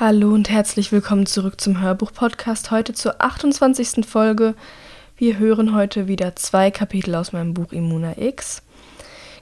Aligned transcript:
Hallo 0.00 0.32
und 0.32 0.48
herzlich 0.48 0.92
willkommen 0.92 1.26
zurück 1.26 1.60
zum 1.60 1.80
Hörbuch-Podcast. 1.80 2.70
Heute 2.70 2.92
zur 2.92 3.20
28. 3.20 4.06
Folge. 4.06 4.54
Wir 5.16 5.38
hören 5.38 5.74
heute 5.74 6.06
wieder 6.06 6.36
zwei 6.36 6.70
Kapitel 6.70 7.16
aus 7.16 7.32
meinem 7.32 7.52
Buch 7.52 7.72
Immuna 7.72 8.16
X. 8.16 8.62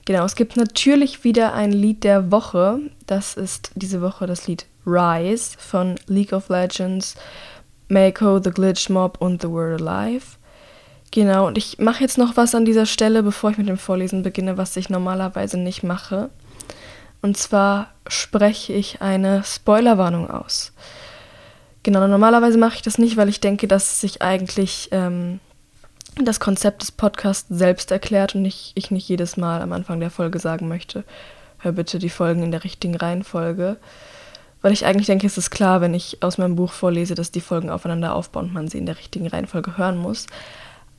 Genau, 0.06 0.24
es 0.24 0.34
gibt 0.34 0.56
natürlich 0.56 1.24
wieder 1.24 1.52
ein 1.52 1.72
Lied 1.72 2.04
der 2.04 2.30
Woche. 2.30 2.80
Das 3.06 3.34
ist 3.34 3.70
diese 3.74 4.00
Woche 4.00 4.26
das 4.26 4.46
Lied 4.46 4.64
Rise 4.86 5.58
von 5.58 5.96
League 6.06 6.32
of 6.32 6.48
Legends, 6.48 7.16
Mako, 7.90 8.40
The 8.42 8.50
Glitch 8.50 8.88
Mob 8.88 9.20
und 9.20 9.42
The 9.42 9.50
Word 9.50 9.82
Alive. 9.82 10.24
Genau, 11.10 11.48
und 11.48 11.58
ich 11.58 11.76
mache 11.80 12.00
jetzt 12.00 12.16
noch 12.16 12.38
was 12.38 12.54
an 12.54 12.64
dieser 12.64 12.86
Stelle, 12.86 13.22
bevor 13.22 13.50
ich 13.50 13.58
mit 13.58 13.68
dem 13.68 13.76
Vorlesen 13.76 14.22
beginne, 14.22 14.56
was 14.56 14.74
ich 14.78 14.88
normalerweise 14.88 15.58
nicht 15.58 15.82
mache. 15.82 16.30
Und 17.26 17.36
zwar 17.36 17.88
spreche 18.06 18.72
ich 18.72 19.02
eine 19.02 19.42
Spoilerwarnung 19.42 20.30
aus. 20.30 20.70
Genau, 21.82 22.06
normalerweise 22.06 22.56
mache 22.56 22.76
ich 22.76 22.82
das 22.82 22.98
nicht, 22.98 23.16
weil 23.16 23.28
ich 23.28 23.40
denke, 23.40 23.66
dass 23.66 24.00
sich 24.00 24.22
eigentlich 24.22 24.90
ähm, 24.92 25.40
das 26.22 26.38
Konzept 26.38 26.82
des 26.82 26.92
Podcasts 26.92 27.48
selbst 27.50 27.90
erklärt 27.90 28.36
und 28.36 28.44
ich, 28.44 28.70
ich 28.76 28.92
nicht 28.92 29.08
jedes 29.08 29.36
Mal 29.36 29.60
am 29.60 29.72
Anfang 29.72 29.98
der 29.98 30.12
Folge 30.12 30.38
sagen 30.38 30.68
möchte, 30.68 31.02
hör 31.58 31.72
bitte 31.72 31.98
die 31.98 32.10
Folgen 32.10 32.44
in 32.44 32.52
der 32.52 32.62
richtigen 32.62 32.94
Reihenfolge. 32.94 33.76
Weil 34.62 34.72
ich 34.72 34.86
eigentlich 34.86 35.06
denke, 35.06 35.26
es 35.26 35.36
ist 35.36 35.50
klar, 35.50 35.80
wenn 35.80 35.94
ich 35.94 36.22
aus 36.22 36.38
meinem 36.38 36.54
Buch 36.54 36.70
vorlese, 36.70 37.16
dass 37.16 37.32
die 37.32 37.40
Folgen 37.40 37.70
aufeinander 37.70 38.14
aufbauen 38.14 38.46
und 38.46 38.54
man 38.54 38.68
sie 38.68 38.78
in 38.78 38.86
der 38.86 38.98
richtigen 38.98 39.26
Reihenfolge 39.26 39.76
hören 39.76 39.98
muss. 39.98 40.28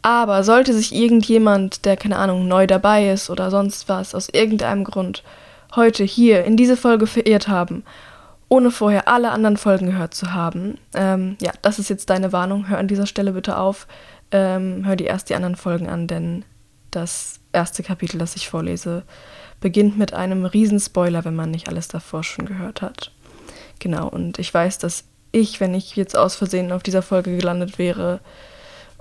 Aber 0.02 0.44
sollte 0.44 0.74
sich 0.74 0.94
irgendjemand, 0.94 1.86
der 1.86 1.96
keine 1.96 2.18
Ahnung, 2.18 2.50
neu 2.50 2.68
dabei 2.68 3.12
ist 3.12 3.30
oder 3.30 3.50
sonst 3.50 3.88
was, 3.88 4.14
aus 4.14 4.28
irgendeinem 4.28 4.84
Grund 4.84 5.24
heute 5.78 6.04
hier 6.04 6.44
in 6.44 6.58
diese 6.58 6.76
Folge 6.76 7.08
verirrt 7.08 7.48
haben, 7.48 7.84
ohne 8.50 8.72
vorher 8.72 9.08
alle 9.08 9.32
anderen 9.32 9.56
Folgen 9.56 9.86
gehört 9.86 10.14
zu 10.14 10.34
haben, 10.34 10.78
ähm, 10.94 11.38
ja, 11.42 11.52
das 11.62 11.80
ist 11.80 11.90
jetzt 11.90 12.10
deine 12.10 12.34
Warnung. 12.34 12.68
Hör 12.68 12.78
an 12.78 12.88
dieser 12.90 13.06
Stelle 13.06 13.32
bitte 13.32 13.58
auf. 13.58 13.88
Ähm, 14.32 14.86
hör 14.86 14.98
dir 14.98 15.08
erst 15.08 15.30
die 15.30 15.36
anderen 15.36 15.56
Folgen 15.56 15.88
an, 15.88 16.08
denn 16.08 16.44
das 16.92 17.40
erste 17.54 17.84
Kapitel, 17.84 18.18
das 18.18 18.36
ich 18.36 18.50
vorlese, 18.50 19.04
beginnt 19.60 19.98
mit 19.98 20.14
einem 20.14 20.46
Riesenspoiler, 20.46 21.26
wenn 21.26 21.36
man 21.36 21.52
nicht 21.52 21.70
alles 21.70 21.88
davor 21.88 22.24
schon 22.24 22.46
gehört 22.46 22.82
hat. 22.82 23.12
Genau, 23.80 24.08
und 24.08 24.40
ich 24.40 24.54
weiß, 24.54 24.78
dass 24.80 25.06
ich, 25.32 25.60
wenn 25.60 25.74
ich 25.74 25.96
jetzt 25.96 26.18
aus 26.18 26.36
Versehen 26.36 26.72
auf 26.72 26.84
dieser 26.84 27.02
Folge 27.02 27.36
gelandet 27.36 27.78
wäre, 27.78 28.22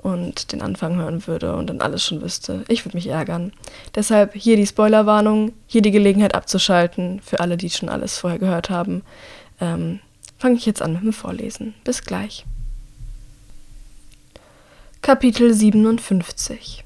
und 0.07 0.53
den 0.53 0.63
Anfang 0.63 0.97
hören 0.97 1.27
würde 1.27 1.57
und 1.57 1.69
dann 1.69 1.81
alles 1.81 2.05
schon 2.05 2.23
wüsste. 2.23 2.65
Ich 2.69 2.85
würde 2.85 2.97
mich 2.97 3.09
ärgern. 3.09 3.53
Deshalb 3.95 4.35
hier 4.35 4.57
die 4.57 4.67
Spoilerwarnung, 4.67 5.53
hier 5.67 5.83
die 5.83 5.91
Gelegenheit 5.91 6.35
abzuschalten 6.35 7.21
für 7.25 7.41
alle, 7.41 7.57
die 7.57 7.71
schon 7.71 7.89
alles 7.89 8.19
vorher 8.19 8.39
gehört 8.39 8.71
haben. 8.71 9.03
Ähm, 9.61 10.01
Fange 10.39 10.57
ich 10.57 10.67
jetzt 10.67 10.83
an 10.83 10.93
mit 10.93 11.03
dem 11.03 11.13
Vorlesen. 11.13 11.75
Bis 11.85 12.03
gleich. 12.03 12.45
Kapitel 15.01 15.55
57 15.55 16.85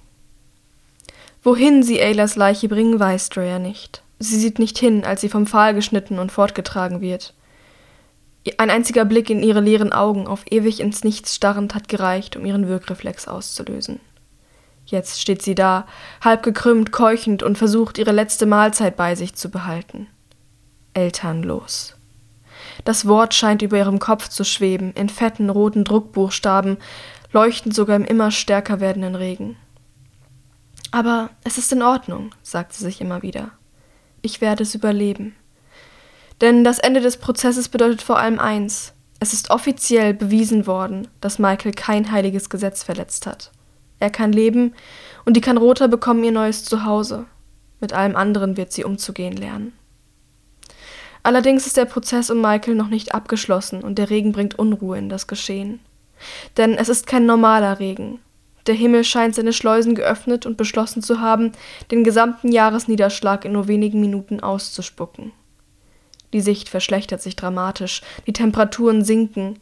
Wohin 1.43 1.83
sie 1.83 2.01
Aylas 2.01 2.37
Leiche 2.37 2.69
bringen, 2.69 3.01
weiß 3.01 3.31
Drea 3.31 3.59
nicht. 3.59 4.03
Sie 4.19 4.39
sieht 4.39 4.59
nicht 4.59 4.79
hin, 4.79 5.05
als 5.05 5.23
sie 5.23 5.31
vom 5.31 5.47
Pfahl 5.47 5.75
geschnitten 5.75 6.19
und 6.19 6.31
fortgetragen 6.31 7.01
wird. 7.01 7.33
Ein 8.57 8.71
einziger 8.71 9.05
Blick 9.05 9.29
in 9.29 9.43
ihre 9.43 9.61
leeren 9.61 9.93
Augen, 9.93 10.27
auf 10.27 10.45
ewig 10.51 10.81
ins 10.81 11.05
Nichts 11.05 11.35
starrend, 11.35 11.75
hat 11.75 11.89
gereicht, 11.89 12.37
um 12.37 12.47
ihren 12.47 12.69
Wirkreflex 12.69 13.29
auszulösen. 13.29 14.01
Jetzt 14.87 15.21
steht 15.21 15.43
sie 15.43 15.55
da, 15.55 15.87
halb 16.23 16.43
gekrümmt, 16.43 16.91
keuchend 16.91 17.43
und 17.43 17.59
versucht, 17.59 17.99
ihre 17.99 18.13
letzte 18.13 18.47
Mahlzeit 18.47 18.97
bei 18.97 19.15
sich 19.15 19.35
zu 19.35 19.51
behalten. 19.51 20.09
Elternlos. 20.95 21.97
Das 22.85 23.07
Wort 23.07 23.35
scheint 23.35 23.63
über 23.63 23.77
ihrem 23.77 23.99
Kopf 23.99 24.29
zu 24.29 24.45
schweben, 24.45 24.93
in 24.95 25.09
fetten 25.09 25.51
roten 25.51 25.85
Druckbuchstaben, 25.85 26.79
leuchtend 27.33 27.75
sogar 27.75 27.97
im 27.97 28.05
immer 28.05 28.31
stärker 28.31 28.81
werdenden 28.81 29.15
Regen. 29.15 29.57
Aber 30.91 31.31
es 31.45 31.59
ist 31.59 31.73
in 31.73 31.83
Ordnung, 31.83 32.35
sagt 32.43 32.73
sie 32.73 32.83
sich 32.83 33.01
immer 33.01 33.23
wieder. 33.23 33.53
Ich 34.23 34.41
werde 34.41 34.65
es 34.65 34.75
überleben. 34.75 35.37
Denn 36.41 36.65
das 36.65 36.79
Ende 36.79 37.01
des 37.01 37.19
Prozesses 37.19 37.69
bedeutet 37.69 38.03
vor 38.03 38.19
allem 38.19 38.39
eins. 38.39 38.95
Es 39.19 39.35
ist 39.35 39.51
offiziell 39.51 40.15
bewiesen 40.15 40.67
worden, 40.67 41.09
dass 41.21 41.39
Michael 41.39 41.73
kein 41.73 42.11
heiliges 42.11 42.49
Gesetz 42.49 42.83
verletzt 42.83 43.27
hat. 43.27 43.51
Er 43.99 44.09
kann 44.09 44.33
leben 44.33 44.75
und 45.27 45.37
die 45.37 45.43
Kanroter 45.43 45.89
bekommen 45.89 46.25
ihr 46.25 46.33
neues 46.33 46.65
Zuhause. 46.65 47.27
Mit 47.81 47.93
allem 47.93 48.17
anderen 48.17 48.57
wird 48.57 48.73
sie 48.73 48.85
umzugehen 48.85 49.37
lernen. 49.37 49.75
Allerdings 51.23 51.67
ist 51.67 51.77
der 51.77 51.85
Prozess 51.85 52.31
um 52.31 52.41
Michael 52.41 52.75
noch 52.75 52.89
nicht 52.89 53.15
abgeschlossen 53.15 53.83
und 53.83 53.99
der 53.99 54.09
Regen 54.09 54.33
bringt 54.33 54.59
Unruhe 54.59 54.97
in 54.97 55.11
das 55.11 55.27
Geschehen. 55.27 55.81
Denn 56.57 56.75
es 56.75 56.89
ist 56.89 57.07
kein 57.07 57.27
normaler 57.27 57.79
Regen. 57.79 58.21
Der 58.67 58.75
Himmel 58.75 59.05
scheint 59.05 59.35
seine 59.35 59.53
Schleusen 59.53 59.95
geöffnet 59.95 60.47
und 60.47 60.57
beschlossen 60.57 61.03
zu 61.03 61.21
haben, 61.21 61.53
den 61.91 62.05
gesamten 62.05 62.53
Jahresniederschlag 62.53 63.45
in 63.45 63.53
nur 63.53 63.69
wenigen 63.69 64.01
Minuten 64.01 64.41
auszuspucken. 64.41 65.33
Die 66.33 66.41
Sicht 66.41 66.69
verschlechtert 66.69 67.23
sich 67.23 67.37
dramatisch, 67.37 68.03
die 68.27 68.33
Temperaturen 68.33 69.05
sinken. 69.05 69.59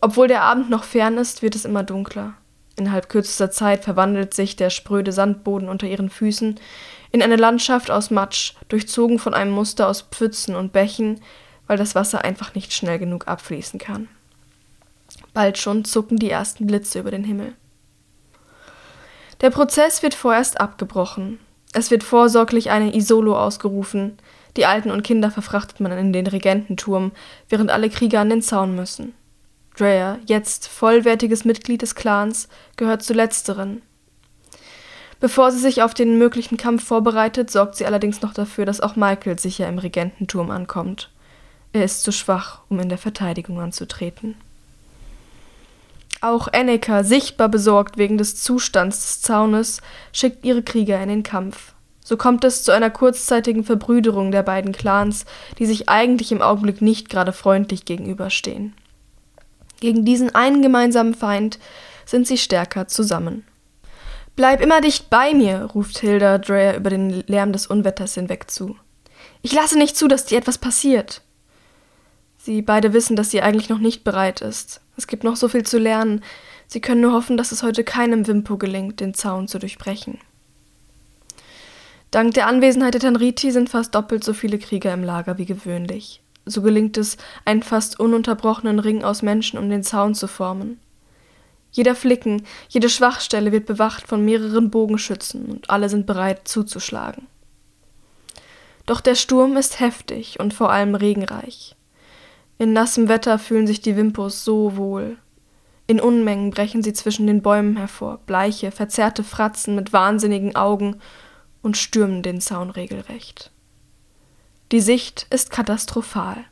Obwohl 0.00 0.28
der 0.28 0.42
Abend 0.42 0.70
noch 0.70 0.84
fern 0.84 1.18
ist, 1.18 1.42
wird 1.42 1.54
es 1.54 1.64
immer 1.64 1.82
dunkler. 1.82 2.34
Innerhalb 2.76 3.08
kürzester 3.08 3.50
Zeit 3.50 3.84
verwandelt 3.84 4.34
sich 4.34 4.56
der 4.56 4.70
spröde 4.70 5.12
Sandboden 5.12 5.68
unter 5.68 5.86
ihren 5.86 6.10
Füßen 6.10 6.58
in 7.12 7.22
eine 7.22 7.36
Landschaft 7.36 7.90
aus 7.90 8.10
Matsch, 8.10 8.54
durchzogen 8.68 9.20
von 9.20 9.34
einem 9.34 9.52
Muster 9.52 9.88
aus 9.88 10.02
Pfützen 10.02 10.56
und 10.56 10.72
Bächen, 10.72 11.20
weil 11.68 11.78
das 11.78 11.94
Wasser 11.94 12.24
einfach 12.24 12.54
nicht 12.54 12.72
schnell 12.72 12.98
genug 12.98 13.28
abfließen 13.28 13.78
kann. 13.78 14.08
Bald 15.32 15.58
schon 15.58 15.84
zucken 15.84 16.18
die 16.18 16.30
ersten 16.30 16.66
Blitze 16.66 16.98
über 16.98 17.12
den 17.12 17.24
Himmel. 17.24 17.54
Der 19.40 19.50
Prozess 19.50 20.02
wird 20.02 20.14
vorerst 20.14 20.60
abgebrochen. 20.60 21.38
Es 21.72 21.90
wird 21.90 22.02
vorsorglich 22.02 22.70
eine 22.70 22.94
Isolo 22.94 23.38
ausgerufen, 23.38 24.18
die 24.56 24.66
Alten 24.66 24.90
und 24.90 25.02
Kinder 25.02 25.30
verfrachtet 25.30 25.80
man 25.80 25.92
in 25.92 26.12
den 26.12 26.26
Regententurm, 26.26 27.12
während 27.48 27.70
alle 27.70 27.90
Krieger 27.90 28.20
an 28.20 28.30
den 28.30 28.42
Zaun 28.42 28.74
müssen. 28.74 29.14
Drea, 29.76 30.18
jetzt 30.26 30.68
vollwertiges 30.68 31.44
Mitglied 31.44 31.82
des 31.82 31.94
Clans, 31.94 32.48
gehört 32.76 33.02
zu 33.02 33.12
letzteren. 33.12 33.82
Bevor 35.18 35.50
sie 35.50 35.58
sich 35.58 35.82
auf 35.82 35.94
den 35.94 36.18
möglichen 36.18 36.56
Kampf 36.56 36.84
vorbereitet, 36.84 37.50
sorgt 37.50 37.76
sie 37.76 37.86
allerdings 37.86 38.22
noch 38.22 38.34
dafür, 38.34 38.66
dass 38.66 38.80
auch 38.80 38.94
Michael 38.94 39.38
sicher 39.38 39.68
im 39.68 39.78
Regententurm 39.78 40.50
ankommt. 40.50 41.10
Er 41.72 41.84
ist 41.84 42.02
zu 42.02 42.12
schwach, 42.12 42.60
um 42.68 42.78
in 42.78 42.88
der 42.88 42.98
Verteidigung 42.98 43.60
anzutreten. 43.60 44.36
Auch 46.20 46.48
Annika, 46.52 47.02
sichtbar 47.02 47.48
besorgt 47.48 47.98
wegen 47.98 48.16
des 48.16 48.36
Zustands 48.42 49.00
des 49.00 49.22
Zaunes, 49.22 49.82
schickt 50.12 50.44
ihre 50.44 50.62
Krieger 50.62 51.02
in 51.02 51.08
den 51.08 51.22
Kampf. 51.22 51.73
So 52.04 52.18
kommt 52.18 52.44
es 52.44 52.62
zu 52.62 52.70
einer 52.70 52.90
kurzzeitigen 52.90 53.64
Verbrüderung 53.64 54.30
der 54.30 54.42
beiden 54.42 54.72
Clans, 54.72 55.24
die 55.58 55.64
sich 55.64 55.88
eigentlich 55.88 56.30
im 56.30 56.42
Augenblick 56.42 56.82
nicht 56.82 57.08
gerade 57.08 57.32
freundlich 57.32 57.86
gegenüberstehen. 57.86 58.74
Gegen 59.80 60.04
diesen 60.04 60.34
einen 60.34 60.60
gemeinsamen 60.62 61.14
Feind 61.14 61.58
sind 62.04 62.26
sie 62.26 62.38
stärker 62.38 62.86
zusammen. 62.86 63.44
Bleib 64.36 64.60
immer 64.60 64.82
dicht 64.82 65.08
bei 65.08 65.32
mir, 65.32 65.70
ruft 65.74 65.98
Hilda 65.98 66.38
Dreyer 66.38 66.76
über 66.76 66.90
den 66.90 67.24
Lärm 67.26 67.52
des 67.52 67.66
Unwetters 67.66 68.14
hinweg 68.14 68.50
zu. 68.50 68.76
Ich 69.42 69.52
lasse 69.52 69.78
nicht 69.78 69.96
zu, 69.96 70.06
dass 70.06 70.26
dir 70.26 70.38
etwas 70.38 70.58
passiert. 70.58 71.22
Sie 72.36 72.60
beide 72.60 72.92
wissen, 72.92 73.16
dass 73.16 73.30
sie 73.30 73.40
eigentlich 73.40 73.70
noch 73.70 73.78
nicht 73.78 74.04
bereit 74.04 74.42
ist. 74.42 74.82
Es 74.98 75.06
gibt 75.06 75.24
noch 75.24 75.36
so 75.36 75.48
viel 75.48 75.64
zu 75.64 75.78
lernen. 75.78 76.22
Sie 76.66 76.82
können 76.82 77.00
nur 77.00 77.12
hoffen, 77.12 77.38
dass 77.38 77.52
es 77.52 77.62
heute 77.62 77.84
keinem 77.84 78.26
Wimpo 78.26 78.58
gelingt, 78.58 79.00
den 79.00 79.14
Zaun 79.14 79.48
zu 79.48 79.58
durchbrechen. 79.58 80.18
Dank 82.14 82.34
der 82.34 82.46
Anwesenheit 82.46 82.94
der 82.94 83.00
Tanriti 83.00 83.50
sind 83.50 83.70
fast 83.70 83.92
doppelt 83.92 84.22
so 84.22 84.34
viele 84.34 84.60
Krieger 84.60 84.94
im 84.94 85.02
Lager 85.02 85.36
wie 85.36 85.46
gewöhnlich. 85.46 86.22
So 86.46 86.62
gelingt 86.62 86.96
es, 86.96 87.16
einen 87.44 87.64
fast 87.64 87.98
ununterbrochenen 87.98 88.78
Ring 88.78 89.02
aus 89.02 89.22
Menschen 89.22 89.58
um 89.58 89.68
den 89.68 89.82
Zaun 89.82 90.14
zu 90.14 90.28
formen. 90.28 90.78
Jeder 91.72 91.96
Flicken, 91.96 92.44
jede 92.68 92.88
Schwachstelle 92.88 93.50
wird 93.50 93.66
bewacht 93.66 94.06
von 94.06 94.24
mehreren 94.24 94.70
Bogenschützen 94.70 95.46
und 95.46 95.70
alle 95.70 95.88
sind 95.88 96.06
bereit 96.06 96.46
zuzuschlagen. 96.46 97.26
Doch 98.86 99.00
der 99.00 99.16
Sturm 99.16 99.56
ist 99.56 99.80
heftig 99.80 100.38
und 100.38 100.54
vor 100.54 100.70
allem 100.70 100.94
regenreich. 100.94 101.74
In 102.58 102.72
nassem 102.72 103.08
Wetter 103.08 103.40
fühlen 103.40 103.66
sich 103.66 103.80
die 103.80 103.96
Wimpos 103.96 104.44
so 104.44 104.76
wohl. 104.76 105.16
In 105.88 106.00
Unmengen 106.00 106.50
brechen 106.50 106.84
sie 106.84 106.92
zwischen 106.92 107.26
den 107.26 107.42
Bäumen 107.42 107.76
hervor, 107.76 108.20
bleiche, 108.24 108.70
verzerrte 108.70 109.24
Fratzen 109.24 109.74
mit 109.74 109.92
wahnsinnigen 109.92 110.54
Augen 110.54 111.00
und 111.64 111.76
stürmen 111.76 112.22
den 112.22 112.40
Zaun 112.40 112.70
regelrecht. 112.70 113.50
Die 114.70 114.80
Sicht 114.80 115.26
ist 115.30 115.50
katastrophal. 115.50 116.44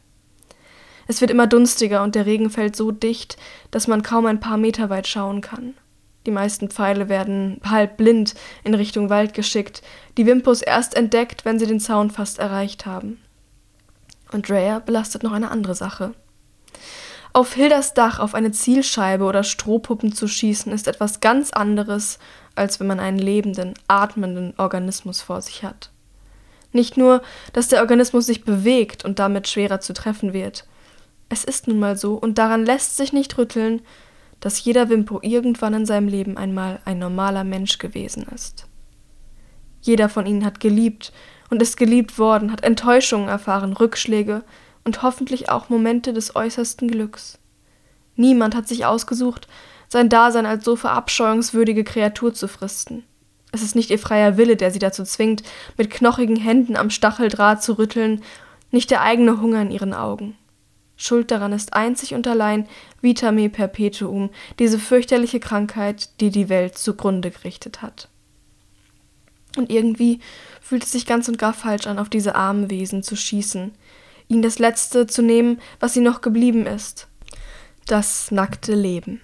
Es 1.07 1.21
wird 1.21 1.31
immer 1.31 1.47
dunstiger 1.47 2.03
und 2.03 2.15
der 2.15 2.25
Regen 2.27 2.49
fällt 2.51 2.75
so 2.77 2.91
dicht, 2.91 3.37
dass 3.71 3.87
man 3.87 4.03
kaum 4.03 4.27
ein 4.27 4.41
paar 4.41 4.57
Meter 4.57 4.89
weit 4.91 5.07
schauen 5.07 5.43
kann. 5.43 5.75
Die 6.25 6.31
meisten 6.31 6.71
Pfeile 6.71 7.09
werden 7.09 7.61
halb 7.65 7.97
blind 7.97 8.35
in 8.65 8.75
Richtung 8.75 9.11
Wald 9.11 9.35
geschickt, 9.35 9.83
die 10.17 10.25
Wimpus 10.25 10.63
erst 10.63 10.95
entdeckt, 10.95 11.45
wenn 11.45 11.59
sie 11.59 11.67
den 11.67 11.81
Zaun 11.81 12.11
fast 12.11 12.39
erreicht 12.39 12.87
haben. 12.87 13.21
Und 14.33 14.49
Drea 14.49 14.79
belastet 14.79 15.25
noch 15.25 15.33
eine 15.33 15.51
andere 15.51 15.75
Sache. 15.75 16.15
Auf 17.35 17.55
Hildas 17.55 17.95
Dach 17.95 18.19
auf 18.19 18.35
eine 18.35 18.53
Zielscheibe 18.53 19.25
oder 19.25 19.43
Strohpuppen 19.43 20.13
zu 20.13 20.29
schießen, 20.29 20.71
ist 20.71 20.87
etwas 20.87 21.21
ganz 21.21 21.51
anderes, 21.51 22.19
als 22.55 22.79
wenn 22.79 22.87
man 22.87 23.01
einen 23.01 23.19
lebenden, 23.19 23.73
atmenden 23.89 24.53
Organismus 24.59 25.23
vor 25.23 25.41
sich 25.41 25.63
hat. 25.63 25.91
Nicht 26.73 26.99
nur, 26.99 27.23
dass 27.55 27.69
der 27.69 27.81
Organismus 27.81 28.27
sich 28.27 28.45
bewegt 28.45 29.05
und 29.05 29.19
damit 29.19 29.49
schwerer 29.49 29.81
zu 29.81 29.95
treffen 29.95 30.35
wird. 30.35 30.67
Es 31.31 31.45
ist 31.45 31.69
nun 31.69 31.79
mal 31.79 31.97
so, 31.97 32.15
und 32.15 32.37
daran 32.37 32.67
lässt 32.67 32.99
sich 32.99 33.15
nicht 33.15 33.39
rütteln, 33.39 33.81
dass 34.41 34.63
jeder 34.63 34.91
Wimpo 34.91 35.21
irgendwann 35.23 35.73
in 35.73 35.87
seinem 35.87 36.09
Leben 36.09 36.37
einmal 36.37 36.81
ein 36.85 36.99
normaler 36.99 37.45
Mensch 37.45 37.79
gewesen 37.79 38.27
ist. 38.35 38.67
Jeder 39.81 40.11
von 40.11 40.27
ihnen 40.27 40.45
hat 40.45 40.61
geliebt 40.61 41.13
und 41.49 41.63
ist 41.63 41.77
geliebt 41.79 42.19
worden, 42.19 42.53
hat 42.53 42.63
Enttäuschungen 42.63 43.29
erfahren, 43.29 43.73
Rückschläge 43.73 44.45
und 44.85 45.03
hoffentlich 45.03 45.49
auch 45.49 45.69
Momente 45.69 46.13
des 46.13 46.35
äußersten 46.37 46.89
Glücks. 46.89 47.39
Niemand 48.17 48.55
hat 48.55 48.69
sich 48.69 48.85
ausgesucht, 48.85 49.49
sein 49.89 50.09
Dasein 50.09 50.47
als 50.47 50.65
so 50.65 50.77
verabscheuungswürdige 50.77 51.85
Kreatur 51.85 52.35
zu 52.35 52.49
fristen. 52.49 53.05
Es 53.53 53.63
ist 53.63 53.75
nicht 53.75 53.91
ihr 53.91 53.99
freier 53.99 54.39
Wille, 54.39 54.57
der 54.57 54.71
sie 54.71 54.79
dazu 54.79 55.05
zwingt, 55.05 55.43
mit 55.77 55.91
knochigen 55.91 56.37
Händen 56.37 56.77
am 56.77 56.89
Stacheldraht 56.89 57.63
zu 57.63 57.75
rütteln, 57.75 58.23
nicht 58.71 58.91
der 58.91 59.03
eigene 59.03 59.41
Hunger 59.41 59.61
in 59.61 59.71
ihren 59.71 59.93
Augen. 59.93 60.37
Schuld 60.97 61.31
daran 61.31 61.53
ist 61.53 61.75
einzig 61.75 62.15
und 62.15 62.27
allein 62.27 62.67
Vitame 63.01 63.51
Perpetuum, 63.51 64.31
diese 64.59 64.79
fürchterliche 64.79 65.41
Krankheit, 65.41 66.09
die 66.21 66.31
die 66.31 66.49
Welt 66.49 66.79
zugrunde 66.79 67.31
gerichtet 67.31 67.83
hat. 67.83 68.09
Und 69.57 69.71
irgendwie 69.71 70.21
fühlt 70.63 70.85
es 70.85 70.93
sich 70.93 71.05
ganz 71.05 71.29
und 71.29 71.39
gar 71.39 71.53
falsch 71.53 71.87
an, 71.87 71.99
auf 71.99 72.09
diese 72.09 72.35
armen 72.35 72.71
Wesen 72.71 73.03
zu 73.03 73.17
schießen, 73.17 73.73
ihnen 74.33 74.43
das 74.43 74.59
Letzte 74.59 75.07
zu 75.07 75.23
nehmen, 75.23 75.61
was 75.81 75.97
ihnen 75.97 76.07
noch 76.07 76.21
geblieben 76.21 76.67
ist. 76.67 77.09
Das 77.87 78.31
nackte 78.31 78.75
Leben. 78.75 79.21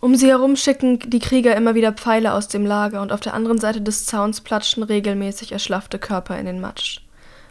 Um 0.00 0.14
sie 0.14 0.28
herum 0.28 0.56
schicken 0.56 0.98
die 0.98 1.18
Krieger 1.18 1.56
immer 1.56 1.74
wieder 1.74 1.92
Pfeile 1.92 2.34
aus 2.34 2.48
dem 2.48 2.66
Lager 2.66 3.00
und 3.02 3.12
auf 3.12 3.20
der 3.20 3.34
anderen 3.34 3.58
Seite 3.58 3.80
des 3.80 4.06
Zauns 4.06 4.40
platschen 4.40 4.82
regelmäßig 4.82 5.52
erschlaffte 5.52 5.98
Körper 5.98 6.38
in 6.38 6.46
den 6.46 6.60
Matsch. 6.60 7.00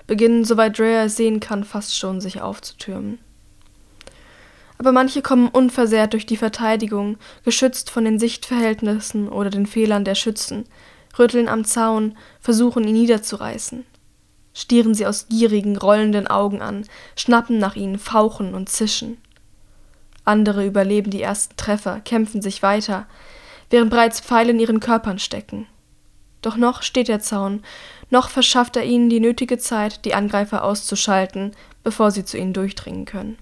Beginnen, 0.08 0.46
soweit 0.46 0.78
Drea 0.78 1.06
es 1.06 1.18
sehen 1.18 1.40
kann, 1.40 1.64
fast 1.64 1.98
schon 1.98 2.22
sich 2.22 2.42
aufzutürmen. 2.42 3.18
Aber 4.78 4.92
manche 4.92 5.22
kommen 5.22 5.48
unversehrt 5.48 6.14
durch 6.14 6.26
die 6.26 6.38
Verteidigung, 6.38 7.18
geschützt 7.44 7.90
von 7.90 8.06
den 8.06 8.20
Sichtverhältnissen 8.20 9.30
oder 9.30 9.50
den 9.50 9.66
Fehlern 9.66 10.06
der 10.06 10.16
Schützen, 10.16 10.66
rütteln 11.18 11.48
am 11.48 11.66
Zaun, 11.66 12.16
versuchen 12.40 12.84
ihn 12.84 12.94
niederzureißen 12.94 13.86
stieren 14.56 14.96
sie 14.96 15.06
aus 15.06 15.28
gierigen, 15.28 15.78
rollenden 15.78 16.26
Augen 16.26 16.64
an, 16.64 16.86
schnappen 17.16 17.60
nach 17.60 17.76
ihnen, 17.76 18.00
fauchen 18.00 18.56
und 18.56 18.70
zischen. 18.70 19.18
Andere 20.24 20.66
überleben 20.66 21.12
die 21.12 21.22
ersten 21.22 21.56
Treffer, 21.58 22.00
kämpfen 22.00 22.42
sich 22.42 22.64
weiter, 22.64 23.06
während 23.70 23.92
bereits 23.92 24.22
Pfeile 24.22 24.52
in 24.52 24.60
ihren 24.60 24.80
Körpern 24.80 25.20
stecken. 25.20 25.68
Doch 26.42 26.56
noch 26.56 26.82
steht 26.82 27.10
der 27.10 27.20
Zaun, 27.20 27.64
noch 28.10 28.30
verschafft 28.30 28.76
er 28.78 28.86
ihnen 28.86 29.10
die 29.10 29.20
nötige 29.20 29.58
Zeit, 29.58 30.06
die 30.06 30.14
Angreifer 30.14 30.64
auszuschalten, 30.64 31.52
bevor 31.84 32.12
sie 32.12 32.24
zu 32.24 32.38
ihnen 32.38 32.54
durchdringen 32.54 33.06
können. 33.06 33.38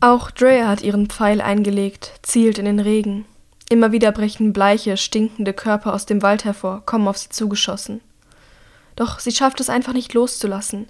Auch 0.00 0.30
Drea 0.30 0.68
hat 0.68 0.82
ihren 0.82 1.08
Pfeil 1.08 1.40
eingelegt, 1.40 2.12
zielt 2.22 2.58
in 2.58 2.66
den 2.66 2.78
Regen. 2.78 3.24
Immer 3.68 3.90
wieder 3.90 4.12
brechen 4.12 4.52
bleiche, 4.52 4.96
stinkende 4.96 5.52
Körper 5.52 5.92
aus 5.92 6.06
dem 6.06 6.22
Wald 6.22 6.44
hervor, 6.44 6.82
kommen 6.86 7.08
auf 7.08 7.18
sie 7.18 7.30
zugeschossen. 7.30 8.00
Doch 8.98 9.20
sie 9.20 9.30
schafft 9.30 9.60
es 9.60 9.70
einfach 9.70 9.92
nicht 9.92 10.12
loszulassen. 10.12 10.88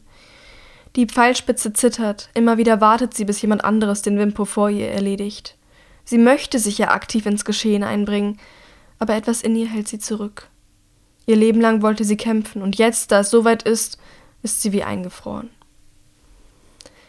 Die 0.97 1.05
Pfeilspitze 1.05 1.75
zittert, 1.75 2.31
immer 2.33 2.57
wieder 2.57 2.81
wartet 2.81 3.13
sie, 3.13 3.27
bis 3.27 3.43
jemand 3.43 3.65
anderes 3.65 4.01
den 4.01 4.19
Wimpo 4.19 4.47
vor 4.47 4.71
ihr 4.71 4.89
erledigt. 4.89 5.57
Sie 6.05 6.17
möchte 6.17 6.59
sich 6.59 6.79
ja 6.79 6.89
aktiv 6.89 7.27
ins 7.27 7.45
Geschehen 7.45 7.85
einbringen, 7.85 8.39
aber 8.99 9.15
etwas 9.15 9.43
in 9.43 9.55
ihr 9.55 9.69
hält 9.69 9.89
sie 9.89 9.99
zurück. 9.99 10.49
Ihr 11.27 11.37
Leben 11.37 11.61
lang 11.61 11.83
wollte 11.83 12.03
sie 12.05 12.17
kämpfen, 12.17 12.63
und 12.63 12.79
jetzt, 12.79 13.13
da 13.13 13.21
es 13.21 13.29
soweit 13.29 13.65
ist, 13.65 13.99
ist 14.43 14.63
sie 14.63 14.73
wie 14.73 14.85
eingefroren. 14.85 15.51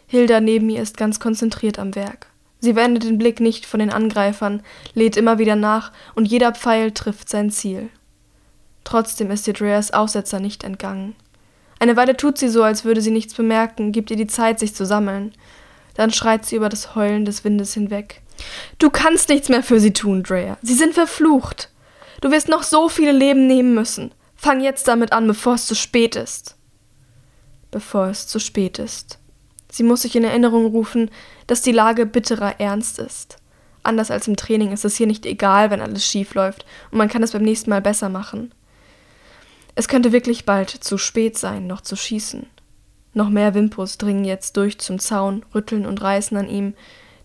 Hilda 0.05 0.41
neben 0.41 0.69
ihr 0.69 0.81
ist 0.81 0.97
ganz 0.97 1.21
konzentriert 1.21 1.79
am 1.79 1.95
Werk. 1.95 2.27
Sie 2.59 2.75
wendet 2.75 3.05
den 3.05 3.17
Blick 3.17 3.39
nicht 3.39 3.65
von 3.65 3.79
den 3.79 3.89
Angreifern, 3.89 4.63
lädt 4.95 5.15
immer 5.15 5.37
wieder 5.37 5.55
nach, 5.55 5.93
und 6.13 6.25
jeder 6.25 6.53
Pfeil 6.53 6.91
trifft 6.91 7.29
sein 7.29 7.51
Ziel. 7.51 7.89
Trotzdem 8.89 9.29
ist 9.29 9.45
Dreas 9.47 9.91
Aussetzer 9.91 10.39
nicht 10.39 10.63
entgangen. 10.63 11.15
Eine 11.77 11.95
Weile 11.95 12.17
tut 12.17 12.39
sie 12.39 12.49
so, 12.49 12.63
als 12.63 12.85
würde 12.85 13.01
sie 13.01 13.11
nichts 13.11 13.35
bemerken, 13.35 13.91
gibt 13.91 14.09
ihr 14.09 14.17
die 14.17 14.25
Zeit, 14.25 14.57
sich 14.57 14.73
zu 14.73 14.83
sammeln. 14.83 15.31
Dann 15.93 16.11
schreit 16.11 16.43
sie 16.43 16.55
über 16.55 16.69
das 16.69 16.95
Heulen 16.95 17.23
des 17.23 17.43
Windes 17.43 17.75
hinweg. 17.75 18.23
Du 18.79 18.89
kannst 18.89 19.29
nichts 19.29 19.47
mehr 19.47 19.61
für 19.61 19.79
sie 19.79 19.93
tun, 19.93 20.23
Drea. 20.23 20.57
Sie 20.63 20.73
sind 20.73 20.95
verflucht. 20.95 21.69
Du 22.21 22.31
wirst 22.31 22.49
noch 22.49 22.63
so 22.63 22.89
viele 22.89 23.11
Leben 23.11 23.45
nehmen 23.45 23.75
müssen. 23.75 24.11
Fang 24.35 24.59
jetzt 24.59 24.87
damit 24.87 25.13
an, 25.13 25.27
bevor 25.27 25.53
es 25.53 25.67
zu 25.67 25.75
spät 25.75 26.15
ist. 26.15 26.55
Bevor 27.69 28.07
es 28.07 28.25
zu 28.25 28.39
spät 28.39 28.79
ist. 28.79 29.19
Sie 29.71 29.83
muss 29.83 30.01
sich 30.01 30.15
in 30.15 30.23
Erinnerung 30.23 30.65
rufen, 30.65 31.11
dass 31.45 31.61
die 31.61 31.73
Lage 31.73 32.07
bitterer 32.07 32.59
Ernst 32.59 32.97
ist. 32.97 33.37
Anders 33.83 34.09
als 34.09 34.27
im 34.27 34.35
Training 34.35 34.71
ist 34.71 34.83
es 34.83 34.95
hier 34.95 35.05
nicht 35.05 35.27
egal, 35.27 35.69
wenn 35.69 35.79
alles 35.79 36.03
schief 36.07 36.33
läuft, 36.33 36.65
und 36.89 36.97
man 36.97 37.07
kann 37.07 37.21
es 37.21 37.33
beim 37.33 37.43
nächsten 37.43 37.69
Mal 37.69 37.83
besser 37.83 38.09
machen. 38.09 38.51
Es 39.79 39.87
könnte 39.87 40.11
wirklich 40.11 40.43
bald 40.43 40.69
zu 40.69 40.97
spät 40.97 41.37
sein, 41.37 41.65
noch 41.65 41.79
zu 41.79 41.95
schießen. 41.95 42.45
Noch 43.13 43.29
mehr 43.29 43.53
Wimpus 43.53 43.97
dringen 43.97 44.25
jetzt 44.25 44.57
durch 44.57 44.77
zum 44.77 44.99
Zaun, 44.99 45.45
rütteln 45.55 45.85
und 45.85 46.01
reißen 46.01 46.35
an 46.35 46.49
ihm. 46.49 46.73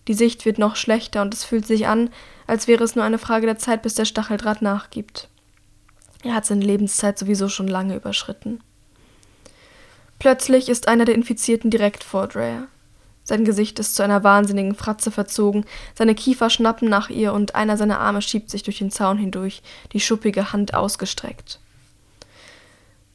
Die 0.07 0.13
Sicht 0.13 0.45
wird 0.45 0.57
noch 0.57 0.77
schlechter 0.77 1.21
und 1.21 1.33
es 1.33 1.43
fühlt 1.43 1.67
sich 1.67 1.85
an, 1.87 2.11
als 2.47 2.69
wäre 2.69 2.85
es 2.85 2.95
nur 2.95 3.03
eine 3.03 3.17
Frage 3.17 3.45
der 3.45 3.57
Zeit, 3.57 3.81
bis 3.81 3.95
der 3.95 4.05
Stacheldraht 4.05 4.61
nachgibt. 4.61 5.27
Er 6.23 6.33
hat 6.33 6.45
seine 6.45 6.63
Lebenszeit 6.63 7.19
sowieso 7.19 7.49
schon 7.49 7.67
lange 7.67 7.93
überschritten. 7.93 8.61
Plötzlich 10.17 10.69
ist 10.69 10.87
einer 10.87 11.03
der 11.03 11.15
Infizierten 11.15 11.69
direkt 11.69 12.05
vor 12.05 12.27
Drea. 12.27 12.69
Sein 13.25 13.43
Gesicht 13.43 13.79
ist 13.79 13.95
zu 13.95 14.01
einer 14.01 14.23
wahnsinnigen 14.23 14.75
Fratze 14.75 15.11
verzogen, 15.11 15.65
seine 15.93 16.15
Kiefer 16.15 16.49
schnappen 16.49 16.87
nach 16.87 17.09
ihr 17.09 17.33
und 17.33 17.53
einer 17.53 17.75
seiner 17.75 17.99
Arme 17.99 18.21
schiebt 18.21 18.49
sich 18.49 18.63
durch 18.63 18.77
den 18.77 18.91
Zaun 18.91 19.17
hindurch, 19.17 19.61
die 19.91 19.99
schuppige 19.99 20.53
Hand 20.53 20.73
ausgestreckt. 20.73 21.59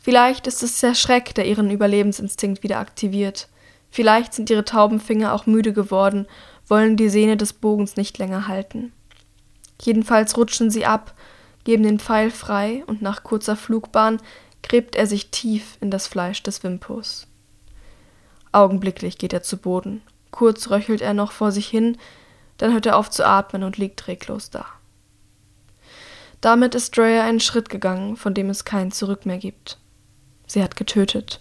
Vielleicht 0.00 0.46
ist 0.46 0.62
es 0.62 0.80
der 0.80 0.94
Schreck, 0.94 1.34
der 1.34 1.46
ihren 1.46 1.70
Überlebensinstinkt 1.70 2.62
wieder 2.62 2.78
aktiviert. 2.78 3.48
Vielleicht 3.90 4.32
sind 4.32 4.48
ihre 4.48 4.64
tauben 4.64 4.98
Finger 4.98 5.34
auch 5.34 5.44
müde 5.46 5.74
geworden, 5.74 6.26
wollen 6.66 6.96
die 6.96 7.10
Sehne 7.10 7.36
des 7.36 7.52
Bogens 7.52 7.96
nicht 7.96 8.16
länger 8.16 8.48
halten. 8.48 8.92
Jedenfalls 9.82 10.36
rutschen 10.38 10.70
sie 10.70 10.86
ab, 10.86 11.14
geben 11.64 11.82
den 11.82 11.98
Pfeil 11.98 12.30
frei 12.30 12.82
und 12.86 13.02
nach 13.02 13.22
kurzer 13.22 13.56
Flugbahn 13.56 14.22
gräbt 14.62 14.96
er 14.96 15.06
sich 15.06 15.30
tief 15.30 15.76
in 15.80 15.90
das 15.90 16.06
Fleisch 16.06 16.42
des 16.42 16.62
Wimpus. 16.62 17.26
Augenblicklich 18.52 19.18
geht 19.18 19.32
er 19.32 19.42
zu 19.42 19.58
Boden. 19.58 20.02
Kurz 20.30 20.70
röchelt 20.70 21.02
er 21.02 21.12
noch 21.12 21.32
vor 21.32 21.52
sich 21.52 21.68
hin, 21.68 21.98
dann 22.56 22.72
hört 22.72 22.86
er 22.86 22.96
auf 22.96 23.10
zu 23.10 23.26
atmen 23.26 23.64
und 23.64 23.78
liegt 23.78 24.06
reglos 24.06 24.50
da. 24.50 24.64
Damit 26.40 26.74
ist 26.74 26.96
Dreyer 26.96 27.24
einen 27.24 27.40
Schritt 27.40 27.68
gegangen, 27.68 28.16
von 28.16 28.32
dem 28.32 28.48
es 28.48 28.64
kein 28.64 28.92
Zurück 28.92 29.26
mehr 29.26 29.38
gibt. 29.38 29.79
Sie 30.50 30.64
hat 30.64 30.74
getötet. 30.74 31.40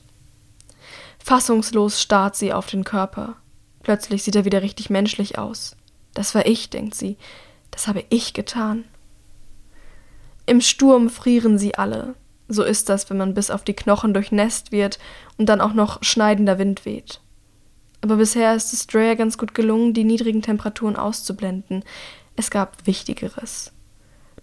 Fassungslos 1.18 2.00
starrt 2.00 2.36
sie 2.36 2.54
auf 2.54 2.68
den 2.68 2.84
Körper. 2.84 3.38
Plötzlich 3.82 4.22
sieht 4.22 4.36
er 4.36 4.46
wieder 4.46 4.62
richtig 4.62 4.92
menschlich 4.92 5.40
aus. 5.40 5.76
Das 6.14 6.36
war 6.36 6.46
ich, 6.46 6.70
denkt 6.70 6.94
sie. 6.94 7.18
Das 7.72 7.88
habe 7.88 8.04
ich 8.10 8.36
getan. 8.36 8.84
Im 10.46 10.62
Sturm 10.62 11.10
frieren 11.10 11.58
sie 11.58 11.74
alle. 11.74 12.14
So 12.50 12.62
ist 12.64 12.88
das, 12.88 13.10
wenn 13.10 13.18
man 13.18 13.34
bis 13.34 13.50
auf 13.50 13.64
die 13.64 13.74
Knochen 13.74 14.14
durchnässt 14.14 14.72
wird 14.72 15.00
und 15.40 15.48
dann 15.48 15.60
auch 15.60 15.74
noch 15.74 16.04
schneidender 16.04 16.60
Wind 16.60 16.86
weht. 16.86 17.20
Aber 18.02 18.18
bisher 18.18 18.54
ist 18.54 18.74
es 18.74 18.86
Dreyer 18.86 19.16
ganz 19.16 19.40
gut 19.40 19.56
gelungen, 19.56 19.96
die 19.96 20.04
niedrigen 20.04 20.44
Temperaturen 20.44 20.96
auszublenden. 20.96 21.84
Es 22.36 22.52
gab 22.52 22.86
Wichtigeres. 22.86 23.72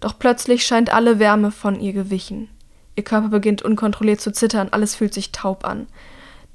Doch 0.01 0.19
plötzlich 0.19 0.65
scheint 0.65 0.91
alle 0.91 1.19
Wärme 1.19 1.51
von 1.51 1.79
ihr 1.79 1.93
gewichen. 1.93 2.49
Ihr 2.97 3.03
Körper 3.03 3.29
beginnt 3.29 3.61
unkontrolliert 3.61 4.19
zu 4.19 4.33
zittern, 4.33 4.69
alles 4.71 4.95
fühlt 4.95 5.13
sich 5.13 5.31
taub 5.31 5.65
an. 5.65 5.85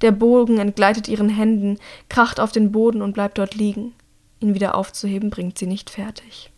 Der 0.01 0.11
Bogen 0.11 0.59
entgleitet 0.59 1.07
ihren 1.07 1.29
Händen, 1.29 1.79
kracht 2.09 2.41
auf 2.41 2.51
den 2.51 2.73
Boden 2.73 3.01
und 3.01 3.13
bleibt 3.13 3.39
dort 3.39 3.55
liegen. 3.55 3.95
Ihn 4.41 4.53
wieder 4.53 4.75
aufzuheben 4.75 5.31
bringt 5.31 5.57
sie 5.57 5.69
nicht 5.69 5.89
fertig. 5.89 6.51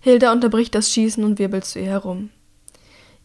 Hilda 0.00 0.30
unterbricht 0.30 0.74
das 0.74 0.92
Schießen 0.92 1.24
und 1.24 1.38
wirbelt 1.38 1.64
zu 1.64 1.78
ihr 1.78 1.86
herum. 1.86 2.28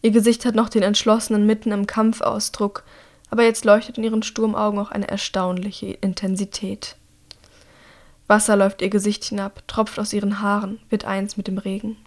Ihr 0.00 0.10
Gesicht 0.10 0.46
hat 0.46 0.54
noch 0.54 0.70
den 0.70 0.82
entschlossenen, 0.82 1.44
mitten 1.44 1.70
im 1.70 1.86
Kampfausdruck, 1.86 2.82
aber 3.28 3.42
jetzt 3.42 3.66
leuchtet 3.66 3.98
in 3.98 4.04
ihren 4.04 4.22
Sturmaugen 4.22 4.80
auch 4.80 4.90
eine 4.90 5.08
erstaunliche 5.08 5.88
Intensität. 6.00 6.96
Wasser 8.26 8.56
läuft 8.56 8.80
ihr 8.80 8.88
Gesicht 8.88 9.24
hinab, 9.24 9.68
tropft 9.68 9.98
aus 9.98 10.14
ihren 10.14 10.40
Haaren, 10.40 10.80
wird 10.88 11.04
eins 11.04 11.36
mit 11.36 11.46
dem 11.46 11.58
Regen. 11.58 11.98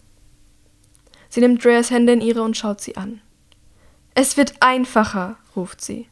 Sie 1.31 1.39
nimmt 1.39 1.63
Dreas 1.63 1.91
Hände 1.91 2.11
in 2.11 2.19
ihre 2.19 2.41
und 2.41 2.57
schaut 2.57 2.81
sie 2.81 2.97
an. 2.97 3.21
Es 4.13 4.35
wird 4.35 4.55
einfacher, 4.59 5.38
ruft 5.55 5.79
sie. 5.79 6.09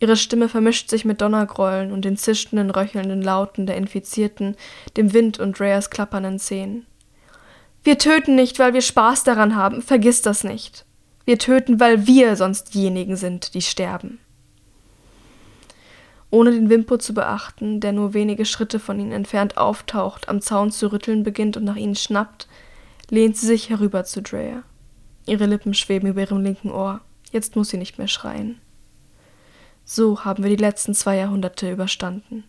Ihre 0.00 0.16
Stimme 0.16 0.48
vermischt 0.48 0.90
sich 0.90 1.04
mit 1.04 1.20
Donnergrollen 1.20 1.92
und 1.92 2.04
den 2.04 2.16
zischenden, 2.16 2.70
röchelnden 2.70 3.22
Lauten 3.22 3.64
der 3.64 3.76
Infizierten, 3.76 4.56
dem 4.96 5.12
Wind 5.12 5.38
und 5.38 5.60
Rayas 5.60 5.88
klappernden 5.88 6.40
Zähnen. 6.40 6.84
Wir 7.84 7.96
töten 7.96 8.34
nicht, 8.34 8.58
weil 8.58 8.74
wir 8.74 8.82
Spaß 8.82 9.22
daran 9.22 9.54
haben, 9.54 9.82
vergiss 9.82 10.20
das 10.20 10.42
nicht. 10.42 10.84
Wir 11.24 11.38
töten, 11.38 11.78
weil 11.78 12.08
wir 12.08 12.34
sonst 12.34 12.74
diejenigen 12.74 13.14
sind, 13.14 13.54
die 13.54 13.62
sterben. 13.62 14.18
Ohne 16.30 16.50
den 16.50 16.70
Wimpo 16.70 16.96
zu 16.96 17.14
beachten, 17.14 17.78
der 17.78 17.92
nur 17.92 18.14
wenige 18.14 18.46
Schritte 18.46 18.80
von 18.80 18.98
ihnen 18.98 19.12
entfernt 19.12 19.58
auftaucht, 19.58 20.28
am 20.28 20.40
Zaun 20.40 20.72
zu 20.72 20.90
rütteln 20.90 21.22
beginnt 21.22 21.56
und 21.56 21.62
nach 21.62 21.76
ihnen 21.76 21.94
schnappt, 21.94 22.48
lehnt 23.10 23.36
sie 23.36 23.46
sich 23.46 23.70
herüber 23.70 24.04
zu 24.04 24.22
Drea. 24.22 24.62
Ihre 25.26 25.46
Lippen 25.46 25.74
schweben 25.74 26.08
über 26.08 26.20
ihrem 26.20 26.42
linken 26.42 26.70
Ohr. 26.70 27.00
Jetzt 27.32 27.56
muss 27.56 27.70
sie 27.70 27.78
nicht 27.78 27.98
mehr 27.98 28.08
schreien. 28.08 28.60
So 29.84 30.24
haben 30.24 30.42
wir 30.42 30.50
die 30.50 30.62
letzten 30.62 30.94
zwei 30.94 31.16
Jahrhunderte 31.16 31.70
überstanden. 31.70 32.44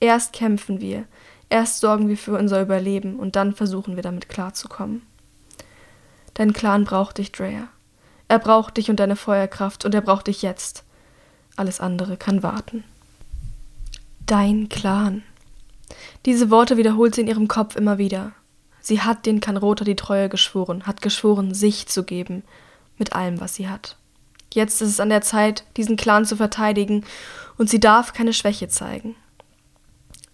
Erst 0.00 0.32
kämpfen 0.32 0.80
wir, 0.80 1.04
erst 1.48 1.80
sorgen 1.80 2.08
wir 2.08 2.18
für 2.18 2.36
unser 2.36 2.60
Überleben 2.60 3.18
und 3.18 3.36
dann 3.36 3.54
versuchen 3.54 3.96
wir 3.96 4.02
damit 4.02 4.28
klarzukommen. 4.28 5.02
Dein 6.34 6.52
Clan 6.52 6.84
braucht 6.84 7.18
dich, 7.18 7.32
Drea. 7.32 7.68
Er 8.28 8.38
braucht 8.38 8.76
dich 8.76 8.90
und 8.90 9.00
deine 9.00 9.16
Feuerkraft 9.16 9.84
und 9.84 9.94
er 9.94 10.00
braucht 10.00 10.26
dich 10.26 10.42
jetzt. 10.42 10.84
Alles 11.56 11.80
andere 11.80 12.16
kann 12.16 12.42
warten. 12.42 12.84
Dein 14.26 14.68
Clan. 14.68 15.22
Diese 16.26 16.50
Worte 16.50 16.76
wiederholt 16.76 17.14
sie 17.14 17.20
in 17.20 17.28
ihrem 17.28 17.48
Kopf 17.48 17.76
immer 17.76 17.98
wieder. 17.98 18.32
Sie 18.84 19.00
hat 19.00 19.24
den 19.24 19.40
Kanrota 19.40 19.82
die 19.82 19.96
Treue 19.96 20.28
geschworen, 20.28 20.82
hat 20.86 21.00
geschworen, 21.00 21.54
sich 21.54 21.86
zu 21.86 22.04
geben, 22.04 22.42
mit 22.98 23.14
allem, 23.14 23.40
was 23.40 23.54
sie 23.54 23.70
hat. 23.70 23.96
Jetzt 24.52 24.82
ist 24.82 24.90
es 24.90 25.00
an 25.00 25.08
der 25.08 25.22
Zeit, 25.22 25.64
diesen 25.78 25.96
Clan 25.96 26.26
zu 26.26 26.36
verteidigen, 26.36 27.02
und 27.56 27.70
sie 27.70 27.80
darf 27.80 28.12
keine 28.12 28.34
Schwäche 28.34 28.68
zeigen. 28.68 29.16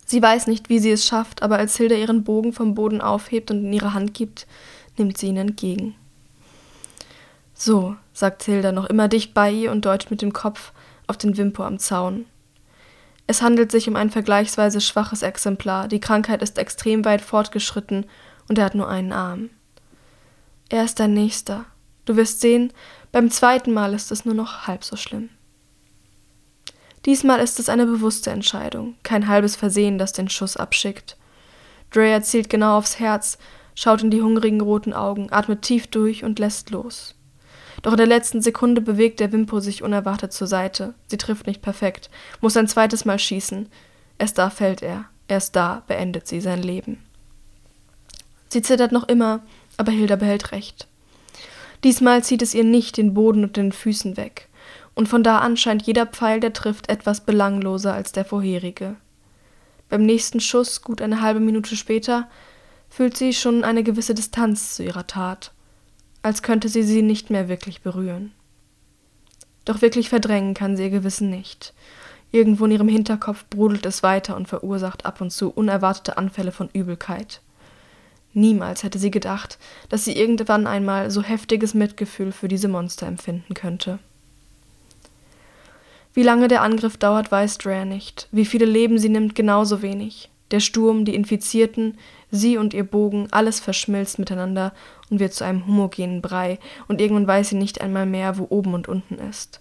Sie 0.04 0.20
weiß 0.20 0.48
nicht, 0.48 0.68
wie 0.68 0.80
sie 0.80 0.90
es 0.90 1.06
schafft, 1.06 1.44
aber 1.44 1.58
als 1.58 1.76
Hilda 1.76 1.94
ihren 1.94 2.24
Bogen 2.24 2.52
vom 2.52 2.74
Boden 2.74 3.00
aufhebt 3.00 3.52
und 3.52 3.64
in 3.64 3.72
ihre 3.72 3.94
Hand 3.94 4.14
gibt, 4.14 4.48
nimmt 4.96 5.16
sie 5.16 5.28
ihn 5.28 5.36
entgegen. 5.36 5.94
So, 7.54 7.94
sagt 8.12 8.42
Hilda 8.42 8.72
noch 8.72 8.86
immer 8.86 9.06
dicht 9.06 9.32
bei 9.32 9.52
ihr 9.52 9.70
und 9.70 9.84
deutet 9.84 10.10
mit 10.10 10.22
dem 10.22 10.32
Kopf 10.32 10.72
auf 11.06 11.16
den 11.16 11.36
Wimpo 11.36 11.62
am 11.62 11.78
Zaun. 11.78 12.26
Es 13.28 13.42
handelt 13.42 13.70
sich 13.70 13.88
um 13.88 13.94
ein 13.94 14.10
vergleichsweise 14.10 14.80
schwaches 14.80 15.22
Exemplar, 15.22 15.86
die 15.86 16.00
Krankheit 16.00 16.42
ist 16.42 16.58
extrem 16.58 17.04
weit 17.04 17.20
fortgeschritten 17.20 18.06
und 18.50 18.58
er 18.58 18.64
hat 18.64 18.74
nur 18.74 18.88
einen 18.88 19.12
Arm. 19.12 19.48
Er 20.70 20.82
ist 20.84 20.98
dein 20.98 21.14
Nächster. 21.14 21.66
Du 22.04 22.16
wirst 22.16 22.40
sehen, 22.40 22.72
beim 23.12 23.30
zweiten 23.30 23.72
Mal 23.72 23.94
ist 23.94 24.10
es 24.10 24.24
nur 24.24 24.34
noch 24.34 24.66
halb 24.66 24.82
so 24.82 24.96
schlimm. 24.96 25.28
Diesmal 27.06 27.38
ist 27.38 27.60
es 27.60 27.68
eine 27.68 27.86
bewusste 27.86 28.30
Entscheidung, 28.30 28.96
kein 29.04 29.28
halbes 29.28 29.54
Versehen, 29.54 29.98
das 29.98 30.12
den 30.12 30.28
Schuss 30.28 30.56
abschickt. 30.56 31.16
Drea 31.92 32.22
zielt 32.22 32.50
genau 32.50 32.76
aufs 32.76 32.98
Herz, 32.98 33.38
schaut 33.76 34.02
in 34.02 34.10
die 34.10 34.20
hungrigen 34.20 34.60
roten 34.60 34.94
Augen, 34.94 35.30
atmet 35.30 35.62
tief 35.62 35.86
durch 35.86 36.24
und 36.24 36.40
lässt 36.40 36.70
los. 36.70 37.14
Doch 37.82 37.92
in 37.92 37.98
der 37.98 38.06
letzten 38.08 38.42
Sekunde 38.42 38.80
bewegt 38.80 39.20
der 39.20 39.30
Wimpo 39.30 39.60
sich 39.60 39.84
unerwartet 39.84 40.32
zur 40.32 40.48
Seite. 40.48 40.94
Sie 41.06 41.18
trifft 41.18 41.46
nicht 41.46 41.62
perfekt, 41.62 42.10
muss 42.40 42.56
ein 42.56 42.66
zweites 42.66 43.04
Mal 43.04 43.20
schießen. 43.20 43.68
Erst 44.18 44.38
da 44.38 44.50
fällt 44.50 44.82
er, 44.82 45.04
erst 45.28 45.54
da 45.54 45.84
beendet 45.86 46.26
sie 46.26 46.40
sein 46.40 46.64
Leben. 46.64 47.04
Sie 48.50 48.62
zittert 48.62 48.92
noch 48.92 49.08
immer, 49.08 49.40
aber 49.76 49.92
Hilda 49.92 50.16
behält 50.16 50.52
recht. 50.52 50.88
Diesmal 51.84 52.22
zieht 52.22 52.42
es 52.42 52.52
ihr 52.52 52.64
nicht 52.64 52.96
den 52.96 53.14
Boden 53.14 53.44
und 53.44 53.56
den 53.56 53.72
Füßen 53.72 54.16
weg, 54.16 54.48
und 54.94 55.08
von 55.08 55.22
da 55.22 55.38
an 55.38 55.56
scheint 55.56 55.82
jeder 55.82 56.06
Pfeil, 56.06 56.40
der 56.40 56.52
trifft, 56.52 56.90
etwas 56.90 57.22
belangloser 57.22 57.94
als 57.94 58.12
der 58.12 58.24
vorherige. 58.24 58.96
Beim 59.88 60.04
nächsten 60.04 60.40
Schuss, 60.40 60.82
gut 60.82 61.00
eine 61.00 61.22
halbe 61.22 61.40
Minute 61.40 61.76
später, 61.76 62.28
fühlt 62.90 63.16
sie 63.16 63.32
schon 63.32 63.64
eine 63.64 63.82
gewisse 63.82 64.14
Distanz 64.14 64.74
zu 64.74 64.82
ihrer 64.82 65.06
Tat, 65.06 65.52
als 66.22 66.42
könnte 66.42 66.68
sie 66.68 66.82
sie 66.82 67.02
nicht 67.02 67.30
mehr 67.30 67.48
wirklich 67.48 67.82
berühren. 67.82 68.32
Doch 69.64 69.80
wirklich 69.80 70.08
verdrängen 70.08 70.54
kann 70.54 70.76
sie 70.76 70.84
ihr 70.84 70.90
Gewissen 70.90 71.30
nicht. 71.30 71.72
Irgendwo 72.32 72.66
in 72.66 72.72
ihrem 72.72 72.88
Hinterkopf 72.88 73.44
brodelt 73.46 73.86
es 73.86 74.02
weiter 74.02 74.36
und 74.36 74.48
verursacht 74.48 75.06
ab 75.06 75.20
und 75.20 75.30
zu 75.30 75.50
unerwartete 75.50 76.16
Anfälle 76.18 76.52
von 76.52 76.68
Übelkeit. 76.72 77.40
Niemals 78.32 78.84
hätte 78.84 78.98
sie 78.98 79.10
gedacht, 79.10 79.58
dass 79.88 80.04
sie 80.04 80.16
irgendwann 80.16 80.66
einmal 80.66 81.10
so 81.10 81.22
heftiges 81.22 81.74
Mitgefühl 81.74 82.32
für 82.32 82.48
diese 82.48 82.68
Monster 82.68 83.06
empfinden 83.06 83.54
könnte. 83.54 83.98
Wie 86.14 86.22
lange 86.22 86.48
der 86.48 86.62
Angriff 86.62 86.96
dauert, 86.96 87.30
weiß 87.30 87.58
Drea 87.58 87.84
nicht. 87.84 88.28
Wie 88.32 88.44
viele 88.44 88.64
Leben 88.64 88.98
sie 88.98 89.08
nimmt, 89.08 89.34
genauso 89.34 89.82
wenig. 89.82 90.30
Der 90.50 90.60
Sturm, 90.60 91.04
die 91.04 91.14
Infizierten, 91.14 91.96
sie 92.32 92.56
und 92.56 92.74
ihr 92.74 92.84
Bogen, 92.84 93.28
alles 93.30 93.60
verschmilzt 93.60 94.18
miteinander 94.18 94.72
und 95.08 95.20
wird 95.20 95.34
zu 95.34 95.44
einem 95.44 95.66
homogenen 95.66 96.20
Brei, 96.20 96.58
und 96.88 97.00
irgendwann 97.00 97.28
weiß 97.28 97.50
sie 97.50 97.56
nicht 97.56 97.80
einmal 97.80 98.06
mehr, 98.06 98.38
wo 98.38 98.46
oben 98.48 98.74
und 98.74 98.88
unten 98.88 99.14
ist. 99.16 99.60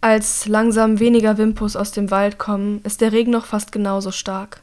Als 0.00 0.46
langsam 0.46 1.00
weniger 1.00 1.36
Wimpus 1.36 1.76
aus 1.76 1.92
dem 1.92 2.10
Wald 2.10 2.38
kommen, 2.38 2.80
ist 2.84 3.00
der 3.00 3.12
Regen 3.12 3.30
noch 3.30 3.44
fast 3.44 3.72
genauso 3.72 4.10
stark. 4.10 4.62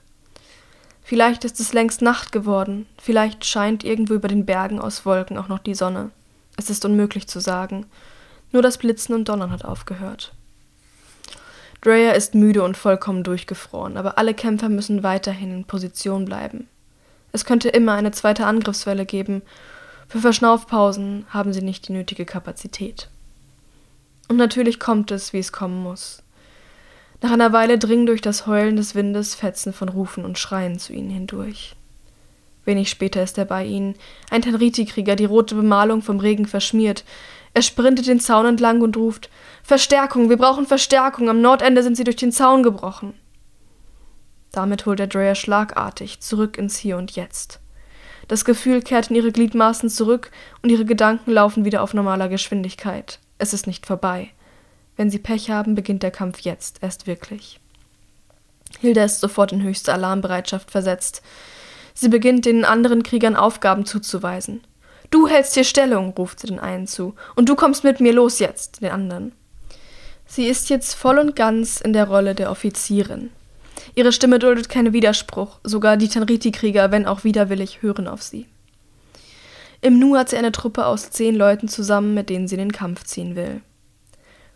Vielleicht 1.04 1.44
ist 1.44 1.60
es 1.60 1.74
längst 1.74 2.02
Nacht 2.02 2.32
geworden, 2.32 2.88
vielleicht 2.98 3.46
scheint 3.46 3.84
irgendwo 3.84 4.14
über 4.14 4.30
den 4.30 4.46
Bergen 4.46 4.80
aus 4.80 5.06
Wolken 5.06 5.38
auch 5.38 5.50
noch 5.50 5.60
die 5.60 5.76
Sonne. 5.76 6.12
Es 6.56 6.70
ist 6.70 6.86
unmöglich 6.86 7.28
zu 7.28 7.40
sagen. 7.40 7.86
Nur 8.52 8.62
das 8.62 8.78
Blitzen 8.78 9.14
und 9.14 9.28
Donnern 9.28 9.52
hat 9.52 9.66
aufgehört. 9.66 10.34
Drea 11.82 12.14
ist 12.14 12.34
müde 12.34 12.64
und 12.64 12.78
vollkommen 12.78 13.24
durchgefroren, 13.24 13.98
aber 13.98 14.18
alle 14.18 14.34
Kämpfer 14.34 14.70
müssen 14.70 15.04
weiterhin 15.04 15.52
in 15.52 15.66
Position 15.66 16.24
bleiben. 16.24 16.70
Es 17.34 17.44
könnte 17.44 17.68
immer 17.68 17.94
eine 17.94 18.12
zweite 18.12 18.46
Angriffswelle 18.46 19.06
geben. 19.06 19.42
Für 20.08 20.20
Verschnaufpausen 20.20 21.26
haben 21.30 21.52
sie 21.52 21.62
nicht 21.62 21.88
die 21.88 21.92
nötige 21.92 22.26
Kapazität. 22.26 23.10
Und 24.30 24.38
natürlich 24.38 24.80
kommt 24.80 25.12
es, 25.12 25.34
wie 25.34 25.40
es 25.40 25.52
kommen 25.52 25.84
muss. 25.84 26.23
Nach 27.24 27.32
einer 27.32 27.54
Weile 27.54 27.80
dringen 27.80 28.06
durch 28.06 28.20
das 28.20 28.48
Heulen 28.48 28.76
des 28.76 28.96
Windes 28.96 29.34
Fetzen 29.34 29.72
von 29.72 29.88
Rufen 29.88 30.26
und 30.26 30.38
Schreien 30.38 30.78
zu 30.78 30.92
ihnen 30.92 31.10
hindurch. 31.10 31.74
Wenig 32.66 32.90
später 32.90 33.24
ist 33.24 33.38
er 33.38 33.46
bei 33.46 33.64
ihnen, 33.64 33.96
ein 34.30 34.42
Tenriti-Krieger, 34.42 35.16
die 35.16 35.24
rote 35.24 35.56
Bemalung 35.56 36.02
vom 36.02 36.20
Regen 36.20 36.46
verschmiert. 36.46 37.06
Er 37.54 37.62
sprintet 37.62 38.08
den 38.08 38.20
Zaun 38.20 38.46
entlang 38.46 38.82
und 38.82 38.98
ruft: 38.98 39.30
Verstärkung, 39.64 40.30
wir 40.30 40.36
brauchen 40.36 40.68
Verstärkung, 40.68 41.30
am 41.30 41.40
Nordende 41.40 41.82
sind 41.82 41.96
sie 41.96 42.04
durch 42.04 42.18
den 42.18 42.34
Zaun 42.34 42.62
gebrochen. 42.62 43.14
Damit 44.52 44.86
holt 44.86 45.00
er 45.00 45.08
Drea 45.08 45.34
schlagartig 45.34 46.20
zurück 46.20 46.58
ins 46.58 46.76
Hier 46.76 46.98
und 46.98 47.12
Jetzt. 47.12 47.62
Das 48.28 48.44
Gefühl 48.44 48.82
kehrt 48.82 49.10
in 49.10 49.16
ihre 49.16 49.32
Gliedmaßen 49.32 49.88
zurück 49.88 50.30
und 50.62 50.72
ihre 50.72 50.84
Gedanken 50.84 51.32
laufen 51.32 51.64
wieder 51.64 51.84
auf 51.84 51.94
normaler 51.94 52.28
Geschwindigkeit. 52.28 53.20
Es 53.38 53.54
ist 53.54 53.66
nicht 53.66 53.86
vorbei. 53.86 54.32
Wenn 54.96 55.10
sie 55.10 55.20
Pech 55.20 55.50
haben, 55.50 55.76
beginnt 55.76 56.04
der 56.04 56.12
Kampf 56.12 56.42
jetzt 56.42 56.82
erst 56.82 57.08
wirklich. 57.08 57.60
Hilda 58.80 59.04
ist 59.04 59.20
sofort 59.20 59.52
in 59.52 59.64
höchste 59.64 59.94
Alarmbereitschaft 59.94 60.72
versetzt. 60.72 61.22
Sie 61.94 62.10
beginnt 62.10 62.46
den 62.46 62.66
anderen 62.66 63.04
Kriegern 63.04 63.36
Aufgaben 63.36 63.86
zuzuweisen. 63.86 64.62
Du 65.12 65.28
hältst 65.28 65.54
hier 65.54 65.64
Stellung, 65.64 66.14
ruft 66.18 66.40
sie 66.40 66.48
den 66.48 66.60
einen 66.60 66.88
zu, 66.88 67.16
und 67.36 67.50
du 67.50 67.56
kommst 67.56 67.84
mit 67.84 68.00
mir 68.00 68.14
los 68.14 68.40
jetzt, 68.40 68.82
den 68.82 68.92
anderen. 68.92 69.32
Sie 70.26 70.48
ist 70.48 70.70
jetzt 70.70 70.96
voll 70.96 71.20
und 71.20 71.36
ganz 71.36 71.80
in 71.80 71.94
der 71.94 72.08
Rolle 72.08 72.34
der 72.34 72.50
Offizierin. 72.50 73.30
Ihre 73.96 74.12
Stimme 74.12 74.40
duldet 74.40 74.70
keinen 74.70 74.94
Widerspruch, 74.94 75.60
sogar 75.64 75.98
die 75.98 76.08
Tanriti-Krieger, 76.08 76.92
wenn 76.92 77.06
auch 77.06 77.24
widerwillig, 77.24 77.82
hören 77.82 78.08
auf 78.08 78.24
sie. 78.24 78.48
Im 79.82 80.00
Nu 80.00 80.18
hat 80.18 80.30
sie 80.30 80.38
eine 80.38 80.52
Truppe 80.52 80.86
aus 80.86 81.12
zehn 81.12 81.36
Leuten 81.36 81.68
zusammen, 81.68 82.14
mit 82.14 82.30
denen 82.30 82.48
sie 82.48 82.56
in 82.56 82.60
den 82.60 82.72
Kampf 82.72 83.04
ziehen 83.04 83.36
will. 83.36 83.62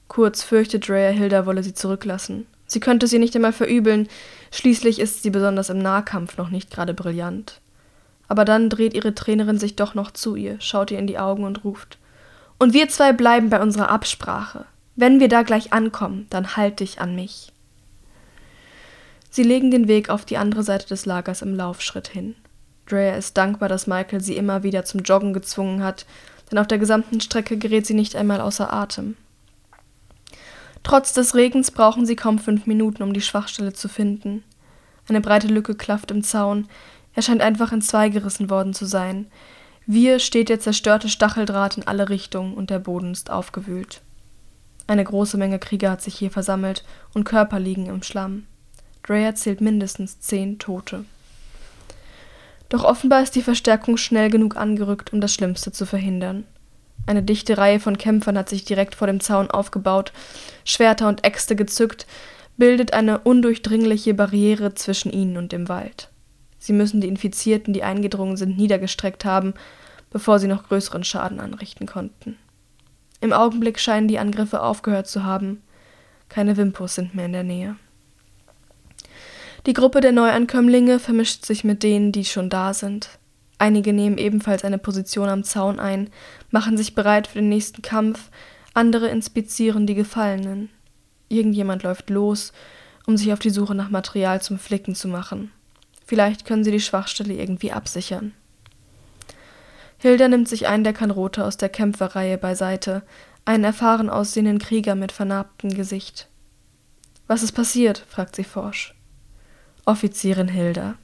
Kurz 0.07 0.43
fürchtet 0.43 0.89
Rhea, 0.89 1.09
Hilda 1.09 1.45
wolle 1.45 1.63
sie 1.63 1.73
zurücklassen. 1.73 2.45
Sie 2.65 2.79
könnte 2.79 3.07
sie 3.07 3.19
nicht 3.19 3.35
einmal 3.35 3.53
verübeln, 3.53 4.07
schließlich 4.51 4.99
ist 4.99 5.23
sie 5.23 5.29
besonders 5.29 5.69
im 5.69 5.79
Nahkampf 5.79 6.37
noch 6.37 6.49
nicht 6.49 6.69
gerade 6.69 6.93
brillant. 6.93 7.61
Aber 8.27 8.43
dann 8.43 8.69
dreht 8.69 8.93
ihre 8.93 9.15
Trainerin 9.15 9.57
sich 9.57 9.75
doch 9.75 9.95
noch 9.95 10.11
zu 10.11 10.35
ihr, 10.35 10.59
schaut 10.59 10.91
ihr 10.91 10.99
in 10.99 11.07
die 11.07 11.19
Augen 11.19 11.45
und 11.45 11.63
ruft 11.63 11.97
Und 12.57 12.73
wir 12.73 12.89
zwei 12.89 13.13
bleiben 13.13 13.49
bei 13.49 13.61
unserer 13.61 13.89
Absprache. 13.89 14.65
Wenn 14.95 15.19
wir 15.19 15.29
da 15.29 15.43
gleich 15.43 15.71
ankommen, 15.73 16.27
dann 16.29 16.57
halt 16.57 16.79
dich 16.79 16.99
an 16.99 17.15
mich. 17.15 17.53
Sie 19.29 19.43
legen 19.43 19.71
den 19.71 19.87
Weg 19.87 20.09
auf 20.09 20.25
die 20.25 20.37
andere 20.37 20.63
Seite 20.63 20.87
des 20.87 21.05
Lagers 21.05 21.41
im 21.41 21.55
Laufschritt 21.55 22.07
hin. 22.07 22.35
Drea 22.87 23.15
ist 23.15 23.37
dankbar, 23.37 23.69
dass 23.69 23.87
Michael 23.87 24.21
sie 24.21 24.35
immer 24.35 24.63
wieder 24.63 24.83
zum 24.85 25.01
Joggen 25.01 25.33
gezwungen 25.33 25.83
hat, 25.83 26.05
denn 26.49 26.57
auf 26.57 26.67
der 26.67 26.79
gesamten 26.79 27.21
Strecke 27.21 27.57
gerät 27.57 27.85
sie 27.85 27.93
nicht 27.93 28.15
einmal 28.15 28.41
außer 28.41 28.73
Atem. 28.73 29.15
Trotz 30.88 31.12
des 31.12 31.36
Regens 31.36 31.70
brauchen 31.70 32.06
sie 32.06 32.15
kaum 32.15 32.39
fünf 32.39 32.65
Minuten, 32.65 33.03
um 33.03 33.12
die 33.12 33.20
Schwachstelle 33.20 33.74
zu 33.74 33.89
finden. 33.89 34.46
Eine 35.10 35.20
breite 35.20 35.48
Lücke 35.48 35.75
klafft 35.75 36.12
im 36.12 36.24
Zaun. 36.24 36.70
Er 37.13 37.24
scheint 37.24 37.41
einfach 37.41 37.74
in 37.74 37.82
zwei 37.82 38.08
gerissen 38.08 38.50
worden 38.50 38.74
zu 38.74 38.86
sein. 38.86 39.27
Wir 39.86 40.20
steht 40.20 40.48
der 40.48 40.62
zerstörte 40.62 41.10
Stacheldraht 41.10 41.75
in 41.75 41.86
alle 41.86 42.08
Richtungen 42.08 42.53
und 42.53 42.70
der 42.70 42.79
Boden 42.79 43.12
ist 43.12 43.29
aufgewühlt. 43.29 44.00
Eine 44.88 45.03
große 45.03 45.36
Menge 45.36 45.60
Krieger 45.60 45.91
hat 45.91 46.01
sich 46.01 46.15
hier 46.15 46.32
versammelt 46.32 46.86
und 47.13 47.25
Körper 47.25 47.60
liegen 47.60 47.88
im 47.88 48.01
Schlamm. 48.01 48.46
Dreyer 49.03 49.36
zählt 49.36 49.60
mindestens 49.60 50.22
zehn 50.22 50.58
Tote. 50.58 51.03
Doch 52.70 52.86
offenbar 52.86 53.24
ist 53.24 53.36
die 53.36 53.41
Verstärkung 53.41 53.98
schnell 53.98 54.29
genug 54.29 54.56
angerückt, 54.56 55.12
um 55.12 55.20
das 55.20 55.34
Schlimmste 55.34 55.74
zu 55.74 55.86
verhindern. 55.86 56.46
Eine 57.05 57.23
dichte 57.23 57.57
Reihe 57.57 57.79
von 57.79 57.97
Kämpfern 57.97 58.37
hat 58.37 58.49
sich 58.49 58.65
direkt 58.65 58.95
vor 58.95 59.07
dem 59.07 59.19
Zaun 59.19 59.49
aufgebaut, 59.49 60.11
Schwerter 60.65 61.07
und 61.07 61.23
Äxte 61.23 61.55
gezückt, 61.55 62.05
bildet 62.57 62.93
eine 62.93 63.19
undurchdringliche 63.19 64.13
Barriere 64.13 64.73
zwischen 64.73 65.11
ihnen 65.11 65.37
und 65.37 65.51
dem 65.51 65.69
Wald. 65.69 66.09
Sie 66.59 66.73
müssen 66.73 67.01
die 67.01 67.07
Infizierten, 67.07 67.73
die 67.73 67.83
eingedrungen 67.83 68.35
sind, 68.35 68.57
niedergestreckt 68.57 69.23
haben, 69.25 69.53
bevor 70.09 70.39
sie 70.39 70.47
noch 70.47 70.67
größeren 70.67 71.03
Schaden 71.03 71.39
anrichten 71.39 71.85
konnten. 71.85 72.37
Im 73.21 73.33
Augenblick 73.33 73.79
scheinen 73.79 74.07
die 74.07 74.19
Angriffe 74.19 74.61
aufgehört 74.61 75.07
zu 75.07 75.23
haben. 75.23 75.61
Keine 76.29 76.57
Wimpos 76.57 76.95
sind 76.95 77.15
mehr 77.15 77.25
in 77.25 77.33
der 77.33 77.43
Nähe. 77.43 77.75
Die 79.65 79.73
Gruppe 79.73 80.01
der 80.01 80.11
Neuankömmlinge 80.11 80.99
vermischt 80.99 81.45
sich 81.45 81.63
mit 81.63 81.83
denen, 81.83 82.11
die 82.11 82.25
schon 82.25 82.49
da 82.49 82.73
sind. 82.73 83.09
Einige 83.59 83.91
nehmen 83.91 84.17
ebenfalls 84.17 84.63
eine 84.63 84.77
Position 84.77 85.29
am 85.29 85.43
Zaun 85.43 85.79
ein, 85.79 86.09
machen 86.51 86.77
sich 86.77 86.95
bereit 86.95 87.27
für 87.27 87.39
den 87.39 87.49
nächsten 87.49 87.81
Kampf, 87.81 88.29
andere 88.73 89.07
inspizieren 89.07 89.87
die 89.87 89.95
Gefallenen. 89.95 90.69
Irgendjemand 91.29 91.83
läuft 91.83 92.09
los, 92.09 92.53
um 93.05 93.17
sich 93.17 93.33
auf 93.33 93.39
die 93.39 93.49
Suche 93.49 93.75
nach 93.75 93.89
Material 93.89 94.41
zum 94.41 94.59
Flicken 94.59 94.95
zu 94.95 95.07
machen. 95.07 95.51
Vielleicht 96.05 96.45
können 96.45 96.63
sie 96.63 96.71
die 96.71 96.79
Schwachstelle 96.79 97.33
irgendwie 97.33 97.71
absichern. 97.71 98.33
Hilda 99.97 100.27
nimmt 100.27 100.47
sich 100.47 100.67
einen 100.67 100.83
der 100.83 100.93
Kanrote 100.93 101.43
aus 101.43 101.57
der 101.57 101.69
Kämpferreihe 101.69 102.37
beiseite, 102.37 103.01
einen 103.45 103.63
erfahren 103.63 104.09
aussehenden 104.09 104.59
Krieger 104.59 104.95
mit 104.95 105.11
vernarbtem 105.11 105.73
Gesicht. 105.73 106.27
Was 107.27 107.43
ist 107.43 107.53
passiert? 107.53 108.05
fragt 108.07 108.35
sie 108.35 108.43
forsch. 108.43 108.93
Offizierin 109.85 110.49
Hilda. 110.49 110.95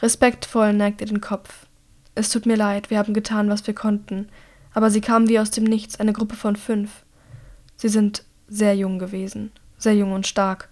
Respektvoll 0.00 0.72
neigt 0.72 1.00
er 1.00 1.06
den 1.06 1.20
Kopf. 1.20 1.66
Es 2.14 2.30
tut 2.30 2.46
mir 2.46 2.56
leid, 2.56 2.90
wir 2.90 2.98
haben 2.98 3.14
getan, 3.14 3.48
was 3.50 3.66
wir 3.66 3.74
konnten, 3.74 4.28
aber 4.76 4.90
sie 4.90 5.00
kamen 5.00 5.30
wie 5.30 5.38
aus 5.38 5.50
dem 5.50 5.64
Nichts, 5.64 5.98
eine 6.00 6.12
Gruppe 6.12 6.36
von 6.36 6.54
fünf. 6.54 6.90
Sie 7.78 7.88
sind 7.88 8.24
sehr 8.46 8.76
jung 8.76 8.98
gewesen, 8.98 9.50
sehr 9.78 9.94
jung 9.94 10.12
und 10.12 10.26
stark. 10.26 10.68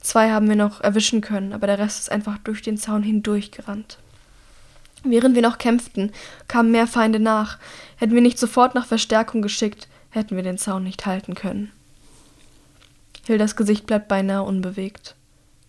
Zwei 0.00 0.32
haben 0.32 0.48
wir 0.48 0.56
noch 0.56 0.80
erwischen 0.80 1.20
können, 1.20 1.52
aber 1.52 1.68
der 1.68 1.78
Rest 1.78 2.00
ist 2.00 2.10
einfach 2.10 2.38
durch 2.38 2.62
den 2.62 2.78
Zaun 2.78 3.04
hindurchgerannt. 3.04 3.98
Während 5.04 5.36
wir 5.36 5.42
noch 5.42 5.58
kämpften, 5.58 6.10
kamen 6.48 6.72
mehr 6.72 6.88
Feinde 6.88 7.20
nach. 7.20 7.58
Hätten 7.94 8.16
wir 8.16 8.22
nicht 8.22 8.40
sofort 8.40 8.74
nach 8.74 8.86
Verstärkung 8.86 9.40
geschickt, 9.40 9.86
hätten 10.10 10.34
wir 10.34 10.42
den 10.42 10.58
Zaun 10.58 10.82
nicht 10.82 11.06
halten 11.06 11.34
können. 11.34 11.70
Hildas 13.24 13.54
Gesicht 13.54 13.86
bleibt 13.86 14.08
beinahe 14.08 14.42
unbewegt. 14.42 15.14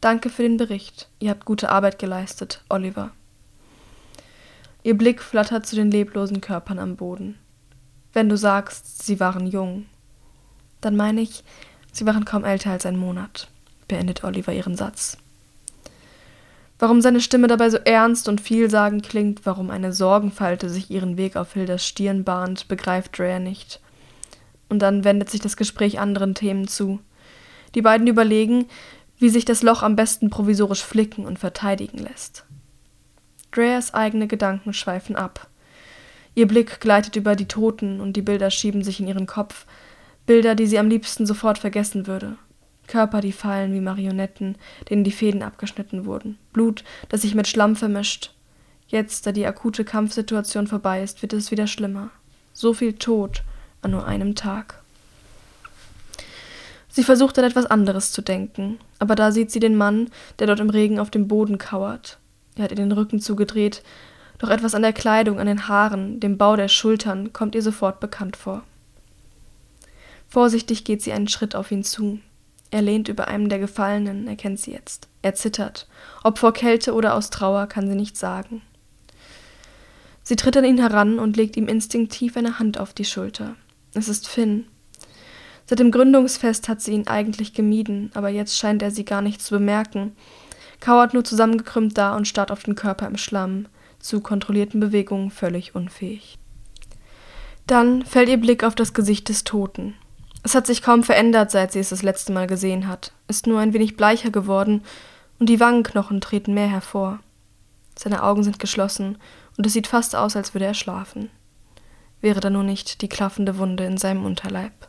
Danke 0.01 0.31
für 0.31 0.41
den 0.41 0.57
Bericht. 0.57 1.07
Ihr 1.19 1.29
habt 1.29 1.45
gute 1.45 1.69
Arbeit 1.69 1.99
geleistet, 1.99 2.63
Oliver. 2.67 3.11
Ihr 4.81 4.97
Blick 4.97 5.21
flattert 5.21 5.67
zu 5.67 5.75
den 5.75 5.91
leblosen 5.91 6.41
Körpern 6.41 6.79
am 6.79 6.95
Boden. 6.95 7.37
Wenn 8.19 8.27
du 8.27 8.35
sagst, 8.35 9.05
sie 9.05 9.21
waren 9.21 9.47
jung, 9.47 9.85
dann 10.81 10.97
meine 10.97 11.21
ich, 11.21 11.45
sie 11.93 12.05
waren 12.05 12.25
kaum 12.25 12.43
älter 12.43 12.69
als 12.69 12.85
ein 12.85 12.97
Monat, 12.97 13.47
beendet 13.87 14.25
Oliver 14.25 14.51
ihren 14.51 14.75
Satz. 14.75 15.17
Warum 16.79 16.99
seine 16.99 17.21
Stimme 17.21 17.47
dabei 17.47 17.69
so 17.69 17.77
ernst 17.77 18.27
und 18.27 18.41
vielsagend 18.41 19.07
klingt, 19.07 19.45
warum 19.45 19.69
eine 19.69 19.93
Sorgenfalte 19.93 20.69
sich 20.69 20.91
ihren 20.91 21.15
Weg 21.15 21.37
auf 21.37 21.53
Hildas 21.53 21.87
Stirn 21.87 22.25
bahnt, 22.25 22.67
begreift 22.67 23.17
Rhea 23.21 23.39
nicht. 23.39 23.79
Und 24.67 24.79
dann 24.79 25.05
wendet 25.05 25.29
sich 25.29 25.39
das 25.39 25.55
Gespräch 25.55 25.97
anderen 25.97 26.35
Themen 26.35 26.67
zu. 26.67 26.99
Die 27.73 27.81
beiden 27.81 28.05
überlegen, 28.05 28.65
wie 29.17 29.29
sich 29.29 29.45
das 29.45 29.63
Loch 29.63 29.81
am 29.81 29.95
besten 29.95 30.29
provisorisch 30.29 30.83
flicken 30.83 31.25
und 31.25 31.39
verteidigen 31.39 31.99
lässt. 31.99 32.43
Dreas 33.51 33.93
eigene 33.93 34.27
Gedanken 34.27 34.73
schweifen 34.73 35.15
ab. 35.15 35.48
Ihr 36.35 36.47
Blick 36.47 36.79
gleitet 36.79 37.15
über 37.15 37.35
die 37.35 37.47
Toten 37.47 37.99
und 37.99 38.13
die 38.13 38.21
Bilder 38.21 38.49
schieben 38.51 38.83
sich 38.83 38.99
in 38.99 39.07
ihren 39.07 39.27
Kopf, 39.27 39.65
Bilder, 40.25 40.55
die 40.55 40.67
sie 40.67 40.79
am 40.79 40.89
liebsten 40.89 41.25
sofort 41.25 41.57
vergessen 41.57 42.05
würde. 42.05 42.37
Körper, 42.87 43.21
die 43.21 43.31
fallen 43.31 43.73
wie 43.73 43.81
Marionetten, 43.81 44.55
denen 44.89 45.03
die 45.03 45.11
Fäden 45.11 45.43
abgeschnitten 45.43 46.05
wurden. 46.05 46.37
Blut, 46.53 46.83
das 47.07 47.21
sich 47.21 47.35
mit 47.35 47.47
Schlamm 47.47 47.75
vermischt. 47.75 48.33
Jetzt, 48.87 49.27
da 49.27 49.31
die 49.31 49.45
akute 49.45 49.85
Kampfsituation 49.85 50.67
vorbei 50.67 51.03
ist, 51.03 51.21
wird 51.21 51.33
es 51.33 51.51
wieder 51.51 51.67
schlimmer. 51.67 52.09
So 52.53 52.73
viel 52.73 52.93
Tod 52.93 53.43
an 53.81 53.91
nur 53.91 54.05
einem 54.05 54.35
Tag. 54.35 54.81
Sie 56.89 57.03
versucht 57.03 57.37
an 57.37 57.45
etwas 57.45 57.67
anderes 57.67 58.11
zu 58.11 58.21
denken, 58.21 58.79
aber 58.97 59.15
da 59.15 59.31
sieht 59.31 59.51
sie 59.51 59.59
den 59.59 59.75
Mann, 59.75 60.09
der 60.39 60.47
dort 60.47 60.59
im 60.59 60.71
Regen 60.71 60.99
auf 60.99 61.11
dem 61.11 61.27
Boden 61.27 61.59
kauert. 61.59 62.17
Er 62.55 62.63
hat 62.63 62.71
ihr 62.71 62.77
den 62.77 62.91
Rücken 62.91 63.19
zugedreht, 63.19 63.83
doch 64.39 64.49
etwas 64.49 64.73
an 64.73 64.81
der 64.81 64.93
Kleidung, 64.93 65.39
an 65.39 65.47
den 65.47 65.67
Haaren, 65.67 66.19
dem 66.19 66.37
Bau 66.37 66.55
der 66.55 66.69
Schultern 66.69 67.31
kommt 67.33 67.55
ihr 67.55 67.61
sofort 67.61 67.99
bekannt 67.99 68.35
vor. 68.35 68.63
Vorsichtig 70.27 70.83
geht 70.83 71.01
sie 71.01 71.11
einen 71.11 71.27
Schritt 71.27 71.55
auf 71.55 71.71
ihn 71.71 71.83
zu. 71.83 72.19
Er 72.71 72.81
lehnt 72.81 73.09
über 73.09 73.27
einem 73.27 73.49
der 73.49 73.59
Gefallenen, 73.59 74.27
er 74.27 74.35
kennt 74.35 74.59
sie 74.59 74.71
jetzt. 74.71 75.07
Er 75.21 75.35
zittert. 75.35 75.87
Ob 76.23 76.37
vor 76.37 76.53
Kälte 76.53 76.93
oder 76.93 77.15
aus 77.15 77.29
Trauer, 77.29 77.67
kann 77.67 77.87
sie 77.87 77.95
nicht 77.95 78.15
sagen. 78.15 78.61
Sie 80.23 80.35
tritt 80.35 80.55
an 80.55 80.65
ihn 80.65 80.77
heran 80.77 81.17
und 81.17 81.35
legt 81.35 81.57
ihm 81.57 81.67
instinktiv 81.67 82.37
eine 82.37 82.59
Hand 82.59 82.79
auf 82.79 82.93
die 82.93 83.05
Schulter. 83.05 83.55
Es 83.95 84.07
ist 84.07 84.27
Finn. 84.27 84.67
Seit 85.65 85.79
dem 85.79 85.91
Gründungsfest 85.91 86.69
hat 86.69 86.81
sie 86.81 86.93
ihn 86.93 87.07
eigentlich 87.07 87.53
gemieden, 87.53 88.11
aber 88.13 88.29
jetzt 88.29 88.57
scheint 88.57 88.81
er 88.81 88.91
sie 88.91 89.05
gar 89.05 89.21
nicht 89.21 89.41
zu 89.41 89.55
bemerken, 89.55 90.15
kauert 90.79 91.13
nur 91.13 91.23
zusammengekrümmt 91.23 91.97
da 91.97 92.15
und 92.15 92.27
starrt 92.27 92.51
auf 92.51 92.63
den 92.63 92.75
Körper 92.75 93.07
im 93.07 93.17
Schlamm, 93.17 93.65
zu 93.99 94.21
kontrollierten 94.21 94.79
Bewegungen 94.79 95.31
völlig 95.31 95.75
unfähig. 95.75 96.37
Dann 97.67 98.03
fällt 98.03 98.29
ihr 98.29 98.37
Blick 98.37 98.63
auf 98.63 98.75
das 98.75 98.93
Gesicht 98.93 99.29
des 99.29 99.43
Toten. 99.43 99.95
Es 100.43 100.55
hat 100.55 100.65
sich 100.65 100.81
kaum 100.81 101.03
verändert, 101.03 101.51
seit 101.51 101.71
sie 101.71 101.79
es 101.79 101.89
das 101.89 102.01
letzte 102.01 102.31
Mal 102.31 102.47
gesehen 102.47 102.87
hat, 102.87 103.11
ist 103.27 103.45
nur 103.45 103.59
ein 103.59 103.73
wenig 103.73 103.97
bleicher 103.97 104.31
geworden 104.31 104.83
und 105.37 105.49
die 105.49 105.59
Wangenknochen 105.59 106.21
treten 106.21 106.53
mehr 106.53 106.69
hervor. 106.69 107.19
Seine 107.97 108.23
Augen 108.23 108.43
sind 108.43 108.59
geschlossen 108.59 109.17
und 109.57 109.65
es 109.65 109.73
sieht 109.73 109.87
fast 109.87 110.15
aus, 110.15 110.35
als 110.35 110.53
würde 110.53 110.65
er 110.65 110.73
schlafen. 110.73 111.29
Wäre 112.21 112.39
da 112.39 112.49
nur 112.49 112.63
nicht 112.63 113.01
die 113.01 113.09
klaffende 113.09 113.57
Wunde 113.57 113.83
in 113.85 113.97
seinem 113.97 114.25
Unterleib. 114.25 114.87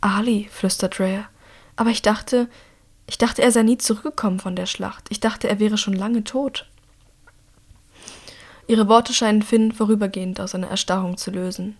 Ali, 0.00 0.48
flüstert 0.50 1.00
Rhea, 1.00 1.28
aber 1.74 1.90
ich 1.90 2.02
dachte, 2.02 2.48
ich 3.08 3.18
dachte, 3.18 3.42
er 3.42 3.52
sei 3.52 3.62
nie 3.62 3.78
zurückgekommen 3.78 4.40
von 4.40 4.56
der 4.56 4.66
Schlacht. 4.66 5.06
Ich 5.10 5.20
dachte, 5.20 5.48
er 5.48 5.58
wäre 5.58 5.78
schon 5.78 5.94
lange 5.94 6.24
tot. 6.24 6.68
Ihre 8.68 8.88
Worte 8.88 9.12
scheinen 9.12 9.42
Finn 9.42 9.72
vorübergehend 9.72 10.40
aus 10.40 10.52
seiner 10.52 10.68
Erstarrung 10.68 11.16
zu 11.16 11.30
lösen. 11.30 11.76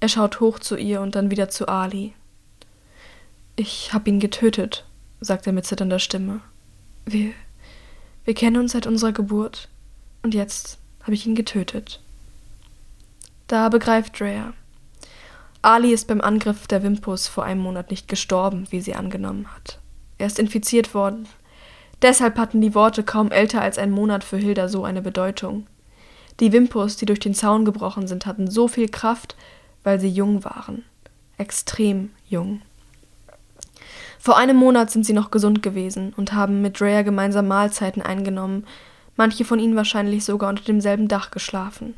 Er 0.00 0.08
schaut 0.08 0.40
hoch 0.40 0.58
zu 0.58 0.76
ihr 0.76 1.00
und 1.00 1.14
dann 1.14 1.30
wieder 1.30 1.48
zu 1.48 1.68
Ali. 1.68 2.14
Ich 3.56 3.92
hab 3.92 4.08
ihn 4.08 4.18
getötet, 4.18 4.84
sagt 5.20 5.46
er 5.46 5.52
mit 5.52 5.66
zitternder 5.66 5.98
Stimme. 5.98 6.40
Wir, 7.04 7.32
wir 8.24 8.34
kennen 8.34 8.56
uns 8.56 8.72
seit 8.72 8.86
unserer 8.86 9.12
Geburt 9.12 9.68
und 10.22 10.34
jetzt 10.34 10.78
habe 11.02 11.14
ich 11.14 11.26
ihn 11.26 11.34
getötet. 11.34 12.00
Da 13.46 13.68
begreift 13.68 14.18
Drea. 14.18 14.54
Ali 15.62 15.92
ist 15.92 16.08
beim 16.08 16.20
Angriff 16.20 16.66
der 16.66 16.82
Wimpus 16.82 17.28
vor 17.28 17.44
einem 17.44 17.60
Monat 17.60 17.90
nicht 17.90 18.08
gestorben, 18.08 18.66
wie 18.70 18.80
sie 18.80 18.94
angenommen 18.94 19.46
hat. 19.54 19.78
Er 20.18 20.26
ist 20.26 20.38
infiziert 20.38 20.94
worden. 20.94 21.28
Deshalb 22.02 22.38
hatten 22.38 22.60
die 22.60 22.74
Worte 22.74 23.02
kaum 23.02 23.30
älter 23.30 23.60
als 23.60 23.78
ein 23.78 23.90
Monat 23.90 24.24
für 24.24 24.38
Hilda 24.38 24.68
so 24.68 24.84
eine 24.84 25.02
Bedeutung. 25.02 25.66
Die 26.40 26.52
Wimpus, 26.52 26.96
die 26.96 27.06
durch 27.06 27.20
den 27.20 27.34
Zaun 27.34 27.64
gebrochen 27.64 28.06
sind, 28.06 28.24
hatten 28.24 28.50
so 28.50 28.68
viel 28.68 28.88
Kraft, 28.88 29.36
weil 29.84 30.00
sie 30.00 30.08
jung 30.08 30.44
waren. 30.44 30.84
Extrem 31.36 32.10
jung. 32.26 32.62
Vor 34.18 34.36
einem 34.36 34.56
Monat 34.56 34.90
sind 34.90 35.04
sie 35.04 35.12
noch 35.12 35.30
gesund 35.30 35.62
gewesen 35.62 36.12
und 36.16 36.32
haben 36.32 36.62
mit 36.62 36.80
Drea 36.80 37.02
gemeinsam 37.02 37.48
Mahlzeiten 37.48 38.02
eingenommen, 38.02 38.66
manche 39.16 39.44
von 39.44 39.58
ihnen 39.58 39.76
wahrscheinlich 39.76 40.24
sogar 40.24 40.48
unter 40.50 40.64
demselben 40.64 41.08
Dach 41.08 41.30
geschlafen. 41.30 41.94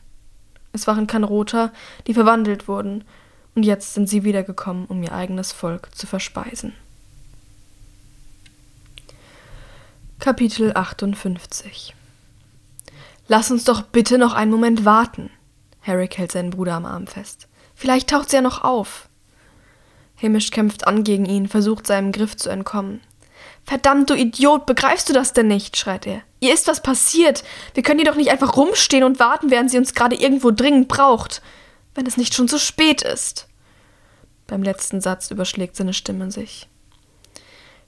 Es 0.72 0.86
waren 0.86 1.06
Kanroter, 1.06 1.72
die 2.06 2.14
verwandelt 2.14 2.66
wurden, 2.66 3.04
und 3.54 3.64
jetzt 3.64 3.94
sind 3.94 4.08
sie 4.08 4.24
wiedergekommen, 4.24 4.86
um 4.86 5.02
ihr 5.02 5.12
eigenes 5.12 5.52
Volk 5.52 5.94
zu 5.94 6.06
verspeisen. 6.06 6.72
Kapitel 10.22 10.70
58 10.76 11.96
Lass 13.26 13.50
uns 13.50 13.64
doch 13.64 13.82
bitte 13.82 14.18
noch 14.18 14.34
einen 14.34 14.52
Moment 14.52 14.84
warten. 14.84 15.30
Harry 15.82 16.06
hält 16.06 16.30
seinen 16.30 16.50
Bruder 16.50 16.74
am 16.74 16.86
Arm 16.86 17.08
fest. 17.08 17.48
Vielleicht 17.74 18.10
taucht 18.10 18.30
sie 18.30 18.36
ja 18.36 18.40
noch 18.40 18.62
auf. 18.62 19.08
Hamish 20.22 20.52
kämpft 20.52 20.86
an 20.86 21.02
gegen 21.02 21.26
ihn, 21.26 21.48
versucht 21.48 21.88
seinem 21.88 22.12
Griff 22.12 22.36
zu 22.36 22.50
entkommen. 22.50 23.00
Verdammt, 23.64 24.10
du 24.10 24.14
Idiot, 24.14 24.64
begreifst 24.64 25.08
du 25.08 25.12
das 25.12 25.32
denn 25.32 25.48
nicht? 25.48 25.76
schreit 25.76 26.06
er. 26.06 26.22
Ihr 26.38 26.54
ist 26.54 26.68
was 26.68 26.84
passiert. 26.84 27.42
Wir 27.74 27.82
können 27.82 27.98
hier 27.98 28.08
doch 28.08 28.16
nicht 28.16 28.30
einfach 28.30 28.56
rumstehen 28.56 29.02
und 29.02 29.18
warten, 29.18 29.50
während 29.50 29.72
sie 29.72 29.78
uns 29.78 29.92
gerade 29.92 30.14
irgendwo 30.14 30.52
dringend 30.52 30.86
braucht, 30.86 31.42
wenn 31.96 32.06
es 32.06 32.16
nicht 32.16 32.32
schon 32.32 32.46
zu 32.46 32.60
spät 32.60 33.02
ist. 33.02 33.48
Beim 34.46 34.62
letzten 34.62 35.00
Satz 35.00 35.32
überschlägt 35.32 35.74
seine 35.74 35.94
Stimme 35.94 36.30
sich. 36.30 36.68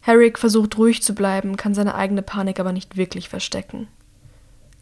Herrick 0.07 0.39
versucht 0.39 0.77
ruhig 0.77 1.03
zu 1.03 1.15
bleiben, 1.15 1.57
kann 1.57 1.73
seine 1.73 1.95
eigene 1.95 2.21
Panik 2.21 2.61
aber 2.61 2.73
nicht 2.73 2.99
wirklich 2.99 3.31
verstecken. 3.31 3.89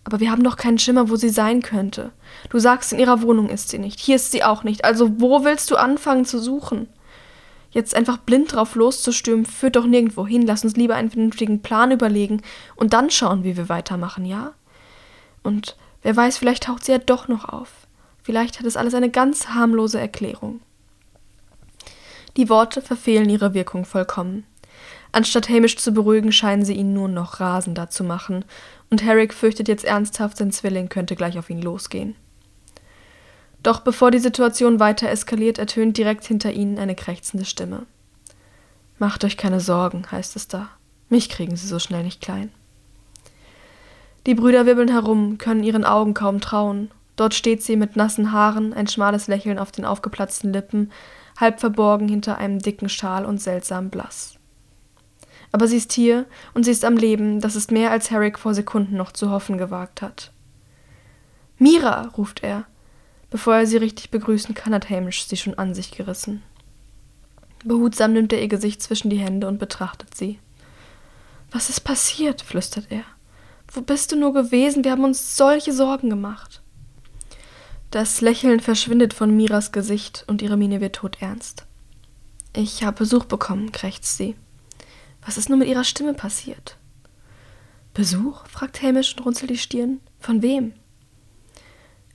Aber 0.03 0.19
wir 0.19 0.33
haben 0.33 0.43
doch 0.43 0.57
keinen 0.57 0.81
Schimmer, 0.81 1.11
wo 1.11 1.15
sie 1.15 1.29
sein 1.29 1.63
könnte. 1.63 2.11
Du 2.51 2.59
sagst, 2.59 2.93
in 2.93 2.99
ihrer 2.99 3.23
Wohnung 3.23 3.49
ist 3.49 3.69
sie 3.69 3.79
nicht. 3.79 4.01
Hier 4.01 4.17
ist 4.17 4.33
sie 4.33 4.43
auch 4.43 4.65
nicht. 4.65 4.85
Also 4.85 5.21
wo 5.21 5.45
willst 5.45 5.71
du 5.71 5.77
anfangen 5.77 6.25
zu 6.25 6.41
suchen? 6.41 6.89
Jetzt 7.71 7.95
einfach 7.95 8.17
blind 8.17 8.53
drauf 8.53 8.75
loszustürmen, 8.75 9.47
führt 9.47 9.77
doch 9.77 9.87
nirgendwo 9.87 10.27
hin. 10.27 10.43
Lass 10.43 10.65
uns 10.65 10.75
lieber 10.75 10.97
einen 10.97 11.13
vernünftigen 11.13 11.63
Plan 11.63 11.93
überlegen 11.93 12.43
und 12.75 12.93
dann 12.93 13.09
schauen, 13.09 13.45
wie 13.45 13.57
wir 13.57 13.69
weitermachen, 13.69 14.25
ja? 14.25 14.55
Und 15.45 15.77
wer 16.03 16.17
weiß, 16.17 16.37
vielleicht 16.37 16.65
taucht 16.65 16.85
sie 16.85 16.91
ja 16.91 16.99
doch 16.99 17.29
noch 17.29 17.45
auf. 17.45 17.71
Vielleicht 18.25 18.59
hat 18.59 18.67
es 18.67 18.77
alles 18.77 18.95
eine 18.95 19.09
ganz 19.09 19.51
harmlose 19.51 20.01
Erklärung. 20.01 20.63
Die 22.37 22.49
Worte 22.49 22.83
verfehlen 22.83 23.31
ihre 23.31 23.55
Wirkung 23.55 23.85
vollkommen. 23.85 24.47
Anstatt 25.13 25.51
Hamish 25.51 25.77
zu 25.77 25.93
beruhigen, 25.93 26.33
scheinen 26.33 26.65
sie 26.65 26.73
ihn 26.73 26.95
nur 26.95 27.09
noch 27.09 27.39
rasender 27.39 27.91
zu 27.91 28.03
machen, 28.03 28.47
und 28.91 29.03
Herrick 29.03 29.35
fürchtet 29.35 29.69
jetzt 29.69 29.85
ernsthaft, 29.85 30.39
sein 30.39 30.53
Zwilling 30.53 30.89
könnte 30.89 31.17
gleich 31.17 31.39
auf 31.39 31.51
ihn 31.51 31.61
losgehen. 31.61 32.17
Doch 33.63 33.81
bevor 33.81 34.11
die 34.11 34.19
Situation 34.19 34.81
weiter 34.81 35.09
eskaliert, 35.09 35.59
ertönt 35.59 35.97
direkt 35.97 36.25
hinter 36.25 36.53
ihnen 36.53 36.79
eine 36.79 36.95
krächzende 36.95 37.45
Stimme. 37.45 37.87
Macht 38.99 39.25
euch 39.25 39.37
keine 39.37 39.61
Sorgen, 39.61 40.11
heißt 40.11 40.35
es 40.35 40.49
da. 40.49 40.69
Mich 41.09 41.29
kriegen 41.29 41.57
sie 41.57 41.67
so 41.67 41.79
schnell 41.79 42.03
nicht 42.03 42.21
klein. 42.21 42.51
Die 44.27 44.35
Brüder 44.35 44.67
wirbeln 44.67 44.89
herum, 44.89 45.39
können 45.39 45.63
ihren 45.63 45.85
Augen 45.85 46.15
kaum 46.15 46.41
trauen. 46.41 46.91
Dort 47.17 47.35
steht 47.35 47.63
sie 47.63 47.77
mit 47.77 47.97
nassen 47.97 48.33
Haaren, 48.33 48.73
ein 48.73 48.87
schmales 48.87 49.27
Lächeln 49.27 49.59
auf 49.59 49.73
den 49.73 49.85
aufgeplatzten 49.85 50.53
Lippen, 50.53 50.91
halb 51.39 51.61
verborgen 51.61 52.09
hinter 52.09 52.39
einem 52.39 52.61
dicken 52.61 52.89
Schal 52.89 53.27
und 53.27 53.41
seltsam 53.41 53.91
blass. 53.91 54.39
Aber 55.53 55.69
sie 55.69 55.77
ist 55.77 55.93
hier 55.93 56.27
und 56.55 56.65
sie 56.65 56.71
ist 56.71 56.85
am 56.85 56.97
Leben, 56.97 57.41
das 57.41 57.57
ist 57.57 57.71
mehr, 57.71 57.91
als 57.91 58.11
Herrick 58.11 58.39
vor 58.39 58.55
Sekunden 58.55 58.97
noch 58.97 59.13
zu 59.13 59.31
hoffen 59.31 59.59
gewagt 59.59 60.01
hat. 60.01 60.33
Mira, 61.59 62.09
ruft 62.17 62.43
er. 62.43 62.65
Bevor 63.31 63.55
er 63.55 63.67
sie 63.67 63.77
richtig 63.77 64.11
begrüßen 64.11 64.55
kann, 64.55 64.75
hat 64.75 64.91
Hamish 64.91 65.25
sie 65.25 65.37
schon 65.37 65.59
an 65.59 65.75
sich 65.75 65.91
gerissen. 65.93 66.43
Behutsam 67.65 68.15
nimmt 68.15 68.33
er 68.33 68.41
ihr 68.41 68.49
Gesicht 68.49 68.83
zwischen 68.83 69.11
die 69.11 69.19
Hände 69.19 69.47
und 69.47 69.59
betrachtet 69.59 70.15
sie. 70.15 70.39
Was 71.51 71.69
ist 71.69 71.81
passiert? 71.81 72.43
flüstert 72.43 72.87
er. 72.91 73.05
Wo 73.73 73.81
bist 73.81 74.13
du 74.13 74.17
nur 74.17 74.33
gewesen? 74.33 74.85
Wir 74.85 74.91
haben 74.91 75.05
uns 75.05 75.37
solche 75.37 75.73
Sorgen 75.73 76.11
gemacht. 76.11 76.63
Das 77.91 78.21
Lächeln 78.23 78.61
verschwindet 78.61 79.15
von 79.15 79.37
Miras 79.37 79.71
Gesicht 79.71 80.25
und 80.27 80.43
ihre 80.43 80.57
Miene 80.57 80.81
wird 80.81 80.97
todernst. 80.97 81.67
Ich 82.55 82.85
habe 82.85 82.99
Besuch 82.99 83.27
bekommen, 83.27 83.71
krächzt 83.71 84.17
sie. 84.17 84.35
Was 85.25 85.37
ist 85.37 85.49
nur 85.49 85.59
mit 85.59 85.69
ihrer 85.69 85.85
Stimme 85.85 86.15
passiert? 86.15 86.77
Besuch? 87.95 88.47
fragt 88.47 88.83
Hamish 88.83 89.17
und 89.17 89.25
runzelt 89.25 89.51
die 89.51 89.59
Stirn. 89.59 90.01
Von 90.19 90.43
wem? 90.43 90.73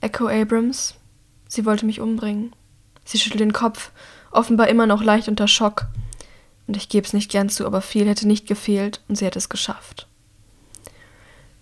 Echo 0.01 0.27
Abrams. 0.27 0.95
Sie 1.47 1.65
wollte 1.65 1.85
mich 1.85 2.01
umbringen. 2.01 2.53
Sie 3.05 3.17
schüttelt 3.17 3.39
den 3.39 3.53
Kopf, 3.53 3.91
offenbar 4.31 4.67
immer 4.67 4.85
noch 4.85 5.01
leicht 5.03 5.29
unter 5.29 5.47
Schock. 5.47 5.87
Und 6.67 6.75
ich 6.75 6.89
geb's 6.89 7.13
nicht 7.13 7.31
gern 7.31 7.49
zu, 7.49 7.65
aber 7.65 7.81
viel 7.81 8.07
hätte 8.07 8.27
nicht 8.27 8.47
gefehlt 8.47 9.01
und 9.07 9.15
sie 9.15 9.25
hätte 9.25 9.39
es 9.39 9.47
geschafft. 9.47 10.07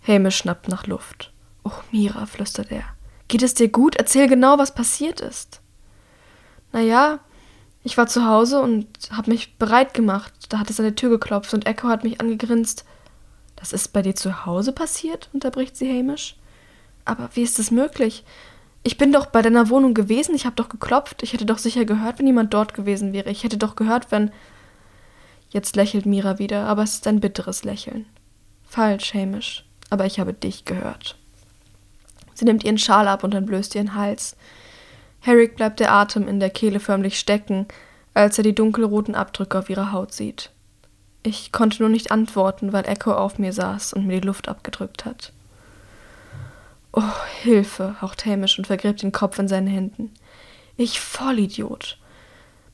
Hamish 0.07 0.37
schnappt 0.37 0.67
nach 0.69 0.87
Luft. 0.87 1.31
Oh, 1.63 1.71
Mira, 1.91 2.25
flüstert 2.25 2.71
er. 2.71 2.83
Geht 3.27 3.43
es 3.43 3.53
dir 3.53 3.69
gut? 3.69 3.95
Erzähl 3.95 4.27
genau, 4.27 4.57
was 4.57 4.73
passiert 4.73 5.19
ist. 5.19 5.61
Na 6.71 6.79
ja, 6.79 7.19
ich 7.85 7.97
war 7.97 8.07
zu 8.07 8.25
Hause 8.25 8.61
und 8.61 8.87
habe 9.11 9.29
mich 9.29 9.57
bereit 9.57 9.93
gemacht. 9.93 10.33
Da 10.49 10.57
hat 10.57 10.71
es 10.71 10.79
an 10.79 10.85
der 10.85 10.95
Tür 10.95 11.11
geklopft 11.11 11.53
und 11.53 11.67
Echo 11.67 11.87
hat 11.87 12.03
mich 12.03 12.19
angegrinst. 12.19 12.83
Das 13.55 13.73
ist 13.73 13.93
bei 13.93 14.01
dir 14.01 14.15
zu 14.15 14.47
Hause 14.47 14.71
passiert? 14.71 15.29
unterbricht 15.33 15.77
sie 15.77 15.87
hämisch. 15.87 16.35
Aber 17.05 17.29
wie 17.35 17.43
ist 17.43 17.59
es 17.59 17.69
möglich? 17.69 18.25
Ich 18.81 18.97
bin 18.97 19.13
doch 19.13 19.27
bei 19.27 19.43
deiner 19.43 19.69
Wohnung 19.69 19.93
gewesen, 19.93 20.33
ich 20.33 20.47
habe 20.47 20.55
doch 20.55 20.67
geklopft, 20.67 21.21
ich 21.21 21.33
hätte 21.33 21.45
doch 21.45 21.59
sicher 21.59 21.85
gehört, 21.85 22.17
wenn 22.17 22.25
jemand 22.25 22.55
dort 22.55 22.73
gewesen 22.73 23.13
wäre. 23.13 23.29
Ich 23.29 23.43
hätte 23.43 23.57
doch 23.57 23.75
gehört, 23.75 24.11
wenn. 24.11 24.31
Jetzt 25.51 25.75
lächelt 25.75 26.07
Mira 26.07 26.39
wieder, 26.39 26.65
aber 26.65 26.81
es 26.81 26.95
ist 26.95 27.07
ein 27.07 27.19
bitteres 27.19 27.63
Lächeln. 27.63 28.07
Falsch, 28.63 29.13
Hamish, 29.13 29.63
aber 29.91 30.07
ich 30.07 30.19
habe 30.19 30.33
dich 30.33 30.65
gehört. 30.65 31.17
Sie 32.33 32.45
nimmt 32.45 32.63
ihren 32.63 32.79
Schal 32.79 33.07
ab 33.07 33.23
und 33.23 33.35
entblößt 33.35 33.75
ihren 33.75 33.93
Hals. 33.93 34.35
Herrick 35.25 35.55
bleibt 35.55 35.79
der 35.79 35.91
Atem 35.91 36.27
in 36.27 36.39
der 36.39 36.51
Kehle 36.51 36.79
förmlich 36.79 37.17
stecken, 37.17 37.65
als 38.13 38.37
er 38.37 38.43
die 38.43 38.53
dunkelroten 38.53 39.15
Abdrücke 39.15 39.57
auf 39.57 39.71
ihrer 39.71 39.91
Haut 39.91 40.13
sieht. 40.13 40.51
Ich 41.23 41.51
konnte 41.51 41.81
nur 41.81 41.89
nicht 41.89 42.11
antworten, 42.11 42.73
weil 42.73 42.87
Echo 42.87 43.11
auf 43.11 43.39
mir 43.39 43.51
saß 43.51 43.93
und 43.93 44.05
mir 44.05 44.21
die 44.21 44.27
Luft 44.27 44.47
abgedrückt 44.47 45.03
hat. 45.03 45.33
Oh, 46.93 47.01
Hilfe, 47.41 47.99
haucht 48.03 48.27
Hamish 48.27 48.59
und 48.59 48.67
vergräbt 48.67 49.01
den 49.01 49.11
Kopf 49.11 49.39
in 49.39 49.47
seinen 49.47 49.65
Händen. 49.65 50.13
Ich 50.77 50.99
Vollidiot. 50.99 51.97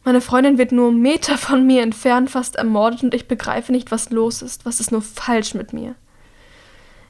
Meine 0.04 0.20
Freundin 0.20 0.58
wird 0.58 0.74
nur 0.74 0.92
Meter 0.92 1.38
von 1.38 1.66
mir 1.66 1.82
entfernt 1.82 2.32
fast 2.32 2.58
ermordet 2.58 3.02
und 3.02 3.14
ich 3.14 3.30
begreife 3.30 3.72
nicht, 3.72 3.92
was 3.92 4.10
los 4.10 4.42
ist. 4.42 4.66
Was 4.66 4.82
ist 4.82 4.92
nur 4.92 5.02
falsch 5.02 5.54
mit 5.54 5.72
mir? 5.72 5.96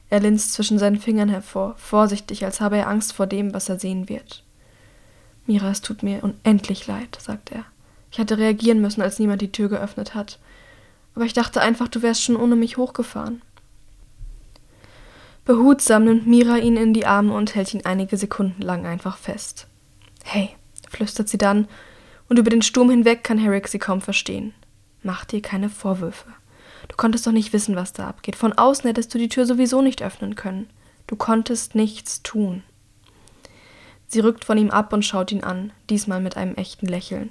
Er 0.08 0.20
linst 0.20 0.52
zwischen 0.52 0.78
seinen 0.78 1.00
Fingern 1.00 1.30
hervor, 1.30 1.74
vorsichtig, 1.78 2.44
als 2.44 2.60
habe 2.60 2.76
er 2.76 2.86
Angst 2.86 3.12
vor 3.12 3.26
dem, 3.26 3.52
was 3.52 3.68
er 3.68 3.80
sehen 3.80 4.08
wird. 4.08 4.44
Mira, 5.46 5.70
es 5.70 5.80
tut 5.80 6.02
mir 6.02 6.22
unendlich 6.22 6.86
leid, 6.86 7.18
sagt 7.20 7.52
er. 7.52 7.64
Ich 8.10 8.18
hatte 8.18 8.38
reagieren 8.38 8.80
müssen, 8.80 9.02
als 9.02 9.18
niemand 9.18 9.42
die 9.42 9.52
Tür 9.52 9.68
geöffnet 9.68 10.14
hat. 10.14 10.38
Aber 11.14 11.24
ich 11.24 11.32
dachte 11.32 11.60
einfach, 11.60 11.88
du 11.88 12.02
wärst 12.02 12.22
schon 12.22 12.36
ohne 12.36 12.56
mich 12.56 12.76
hochgefahren. 12.76 13.42
Behutsam 15.44 16.04
nimmt 16.04 16.26
Mira 16.26 16.58
ihn 16.58 16.76
in 16.76 16.94
die 16.94 17.06
Arme 17.06 17.34
und 17.34 17.54
hält 17.54 17.74
ihn 17.74 17.84
einige 17.84 18.16
Sekunden 18.16 18.62
lang 18.62 18.86
einfach 18.86 19.16
fest. 19.16 19.66
Hey, 20.24 20.50
flüstert 20.88 21.28
sie 21.28 21.38
dann, 21.38 21.66
und 22.28 22.38
über 22.38 22.50
den 22.50 22.62
Sturm 22.62 22.90
hinweg 22.90 23.24
kann 23.24 23.38
Herrick 23.38 23.66
sie 23.68 23.80
kaum 23.80 24.00
verstehen. 24.00 24.54
Mach 25.02 25.24
dir 25.24 25.42
keine 25.42 25.68
Vorwürfe. 25.68 26.28
Du 26.88 26.96
konntest 26.96 27.26
doch 27.26 27.32
nicht 27.32 27.52
wissen, 27.52 27.74
was 27.76 27.92
da 27.92 28.06
abgeht. 28.08 28.36
Von 28.36 28.52
außen 28.52 28.86
hättest 28.86 29.12
du 29.12 29.18
die 29.18 29.28
Tür 29.28 29.46
sowieso 29.46 29.82
nicht 29.82 30.02
öffnen 30.02 30.36
können. 30.36 30.70
Du 31.06 31.16
konntest 31.16 31.74
nichts 31.74 32.22
tun. 32.22 32.62
Sie 34.12 34.20
rückt 34.20 34.44
von 34.44 34.58
ihm 34.58 34.70
ab 34.70 34.92
und 34.92 35.06
schaut 35.06 35.32
ihn 35.32 35.42
an, 35.42 35.72
diesmal 35.88 36.20
mit 36.20 36.36
einem 36.36 36.54
echten 36.56 36.84
Lächeln. 36.84 37.30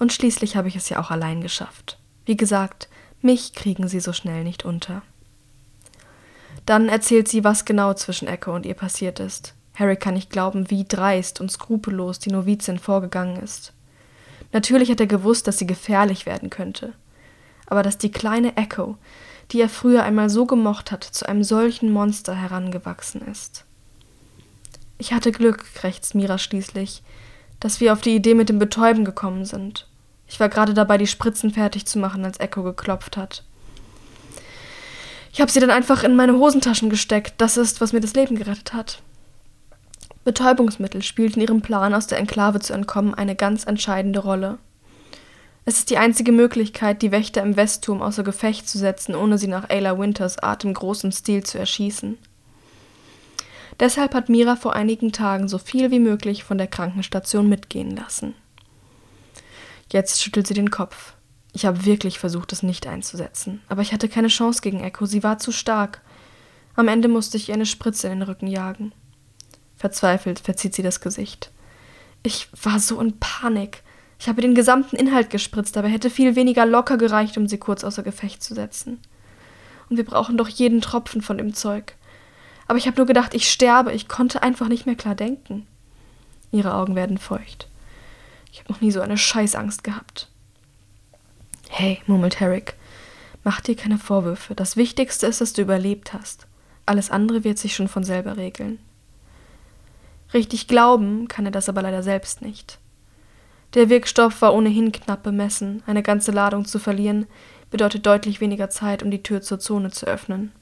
Und 0.00 0.12
schließlich 0.12 0.56
habe 0.56 0.66
ich 0.66 0.74
es 0.74 0.88
ja 0.88 0.98
auch 0.98 1.12
allein 1.12 1.42
geschafft. 1.42 1.96
Wie 2.24 2.36
gesagt, 2.36 2.88
mich 3.22 3.52
kriegen 3.52 3.86
sie 3.86 4.00
so 4.00 4.12
schnell 4.12 4.42
nicht 4.42 4.64
unter. 4.64 5.02
Dann 6.64 6.88
erzählt 6.88 7.28
sie, 7.28 7.44
was 7.44 7.64
genau 7.64 7.94
zwischen 7.94 8.26
Echo 8.26 8.52
und 8.52 8.66
ihr 8.66 8.74
passiert 8.74 9.20
ist. 9.20 9.54
Harry 9.76 9.94
kann 9.94 10.14
nicht 10.14 10.30
glauben, 10.30 10.72
wie 10.72 10.82
dreist 10.82 11.40
und 11.40 11.52
skrupellos 11.52 12.18
die 12.18 12.32
Novizin 12.32 12.80
vorgegangen 12.80 13.40
ist. 13.40 13.72
Natürlich 14.52 14.90
hat 14.90 14.98
er 14.98 15.06
gewusst, 15.06 15.46
dass 15.46 15.58
sie 15.58 15.68
gefährlich 15.68 16.26
werden 16.26 16.50
könnte. 16.50 16.94
Aber 17.66 17.84
dass 17.84 17.96
die 17.96 18.10
kleine 18.10 18.56
Echo, 18.56 18.98
die 19.52 19.60
er 19.60 19.68
früher 19.68 20.02
einmal 20.02 20.30
so 20.30 20.46
gemocht 20.46 20.90
hat, 20.90 21.04
zu 21.04 21.28
einem 21.28 21.44
solchen 21.44 21.92
Monster 21.92 22.34
herangewachsen 22.34 23.20
ist. 23.20 23.65
Ich 24.98 25.12
hatte 25.12 25.32
Glück, 25.32 25.64
krächzt 25.74 26.14
Mira 26.14 26.38
schließlich, 26.38 27.02
dass 27.60 27.80
wir 27.80 27.92
auf 27.92 28.00
die 28.00 28.14
Idee 28.14 28.34
mit 28.34 28.48
dem 28.48 28.58
Betäuben 28.58 29.04
gekommen 29.04 29.44
sind. 29.44 29.86
Ich 30.26 30.40
war 30.40 30.48
gerade 30.48 30.74
dabei, 30.74 30.98
die 30.98 31.06
Spritzen 31.06 31.50
fertig 31.50 31.86
zu 31.86 31.98
machen, 31.98 32.24
als 32.24 32.40
Echo 32.40 32.62
geklopft 32.62 33.16
hat. 33.16 33.44
Ich 35.32 35.40
habe 35.40 35.50
sie 35.50 35.60
dann 35.60 35.70
einfach 35.70 36.02
in 36.02 36.16
meine 36.16 36.38
Hosentaschen 36.38 36.88
gesteckt. 36.88 37.34
Das 37.38 37.56
ist, 37.56 37.80
was 37.80 37.92
mir 37.92 38.00
das 38.00 38.14
Leben 38.14 38.36
gerettet 38.36 38.72
hat. 38.72 39.02
Betäubungsmittel 40.24 41.02
spielt 41.02 41.36
in 41.36 41.42
ihrem 41.42 41.60
Plan, 41.60 41.94
aus 41.94 42.06
der 42.06 42.18
Enklave 42.18 42.58
zu 42.58 42.72
entkommen, 42.72 43.14
eine 43.14 43.36
ganz 43.36 43.64
entscheidende 43.64 44.20
Rolle. 44.20 44.58
Es 45.66 45.78
ist 45.78 45.90
die 45.90 45.98
einzige 45.98 46.32
Möglichkeit, 46.32 47.02
die 47.02 47.12
Wächter 47.12 47.42
im 47.42 47.56
Westturm 47.56 48.00
außer 48.00 48.24
Gefecht 48.24 48.68
zu 48.68 48.78
setzen, 48.78 49.14
ohne 49.14 49.36
sie 49.36 49.46
nach 49.46 49.68
Ayla 49.68 49.98
Winters 49.98 50.38
atemgroßem 50.38 51.12
Stil 51.12 51.44
zu 51.44 51.58
erschießen. 51.58 52.18
Deshalb 53.78 54.14
hat 54.14 54.28
Mira 54.28 54.56
vor 54.56 54.74
einigen 54.74 55.12
Tagen 55.12 55.48
so 55.48 55.58
viel 55.58 55.90
wie 55.90 55.98
möglich 55.98 56.44
von 56.44 56.58
der 56.58 56.66
Krankenstation 56.66 57.48
mitgehen 57.48 57.94
lassen. 57.94 58.34
Jetzt 59.92 60.22
schüttelt 60.22 60.46
sie 60.46 60.54
den 60.54 60.70
Kopf. 60.70 61.14
Ich 61.52 61.64
habe 61.64 61.84
wirklich 61.84 62.18
versucht, 62.18 62.52
es 62.52 62.62
nicht 62.62 62.86
einzusetzen, 62.86 63.62
aber 63.68 63.82
ich 63.82 63.92
hatte 63.92 64.08
keine 64.08 64.28
Chance 64.28 64.60
gegen 64.60 64.80
Echo, 64.80 65.06
sie 65.06 65.22
war 65.22 65.38
zu 65.38 65.52
stark. 65.52 66.02
Am 66.74 66.88
Ende 66.88 67.08
musste 67.08 67.38
ich 67.38 67.48
ihr 67.48 67.54
eine 67.54 67.66
Spritze 67.66 68.08
in 68.08 68.20
den 68.20 68.28
Rücken 68.28 68.46
jagen. 68.46 68.92
Verzweifelt 69.76 70.38
verzieht 70.38 70.74
sie 70.74 70.82
das 70.82 71.00
Gesicht. 71.00 71.50
Ich 72.22 72.48
war 72.62 72.78
so 72.78 73.00
in 73.00 73.18
Panik. 73.18 73.82
Ich 74.18 74.28
habe 74.28 74.42
den 74.42 74.54
gesamten 74.54 74.96
Inhalt 74.96 75.30
gespritzt, 75.30 75.76
aber 75.76 75.88
hätte 75.88 76.10
viel 76.10 76.36
weniger 76.36 76.66
locker 76.66 76.96
gereicht, 76.98 77.38
um 77.38 77.48
sie 77.48 77.58
kurz 77.58 77.84
außer 77.84 78.02
Gefecht 78.02 78.42
zu 78.42 78.54
setzen. 78.54 78.98
Und 79.88 79.96
wir 79.96 80.04
brauchen 80.04 80.36
doch 80.36 80.48
jeden 80.48 80.80
Tropfen 80.80 81.22
von 81.22 81.38
dem 81.38 81.54
Zeug. 81.54 81.95
Aber 82.68 82.78
ich 82.78 82.86
habe 82.86 82.96
nur 82.96 83.06
gedacht, 83.06 83.34
ich 83.34 83.50
sterbe. 83.50 83.92
Ich 83.92 84.08
konnte 84.08 84.42
einfach 84.42 84.68
nicht 84.68 84.86
mehr 84.86 84.96
klar 84.96 85.14
denken. 85.14 85.66
Ihre 86.50 86.74
Augen 86.74 86.96
werden 86.96 87.18
feucht. 87.18 87.68
Ich 88.52 88.60
habe 88.60 88.72
noch 88.72 88.80
nie 88.80 88.90
so 88.90 89.00
eine 89.00 89.18
Scheißangst 89.18 89.84
gehabt. 89.84 90.28
Hey, 91.68 92.00
murmelt 92.06 92.40
Herrick, 92.40 92.74
mach 93.44 93.60
dir 93.60 93.76
keine 93.76 93.98
Vorwürfe. 93.98 94.54
Das 94.54 94.76
Wichtigste 94.76 95.26
ist, 95.26 95.40
dass 95.40 95.52
du 95.52 95.62
überlebt 95.62 96.12
hast. 96.12 96.46
Alles 96.86 97.10
andere 97.10 97.44
wird 97.44 97.58
sich 97.58 97.74
schon 97.74 97.88
von 97.88 98.04
selber 98.04 98.36
regeln. 98.36 98.78
Richtig 100.32 100.68
glauben 100.68 101.28
kann 101.28 101.44
er 101.44 101.50
das 101.50 101.68
aber 101.68 101.82
leider 101.82 102.02
selbst 102.02 102.42
nicht. 102.42 102.78
Der 103.74 103.88
Wirkstoff 103.88 104.40
war 104.42 104.54
ohnehin 104.54 104.92
knapp 104.92 105.22
bemessen. 105.22 105.82
Eine 105.86 106.02
ganze 106.02 106.30
Ladung 106.30 106.64
zu 106.64 106.78
verlieren 106.78 107.26
bedeutet 107.70 108.06
deutlich 108.06 108.40
weniger 108.40 108.70
Zeit, 108.70 109.02
um 109.02 109.10
die 109.10 109.22
Tür 109.22 109.42
zur 109.42 109.58
Zone 109.58 109.90
zu 109.90 110.06
öffnen. 110.06 110.52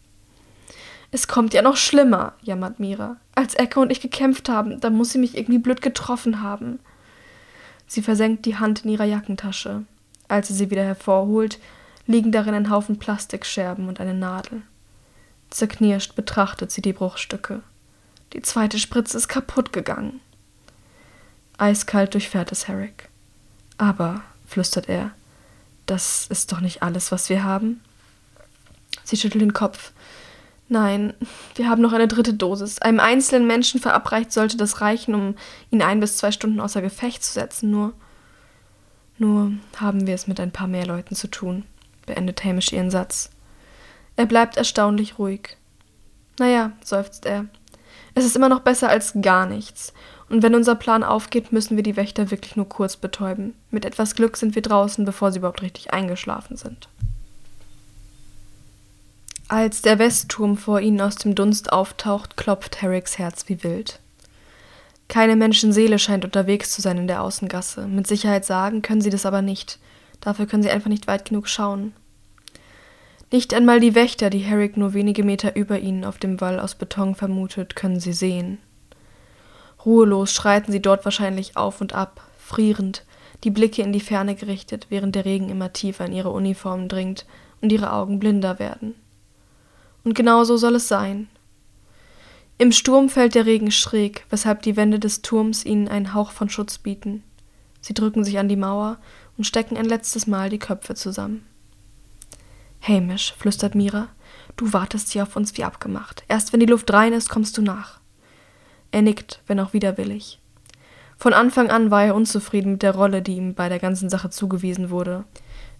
Es 1.14 1.28
kommt 1.28 1.54
ja 1.54 1.62
noch 1.62 1.76
schlimmer, 1.76 2.32
jammert 2.42 2.80
Mira. 2.80 3.18
Als 3.36 3.54
Ecke 3.54 3.78
und 3.78 3.92
ich 3.92 4.00
gekämpft 4.00 4.48
haben, 4.48 4.80
da 4.80 4.90
muss 4.90 5.10
sie 5.10 5.18
mich 5.18 5.36
irgendwie 5.36 5.60
blöd 5.60 5.80
getroffen 5.80 6.42
haben. 6.42 6.80
Sie 7.86 8.02
versenkt 8.02 8.46
die 8.46 8.56
Hand 8.56 8.84
in 8.84 8.90
ihrer 8.90 9.04
Jackentasche. 9.04 9.84
Als 10.26 10.48
sie 10.48 10.54
sie 10.54 10.72
wieder 10.72 10.82
hervorholt, 10.82 11.60
liegen 12.08 12.32
darin 12.32 12.54
ein 12.54 12.68
Haufen 12.68 12.98
Plastikscherben 12.98 13.86
und 13.86 14.00
eine 14.00 14.12
Nadel. 14.12 14.62
Zerknirscht 15.50 16.16
betrachtet 16.16 16.72
sie 16.72 16.82
die 16.82 16.92
Bruchstücke. 16.92 17.62
Die 18.32 18.42
zweite 18.42 18.80
Spritze 18.80 19.16
ist 19.16 19.28
kaputt 19.28 19.72
gegangen. 19.72 20.20
Eiskalt 21.58 22.14
durchfährt 22.14 22.50
es 22.50 22.66
Herrick. 22.66 23.08
Aber, 23.78 24.22
flüstert 24.48 24.88
er, 24.88 25.12
das 25.86 26.26
ist 26.26 26.50
doch 26.50 26.58
nicht 26.58 26.82
alles, 26.82 27.12
was 27.12 27.28
wir 27.28 27.44
haben. 27.44 27.80
Sie 29.04 29.16
schüttelt 29.16 29.42
den 29.42 29.52
Kopf. 29.52 29.92
Nein, 30.68 31.12
wir 31.56 31.68
haben 31.68 31.82
noch 31.82 31.92
eine 31.92 32.08
dritte 32.08 32.32
Dosis. 32.32 32.78
Einem 32.80 33.00
einzelnen 33.00 33.46
Menschen 33.46 33.80
verabreicht 33.80 34.32
sollte 34.32 34.56
das 34.56 34.80
reichen, 34.80 35.14
um 35.14 35.34
ihn 35.70 35.82
ein 35.82 36.00
bis 36.00 36.16
zwei 36.16 36.32
Stunden 36.32 36.60
außer 36.60 36.80
Gefecht 36.80 37.22
zu 37.22 37.32
setzen. 37.32 37.70
Nur, 37.70 37.92
nur 39.18 39.52
haben 39.76 40.06
wir 40.06 40.14
es 40.14 40.26
mit 40.26 40.40
ein 40.40 40.52
paar 40.52 40.66
mehr 40.66 40.86
Leuten 40.86 41.14
zu 41.14 41.28
tun, 41.28 41.64
beendet 42.06 42.44
Hamish 42.44 42.72
ihren 42.72 42.90
Satz. 42.90 43.30
Er 44.16 44.26
bleibt 44.26 44.56
erstaunlich 44.56 45.18
ruhig. 45.18 45.56
Naja, 46.38 46.72
seufzt 46.82 47.26
er. 47.26 47.46
Es 48.14 48.24
ist 48.24 48.36
immer 48.36 48.48
noch 48.48 48.60
besser 48.60 48.88
als 48.88 49.12
gar 49.20 49.46
nichts. 49.46 49.92
Und 50.30 50.42
wenn 50.42 50.54
unser 50.54 50.74
Plan 50.74 51.04
aufgeht, 51.04 51.52
müssen 51.52 51.76
wir 51.76 51.82
die 51.82 51.96
Wächter 51.96 52.30
wirklich 52.30 52.56
nur 52.56 52.68
kurz 52.68 52.96
betäuben. 52.96 53.54
Mit 53.70 53.84
etwas 53.84 54.14
Glück 54.14 54.36
sind 54.36 54.54
wir 54.54 54.62
draußen, 54.62 55.04
bevor 55.04 55.30
sie 55.30 55.38
überhaupt 55.38 55.62
richtig 55.62 55.92
eingeschlafen 55.92 56.56
sind. 56.56 56.88
Als 59.48 59.82
der 59.82 59.98
Westturm 59.98 60.56
vor 60.56 60.80
ihnen 60.80 61.02
aus 61.02 61.16
dem 61.16 61.34
Dunst 61.34 61.70
auftaucht, 61.70 62.38
klopft 62.38 62.80
Herricks 62.80 63.18
Herz 63.18 63.44
wie 63.48 63.62
wild. 63.62 64.00
Keine 65.06 65.36
Menschenseele 65.36 65.98
scheint 65.98 66.24
unterwegs 66.24 66.70
zu 66.70 66.80
sein 66.80 66.96
in 66.96 67.06
der 67.06 67.22
Außengasse. 67.22 67.86
Mit 67.86 68.06
Sicherheit 68.06 68.46
sagen 68.46 68.80
können 68.80 69.02
sie 69.02 69.10
das 69.10 69.26
aber 69.26 69.42
nicht. 69.42 69.78
Dafür 70.20 70.46
können 70.46 70.62
sie 70.62 70.70
einfach 70.70 70.88
nicht 70.88 71.06
weit 71.06 71.28
genug 71.28 71.46
schauen. 71.48 71.92
Nicht 73.30 73.52
einmal 73.52 73.80
die 73.80 73.94
Wächter, 73.94 74.30
die 74.30 74.38
Herrick 74.38 74.78
nur 74.78 74.94
wenige 74.94 75.24
Meter 75.24 75.56
über 75.56 75.78
ihnen 75.78 76.06
auf 76.06 76.16
dem 76.16 76.40
Wall 76.40 76.58
aus 76.58 76.74
Beton 76.74 77.14
vermutet, 77.14 77.76
können 77.76 78.00
sie 78.00 78.14
sehen. 78.14 78.58
Ruhelos 79.84 80.32
schreiten 80.32 80.72
sie 80.72 80.80
dort 80.80 81.04
wahrscheinlich 81.04 81.56
auf 81.58 81.82
und 81.82 81.92
ab, 81.92 82.22
frierend, 82.38 83.04
die 83.44 83.50
Blicke 83.50 83.82
in 83.82 83.92
die 83.92 84.00
Ferne 84.00 84.36
gerichtet, 84.36 84.86
während 84.88 85.14
der 85.14 85.26
Regen 85.26 85.50
immer 85.50 85.74
tiefer 85.74 86.06
in 86.06 86.12
ihre 86.12 86.30
Uniformen 86.30 86.88
dringt 86.88 87.26
und 87.60 87.72
ihre 87.72 87.92
Augen 87.92 88.18
blinder 88.18 88.58
werden. 88.58 88.94
Und 90.04 90.14
genau 90.14 90.44
so 90.44 90.56
soll 90.56 90.76
es 90.76 90.86
sein. 90.86 91.28
Im 92.56 92.70
Sturm 92.70 93.08
fällt 93.08 93.34
der 93.34 93.46
Regen 93.46 93.70
schräg, 93.70 94.26
weshalb 94.30 94.62
die 94.62 94.76
Wände 94.76 95.00
des 95.00 95.22
Turms 95.22 95.64
ihnen 95.64 95.88
einen 95.88 96.14
Hauch 96.14 96.30
von 96.30 96.48
Schutz 96.48 96.78
bieten. 96.78 97.24
Sie 97.80 97.94
drücken 97.94 98.22
sich 98.22 98.38
an 98.38 98.48
die 98.48 98.56
Mauer 98.56 98.98
und 99.36 99.44
stecken 99.44 99.76
ein 99.76 99.86
letztes 99.86 100.26
Mal 100.26 100.50
die 100.50 100.58
Köpfe 100.58 100.94
zusammen. 100.94 101.44
Hamish, 102.80 103.34
flüstert 103.36 103.74
Mira, 103.74 104.08
du 104.56 104.72
wartest 104.72 105.10
hier 105.10 105.24
auf 105.24 105.36
uns 105.36 105.56
wie 105.56 105.64
abgemacht. 105.64 106.22
Erst 106.28 106.52
wenn 106.52 106.60
die 106.60 106.66
Luft 106.66 106.92
rein 106.92 107.12
ist, 107.12 107.28
kommst 107.28 107.58
du 107.58 107.62
nach. 107.62 107.98
Er 108.92 109.02
nickt, 109.02 109.40
wenn 109.46 109.58
auch 109.58 109.72
widerwillig. 109.72 110.38
Von 111.16 111.32
Anfang 111.32 111.70
an 111.70 111.90
war 111.90 112.04
er 112.04 112.14
unzufrieden 112.14 112.72
mit 112.72 112.82
der 112.82 112.94
Rolle, 112.94 113.22
die 113.22 113.36
ihm 113.36 113.54
bei 113.54 113.68
der 113.68 113.78
ganzen 113.78 114.10
Sache 114.10 114.30
zugewiesen 114.30 114.90
wurde. 114.90 115.24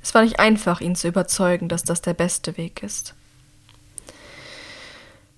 Es 0.03 0.15
war 0.15 0.23
nicht 0.23 0.41
einfach, 0.41 0.81
ihn 0.81 0.97
zu 0.97 1.09
überzeugen, 1.09 1.69
dass 1.69 1.85
das 1.85 2.01
der 2.01 2.15
beste 2.15 2.57
Weg 2.57 2.83
ist. 2.83 3.15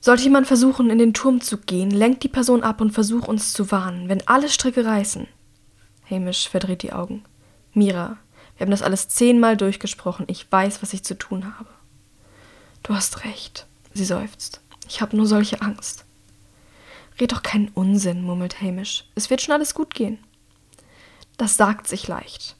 Sollte 0.06 0.22
jemand 0.22 0.46
versuchen, 0.46 0.88
in 0.88 0.98
den 0.98 1.14
Turm 1.14 1.40
zu 1.40 1.58
gehen, 1.58 1.90
lenkt 1.90 2.22
die 2.22 2.28
Person 2.28 2.62
ab 2.62 2.80
und 2.80 2.92
versuch 2.92 3.26
uns 3.26 3.52
zu 3.52 3.72
warnen, 3.72 4.08
wenn 4.08 4.24
alle 4.28 4.48
Stricke 4.48 4.84
reißen. 4.84 5.26
Hamish 6.08 6.48
verdreht 6.48 6.84
die 6.84 6.92
Augen. 6.92 7.24
Mira, 7.72 8.16
wir 8.56 8.64
haben 8.64 8.70
das 8.70 8.82
alles 8.82 9.08
zehnmal 9.08 9.56
durchgesprochen. 9.56 10.26
Ich 10.28 10.46
weiß, 10.48 10.80
was 10.80 10.92
ich 10.92 11.02
zu 11.02 11.18
tun 11.18 11.58
habe. 11.58 11.70
Du 12.84 12.94
hast 12.94 13.24
recht, 13.24 13.66
sie 13.94 14.04
seufzt. 14.04 14.60
Ich 14.88 15.00
habe 15.00 15.16
nur 15.16 15.26
solche 15.26 15.60
Angst. 15.60 16.04
Red 17.20 17.32
doch 17.32 17.42
keinen 17.42 17.72
Unsinn, 17.74 18.22
murmelt 18.22 18.62
Hamish. 18.62 19.10
Es 19.16 19.28
wird 19.28 19.42
schon 19.42 19.54
alles 19.54 19.74
gut 19.74 19.92
gehen. 19.92 20.20
Das 21.36 21.56
sagt 21.56 21.88
sich 21.88 22.06
leicht. 22.06 22.54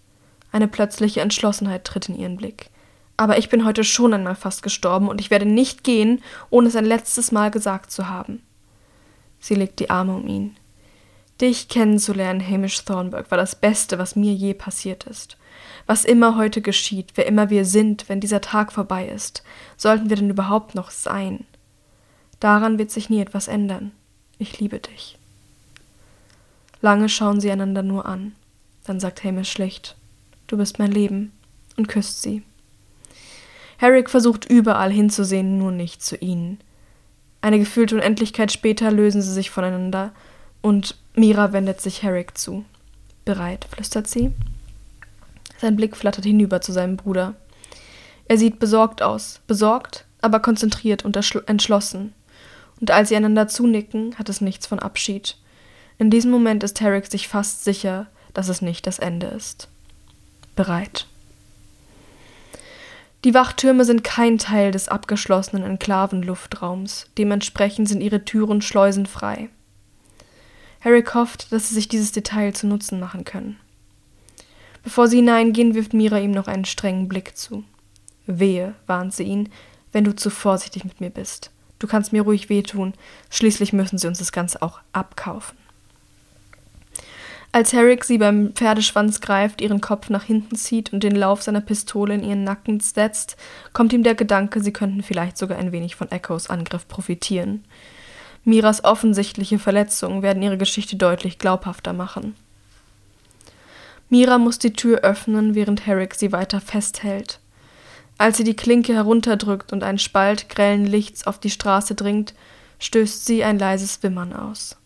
Eine 0.51 0.67
plötzliche 0.67 1.21
Entschlossenheit 1.21 1.85
tritt 1.85 2.09
in 2.09 2.19
ihren 2.19 2.39
Blick. 2.39 2.71
Aber 3.17 3.39
ich 3.39 3.49
bin 3.49 3.65
heute 3.65 3.85
schon 3.85 4.13
einmal 4.13 4.35
fast 4.35 4.63
gestorben 4.63 5.09
und 5.09 5.21
ich 5.21 5.31
werde 5.31 5.47
nicht 5.47 5.85
gehen, 5.85 6.23
ohne 6.51 6.69
es 6.69 6.77
ein 6.77 6.85
letztes 6.85 7.33
Mal 7.33 7.51
gesagt 7.51 7.91
zu 7.91 8.09
haben. 8.09 8.43
Sie 9.41 9.55
legt 9.55 9.81
die 9.81 9.91
Arme 9.91 10.15
um 10.15 10.27
ihn. 10.27 10.57
Dich 11.41 11.69
kennenzulernen, 11.69 12.47
Hamish 12.47 12.85
Thornburg, 12.85 13.31
war 13.31 13.39
das 13.39 13.57
Beste, 13.57 13.99
was 13.99 14.17
mir 14.17 14.33
je 14.33 14.55
passiert 14.55 15.05
ist. 15.05 15.37
Was 15.87 16.05
immer 16.05 16.37
heute 16.37 16.63
geschieht, 16.63 17.13
wer 17.15 17.27
immer 17.27 17.51
wir 17.51 17.65
sind, 17.65 18.09
wenn 18.09 18.21
dieser 18.21 18.41
Tag 18.41 18.73
vorbei 18.73 19.07
ist, 19.09 19.43
sollten 19.77 20.09
wir 20.09 20.17
denn 20.17 20.31
überhaupt 20.31 20.75
noch 20.75 20.91
sein? 20.91 21.45
Daran 22.41 22.79
wird 22.79 22.91
sich 22.91 23.11
nie 23.11 23.21
etwas 23.21 23.49
ändern. 23.49 23.93
Ich 24.39 24.59
liebe 24.61 24.79
dich. 24.79 25.19
Lange 26.81 27.09
schauen 27.09 27.41
sie 27.41 27.51
einander 27.51 27.83
nur 27.83 28.07
an. 28.07 28.35
Dann 28.85 29.01
sagt 29.01 29.25
Hamish 29.25 29.51
schlicht, 29.51 29.97
du 30.47 30.57
bist 30.57 30.79
mein 30.79 30.93
Leben, 30.93 31.33
und 31.77 31.89
küsst 31.89 32.23
sie. 32.23 32.43
Herrick 33.79 34.11
versucht 34.11 34.45
überall 34.51 34.91
hinzusehen, 34.91 35.59
nur 35.59 35.73
nicht 35.73 36.03
zu 36.03 36.17
ihnen. 36.17 36.61
Eine 37.41 37.59
gefühlte 37.59 37.95
Unendlichkeit 37.97 38.51
später 38.51 38.91
lösen 38.91 39.23
sie 39.23 39.33
sich 39.33 39.51
voneinander, 39.51 40.13
und 40.63 40.97
Mira 41.15 41.53
wendet 41.53 41.81
sich 41.81 42.03
Herrick 42.03 42.37
zu. 42.37 42.65
Bereit, 43.25 43.67
flüstert 43.71 44.09
sie. 44.09 44.33
Sein 45.59 45.77
Blick 45.77 45.97
flattert 45.97 46.25
hinüber 46.25 46.61
zu 46.61 46.73
seinem 46.73 46.97
Bruder. 46.97 47.35
Er 48.27 48.39
sieht 48.39 48.59
besorgt 48.59 49.03
aus, 49.03 49.41
besorgt, 49.47 50.05
aber 50.21 50.41
konzentriert 50.41 51.05
und 51.05 51.17
entschlossen 51.47 52.13
und 52.81 52.91
als 52.91 53.09
sie 53.09 53.17
einander 53.17 53.49
zunicken, 53.49 54.17
hat 54.19 54.29
es 54.29 54.41
nichts 54.41 54.67
von 54.67 54.79
Abschied. 54.79 55.37
In 55.99 56.11
diesem 56.11 56.31
Moment 56.31 56.63
ist 56.63 56.77
Tarek 56.77 57.07
sich 57.07 57.29
fast 57.29 57.65
sicher, 57.65 58.07
dass 58.35 58.49
es 58.49 58.61
nicht 58.61 58.87
das 58.87 58.99
Ende 58.99 59.27
ist. 59.29 59.69
Bereit. 60.55 61.07
Die 63.27 63.35
Wachtürme 63.35 63.85
sind 63.85 64.05
kein 64.05 64.39
Teil 64.39 64.71
des 64.71 64.87
abgeschlossenen 64.87 65.65
Enklavenluftraums, 65.65 67.07
dementsprechend 67.19 67.89
sind 67.89 68.01
ihre 68.01 68.25
Türen 68.25 68.63
schleusenfrei. 68.63 69.49
Harry 70.81 71.03
hofft, 71.03 71.51
dass 71.51 71.69
sie 71.69 71.75
sich 71.75 71.89
dieses 71.89 72.13
Detail 72.13 72.53
zu 72.53 72.69
Nutzen 72.69 73.01
machen 73.01 73.25
können. 73.25 73.59
Bevor 74.85 75.09
sie 75.09 75.17
hineingehen, 75.17 75.75
wirft 75.75 75.93
Mira 75.93 76.21
ihm 76.21 76.31
noch 76.31 76.47
einen 76.47 76.67
strengen 76.67 77.09
Blick 77.09 77.37
zu. 77.37 77.65
Wehe, 78.27 78.77
warnt 78.87 79.13
sie 79.13 79.25
ihn, 79.25 79.49
wenn 79.91 80.05
du 80.05 80.15
zu 80.15 80.31
vorsichtig 80.31 80.85
mit 80.85 81.01
mir 81.01 81.11
bist. 81.11 81.51
Du 81.81 81.89
kannst 81.89 82.13
mir 82.13 82.23
ruhig 82.23 82.49
wehtun. 82.49 82.95
Schließlich 83.31 83.73
müssen 83.73 83.99
sie 83.99 84.07
uns 84.07 84.21
das 84.21 84.31
Ganze 84.31 84.63
auch 84.63 84.79
abkaufen. 84.93 85.59
Als 87.57 87.73
Herrick 87.73 88.05
sie 88.05 88.19
beim 88.19 88.53
Pferdeschwanz 88.53 89.23
greift, 89.23 89.63
ihren 89.63 89.81
Kopf 89.81 90.11
nach 90.11 90.25
hinten 90.25 90.57
zieht 90.57 90.93
und 90.93 91.03
den 91.03 91.17
Lauf 91.17 91.41
seiner 91.41 91.63
Pistole 91.63 92.13
in 92.13 92.23
ihren 92.23 92.45
Nacken 92.45 92.81
setzt, 92.81 93.39
kommt 93.73 93.95
ihm 93.95 94.03
der 94.03 94.15
Gedanke, 94.15 94.61
sie 94.61 94.75
könnten 94.75 95.03
vielleicht 95.03 95.39
sogar 95.39 95.57
ein 95.57 95.73
wenig 95.73 95.97
von 95.97 96.11
Echos 96.11 96.51
Angriff 96.51 96.87
profitieren. 96.87 97.65
Miras 98.45 98.85
offensichtliche 98.85 99.59
Verletzungen 99.59 100.21
werden 100.21 100.43
ihre 100.43 100.59
Geschichte 100.59 100.97
deutlich 100.97 101.39
glaubhafter 101.39 101.95
machen. 101.95 102.37
Mira 104.11 104.37
muss 104.37 104.59
die 104.59 104.75
Tür 104.75 104.99
öffnen, 104.99 105.55
während 105.55 105.87
Herrick 105.87 106.15
sie 106.15 106.33
weiter 106.33 106.61
festhält. 106.61 107.41
Als 108.19 108.37
sie 108.37 108.45
die 108.45 108.55
Klinke 108.55 108.93
herunterdrückt 108.93 109.73
und 109.73 109.83
ein 109.83 109.99
Spalt 109.99 110.51
grellen 110.51 110.85
Lichts 110.85 111.27
auf 111.27 111.41
die 111.41 111.49
Straße 111.49 111.95
dringt, 111.95 112.35
stößt 112.81 113.25
sie 113.25 113.45
ein 113.45 113.59
leises 113.59 114.03
Wimmern 114.03 114.35
aus. 114.35 114.77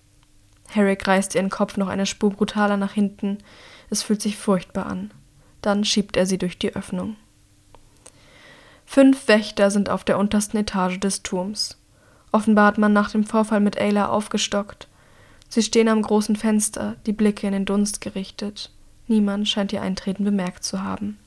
Herrick 0.72 1.06
reißt 1.06 1.34
ihren 1.34 1.50
Kopf 1.50 1.76
noch 1.76 1.88
eine 1.88 2.06
Spur 2.06 2.30
brutaler 2.30 2.76
nach 2.76 2.92
hinten. 2.92 3.38
Es 3.90 4.02
fühlt 4.02 4.22
sich 4.22 4.36
furchtbar 4.36 4.86
an. 4.86 5.10
Dann 5.62 5.84
schiebt 5.84 6.16
er 6.16 6.26
sie 6.26 6.38
durch 6.38 6.58
die 6.58 6.74
Öffnung. 6.74 7.16
Fünf 8.86 9.28
Wächter 9.28 9.70
sind 9.70 9.90
auf 9.90 10.04
der 10.04 10.18
untersten 10.18 10.58
Etage 10.58 10.98
des 10.98 11.22
Turms. 11.22 11.78
Offenbar 12.32 12.66
hat 12.66 12.78
man 12.78 12.92
nach 12.92 13.10
dem 13.10 13.24
Vorfall 13.24 13.60
mit 13.60 13.80
Ayla 13.80 14.08
aufgestockt. 14.08 14.88
Sie 15.48 15.62
stehen 15.62 15.88
am 15.88 16.02
großen 16.02 16.36
Fenster, 16.36 16.96
die 17.06 17.12
Blicke 17.12 17.46
in 17.46 17.52
den 17.52 17.64
Dunst 17.64 18.00
gerichtet. 18.00 18.70
Niemand 19.08 19.48
scheint 19.48 19.72
ihr 19.72 19.82
Eintreten 19.82 20.24
bemerkt 20.24 20.62
zu 20.62 20.84
haben. 20.84 21.18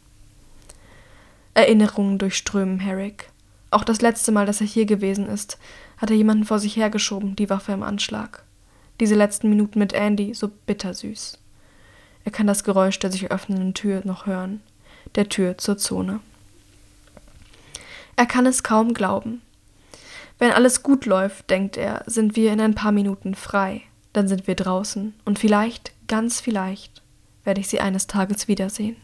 Erinnerungen 1.54 2.18
durchströmen 2.18 2.80
Herrick. 2.80 3.30
Auch 3.70 3.84
das 3.84 4.02
letzte 4.02 4.32
Mal, 4.32 4.46
dass 4.46 4.62
er 4.62 4.68
hier 4.68 4.86
gewesen 4.86 5.28
ist, 5.28 5.58
hat 5.98 6.10
er 6.10 6.16
jemanden 6.16 6.46
vor 6.46 6.60
sich 6.60 6.78
hergeschoben, 6.78 7.36
die 7.36 7.50
Waffe 7.50 7.74
im 7.74 7.84
Anschlag. 7.84 8.44
Diese 9.04 9.16
letzten 9.16 9.50
Minuten 9.50 9.80
mit 9.80 9.92
Andy, 9.92 10.34
so 10.34 10.48
bittersüß. 10.48 11.38
Er 12.24 12.32
kann 12.32 12.48
das 12.48 12.64
Geräusch 12.64 13.00
der 13.00 13.12
sich 13.12 13.32
öffnenden 13.32 13.74
Tür 13.74 14.02
noch 14.06 14.28
hören, 14.28 14.62
der 15.16 15.28
Tür 15.28 15.58
zur 15.58 15.78
Zone. 15.78 16.22
Er 18.16 18.26
kann 18.26 18.46
es 18.46 18.64
kaum 18.64 18.94
glauben. 18.94 19.42
Wenn 20.40 20.52
alles 20.52 20.84
gut 20.84 21.06
läuft, 21.06 21.50
denkt 21.50 21.76
er, 21.76 22.04
sind 22.06 22.38
wir 22.38 22.54
in 22.54 22.62
ein 22.62 22.76
paar 22.76 22.94
Minuten 22.94 23.36
frei. 23.36 23.82
Dann 24.14 24.30
sind 24.30 24.48
wir 24.48 24.56
draußen 24.56 25.14
und 25.26 25.38
vielleicht, 25.38 25.92
ganz 26.08 26.40
vielleicht, 26.40 27.02
werde 27.44 27.60
ich 27.60 27.68
sie 27.68 27.82
eines 27.82 28.08
Tages 28.08 28.48
wiedersehen. 28.48 28.96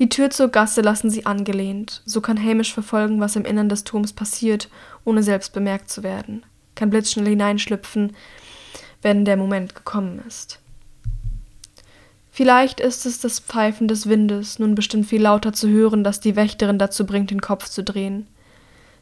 Die 0.00 0.10
Tür 0.10 0.28
zur 0.28 0.48
Gasse 0.48 0.82
lassen 0.82 1.08
sie 1.08 1.24
angelehnt, 1.24 2.02
so 2.04 2.20
kann 2.20 2.38
Hamish 2.38 2.74
verfolgen, 2.74 3.20
was 3.20 3.36
im 3.36 3.46
Innern 3.46 3.70
des 3.70 3.84
Turms 3.84 4.12
passiert, 4.12 4.68
ohne 5.06 5.22
selbst 5.22 5.54
bemerkt 5.54 5.88
zu 5.88 6.02
werden, 6.02 6.44
kann 6.76 6.90
blitzschnell 6.90 7.26
hineinschlüpfen, 7.26 8.14
wenn 9.02 9.24
der 9.24 9.36
Moment 9.36 9.74
gekommen 9.74 10.22
ist. 10.26 10.60
Vielleicht 12.30 12.80
ist 12.80 13.06
es 13.06 13.18
das 13.18 13.40
Pfeifen 13.40 13.88
des 13.88 14.08
Windes, 14.08 14.58
nun 14.58 14.74
bestimmt 14.74 15.06
viel 15.06 15.22
lauter 15.22 15.54
zu 15.54 15.68
hören, 15.68 16.04
das 16.04 16.20
die 16.20 16.36
Wächterin 16.36 16.78
dazu 16.78 17.06
bringt, 17.06 17.30
den 17.30 17.40
Kopf 17.40 17.68
zu 17.68 17.82
drehen. 17.82 18.26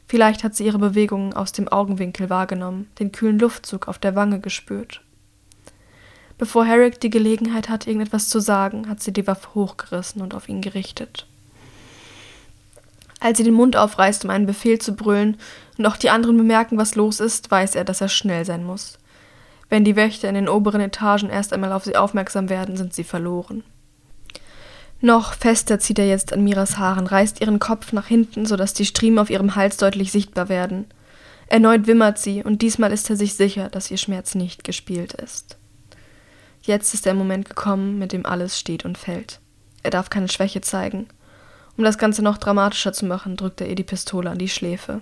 Vielleicht 0.06 0.44
hat 0.44 0.54
sie 0.54 0.64
ihre 0.64 0.78
Bewegungen 0.78 1.32
aus 1.32 1.50
dem 1.50 1.66
Augenwinkel 1.66 2.30
wahrgenommen, 2.30 2.88
den 3.00 3.10
kühlen 3.10 3.38
Luftzug 3.38 3.88
auf 3.88 3.98
der 3.98 4.14
Wange 4.14 4.38
gespürt. 4.38 5.00
Bevor 6.38 6.64
Herrick 6.64 7.00
die 7.00 7.10
Gelegenheit 7.10 7.68
hat, 7.68 7.87
irgendetwas 7.87 8.28
zu 8.28 8.40
sagen, 8.40 8.88
hat 8.88 9.02
sie 9.02 9.12
die 9.12 9.26
Waffe 9.26 9.54
hochgerissen 9.54 10.20
und 10.20 10.34
auf 10.34 10.48
ihn 10.48 10.60
gerichtet. 10.60 11.26
Als 13.24 13.38
sie 13.38 13.44
den 13.44 13.54
Mund 13.54 13.74
aufreißt, 13.74 14.26
um 14.26 14.30
einen 14.30 14.44
Befehl 14.44 14.78
zu 14.78 14.94
brüllen, 14.94 15.38
und 15.78 15.87
auch 15.87 15.96
die 15.96 16.10
anderen 16.10 16.37
bemerken, 16.37 16.76
was 16.76 16.94
los 16.94 17.20
ist, 17.20 17.50
weiß 17.50 17.74
er, 17.74 17.84
dass 17.84 18.02
er 18.02 18.10
schnell 18.10 18.44
sein 18.44 18.62
muss. 18.62 18.98
Wenn 19.70 19.82
die 19.82 19.96
Wächter 19.96 20.28
in 20.28 20.34
den 20.34 20.46
oberen 20.46 20.82
Etagen 20.82 21.30
erst 21.30 21.54
einmal 21.54 21.72
auf 21.72 21.84
sie 21.84 21.96
aufmerksam 21.96 22.50
werden, 22.50 22.76
sind 22.76 22.92
sie 22.92 23.02
verloren. 23.02 23.64
Noch 25.00 25.32
fester 25.32 25.78
zieht 25.78 25.98
er 25.98 26.06
jetzt 26.06 26.34
an 26.34 26.44
Miras 26.44 26.76
Haaren, 26.76 27.06
reißt 27.06 27.40
ihren 27.40 27.60
Kopf 27.60 27.94
nach 27.94 28.08
hinten, 28.08 28.44
sodass 28.44 28.74
die 28.74 28.84
Striemen 28.84 29.18
auf 29.18 29.30
ihrem 29.30 29.56
Hals 29.56 29.78
deutlich 29.78 30.12
sichtbar 30.12 30.50
werden. 30.50 30.84
Erneut 31.46 31.87
wimmert 31.87 32.18
sie, 32.18 32.44
und 32.44 32.60
diesmal 32.60 32.92
ist 32.92 33.08
er 33.08 33.16
sich 33.16 33.37
sicher, 33.37 33.70
dass 33.70 33.90
ihr 33.90 33.96
Schmerz 33.96 34.34
nicht 34.34 34.64
gespielt 34.64 35.14
ist. 35.14 35.56
Jetzt 36.60 36.92
ist 36.92 37.06
der 37.06 37.14
Moment 37.14 37.48
gekommen, 37.48 37.98
mit 37.98 38.12
dem 38.12 38.26
alles 38.26 38.60
steht 38.60 38.84
und 38.84 38.98
fällt. 38.98 39.40
Er 39.82 39.90
darf 39.90 40.10
keine 40.10 40.28
Schwäche 40.28 40.60
zeigen. 40.60 41.08
Um 41.76 41.84
das 41.84 41.98
Ganze 41.98 42.22
noch 42.22 42.38
dramatischer 42.38 42.92
zu 42.92 43.06
machen, 43.06 43.37
drückt 43.37 43.60
er 43.60 43.68
ihr 43.68 43.74
die 43.74 43.82
Pistole 43.82 44.30
an 44.30 44.38
die 44.38 44.48
Schläfe. 44.48 45.00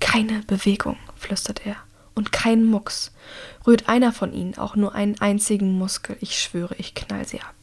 Keine 0.00 0.42
Bewegung, 0.46 0.96
flüstert 1.16 1.66
er, 1.66 1.76
und 2.14 2.32
kein 2.32 2.64
Mucks. 2.64 3.12
Rührt 3.66 3.88
einer 3.88 4.12
von 4.12 4.32
ihnen 4.32 4.58
auch 4.58 4.76
nur 4.76 4.94
einen 4.94 5.20
einzigen 5.20 5.72
Muskel, 5.76 6.16
ich 6.20 6.38
schwöre, 6.40 6.74
ich 6.78 6.94
knall 6.94 7.26
sie 7.26 7.40
ab. 7.40 7.54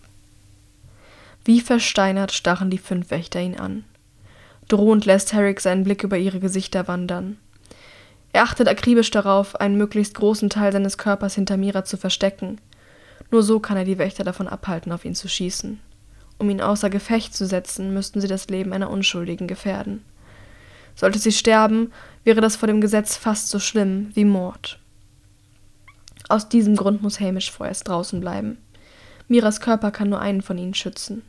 Wie 1.43 1.62
versteinert 1.62 2.32
starren 2.32 2.71
die 2.71 2.80
fünf 2.80 3.12
Wächter 3.12 3.39
ihn 3.39 3.60
an. 3.60 3.86
Drohend 4.67 5.06
lässt 5.06 5.32
Herrick 5.34 5.62
seinen 5.62 5.84
Blick 5.84 6.04
über 6.04 6.17
ihre 6.17 6.39
Gesichter 6.39 6.88
wandern. 6.88 7.38
Er 8.34 8.43
achtet 8.43 8.67
akribisch 8.67 9.12
darauf, 9.12 9.56
einen 9.56 9.78
möglichst 9.78 10.15
großen 10.15 10.50
Teil 10.50 10.71
seines 10.71 10.98
Körpers 10.98 11.36
hinter 11.36 11.56
Mira 11.56 11.86
zu 11.86 11.98
verstecken. 11.98 12.60
Nur 13.30 13.43
so 13.43 13.60
kann 13.60 13.78
er 13.78 13.86
die 13.86 14.00
Wächter 14.00 14.24
davon 14.24 14.48
abhalten, 14.48 14.91
auf 14.91 15.06
ihn 15.06 15.15
zu 15.15 15.30
schießen. 15.30 15.80
Um 16.38 16.50
ihn 16.50 16.62
außer 16.62 16.89
Gefecht 16.89 17.34
zu 17.34 17.45
setzen, 17.45 17.93
müssten 17.93 18.21
sie 18.21 18.28
das 18.28 18.48
Leben 18.50 18.74
einer 18.74 18.89
Unschuldigen 18.89 19.48
gefährden. 19.48 20.04
Sollte 20.95 21.19
sie 21.19 21.32
sterben, 21.32 21.91
wäre 22.24 22.41
das 22.41 22.56
vor 22.56 22.67
dem 22.67 22.82
Gesetz 22.82 23.15
fast 23.15 23.50
so 23.50 23.60
schlimm 23.60 24.12
wie 24.13 24.26
Mord. 24.26 24.80
Aus 26.30 26.50
diesem 26.50 26.76
Grund 26.76 27.02
muss 27.02 27.19
Hamish 27.19 27.52
vorerst 27.52 27.88
draußen 27.88 28.19
bleiben. 28.19 28.58
Miras 29.28 29.60
Körper 29.60 29.91
kann 29.91 30.10
nur 30.10 30.19
einen 30.19 30.41
von 30.41 30.58
ihnen 30.58 30.74
schützen. 30.74 31.21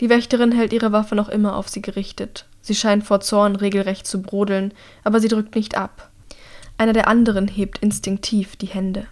Die 0.00 0.08
Wächterin 0.08 0.52
hält 0.52 0.72
ihre 0.72 0.92
Waffe 0.92 1.14
noch 1.14 1.28
immer 1.28 1.56
auf 1.56 1.68
sie 1.68 1.82
gerichtet, 1.82 2.46
Sie 2.62 2.76
scheint 2.76 3.04
vor 3.04 3.20
Zorn 3.20 3.56
regelrecht 3.56 4.06
zu 4.06 4.22
brodeln, 4.22 4.72
aber 5.02 5.20
sie 5.20 5.28
drückt 5.28 5.56
nicht 5.56 5.76
ab. 5.76 6.10
Einer 6.78 6.92
der 6.92 7.08
anderen 7.08 7.48
hebt 7.48 7.78
instinktiv 7.78 8.56
die 8.56 8.66
Hände. 8.66 9.06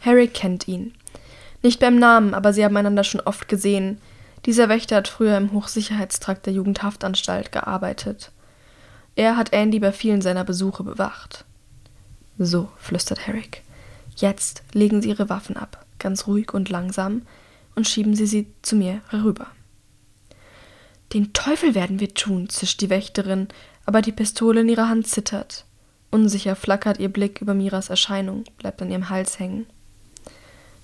Harry 0.00 0.28
kennt 0.28 0.68
ihn. 0.68 0.94
Nicht 1.62 1.80
beim 1.80 1.98
Namen, 1.98 2.34
aber 2.34 2.52
sie 2.52 2.64
haben 2.64 2.76
einander 2.76 3.04
schon 3.04 3.20
oft 3.20 3.48
gesehen. 3.48 4.00
Dieser 4.46 4.68
Wächter 4.68 4.96
hat 4.96 5.08
früher 5.08 5.36
im 5.36 5.52
Hochsicherheitstrakt 5.52 6.46
der 6.46 6.52
Jugendhaftanstalt 6.52 7.52
gearbeitet. 7.52 8.30
Er 9.16 9.36
hat 9.36 9.52
Andy 9.52 9.80
bei 9.80 9.92
vielen 9.92 10.22
seiner 10.22 10.44
Besuche 10.44 10.84
bewacht. 10.84 11.44
So, 12.38 12.68
flüstert 12.76 13.26
Herrick. 13.26 13.62
Jetzt 14.14 14.62
legen 14.72 15.02
Sie 15.02 15.08
Ihre 15.08 15.28
Waffen 15.28 15.56
ab, 15.56 15.84
ganz 15.98 16.26
ruhig 16.26 16.54
und 16.54 16.68
langsam, 16.68 17.22
und 17.74 17.88
schieben 17.88 18.14
Sie 18.14 18.26
sie 18.26 18.46
zu 18.62 18.76
mir 18.76 19.00
herüber. 19.08 19.48
Den 21.12 21.32
Teufel 21.32 21.74
werden 21.74 22.00
wir 22.00 22.14
tun, 22.14 22.48
zischt 22.48 22.80
die 22.80 22.90
Wächterin, 22.90 23.48
aber 23.86 24.02
die 24.02 24.12
Pistole 24.12 24.60
in 24.60 24.68
ihrer 24.68 24.88
Hand 24.88 25.06
zittert. 25.06 25.64
Unsicher 26.10 26.56
flackert 26.56 26.98
ihr 26.98 27.08
Blick 27.08 27.40
über 27.40 27.54
Miras 27.54 27.90
Erscheinung, 27.90 28.44
bleibt 28.58 28.82
an 28.82 28.90
ihrem 28.90 29.08
Hals 29.08 29.38
hängen. 29.38 29.66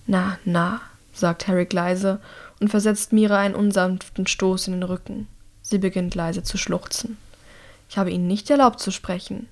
Na, 0.07 0.39
na, 0.45 0.81
sagt 1.13 1.49
Harry 1.49 1.67
leise 1.71 2.21
und 2.61 2.69
versetzt 2.69 3.13
Mira 3.13 3.39
einen 3.39 3.55
unsanften 3.55 4.27
Stoß 4.27 4.69
in 4.69 4.75
den 4.75 4.83
Rücken. 4.83 5.29
Sie 5.63 5.79
beginnt 5.79 6.15
leise 6.15 6.43
zu 6.43 6.59
schluchzen. 6.59 7.17
Ich 7.89 7.97
habe 7.97 8.11
Ihnen 8.11 8.27
nicht 8.27 8.51
erlaubt 8.51 8.81
zu 8.81 8.91
sprechen. 8.91 9.49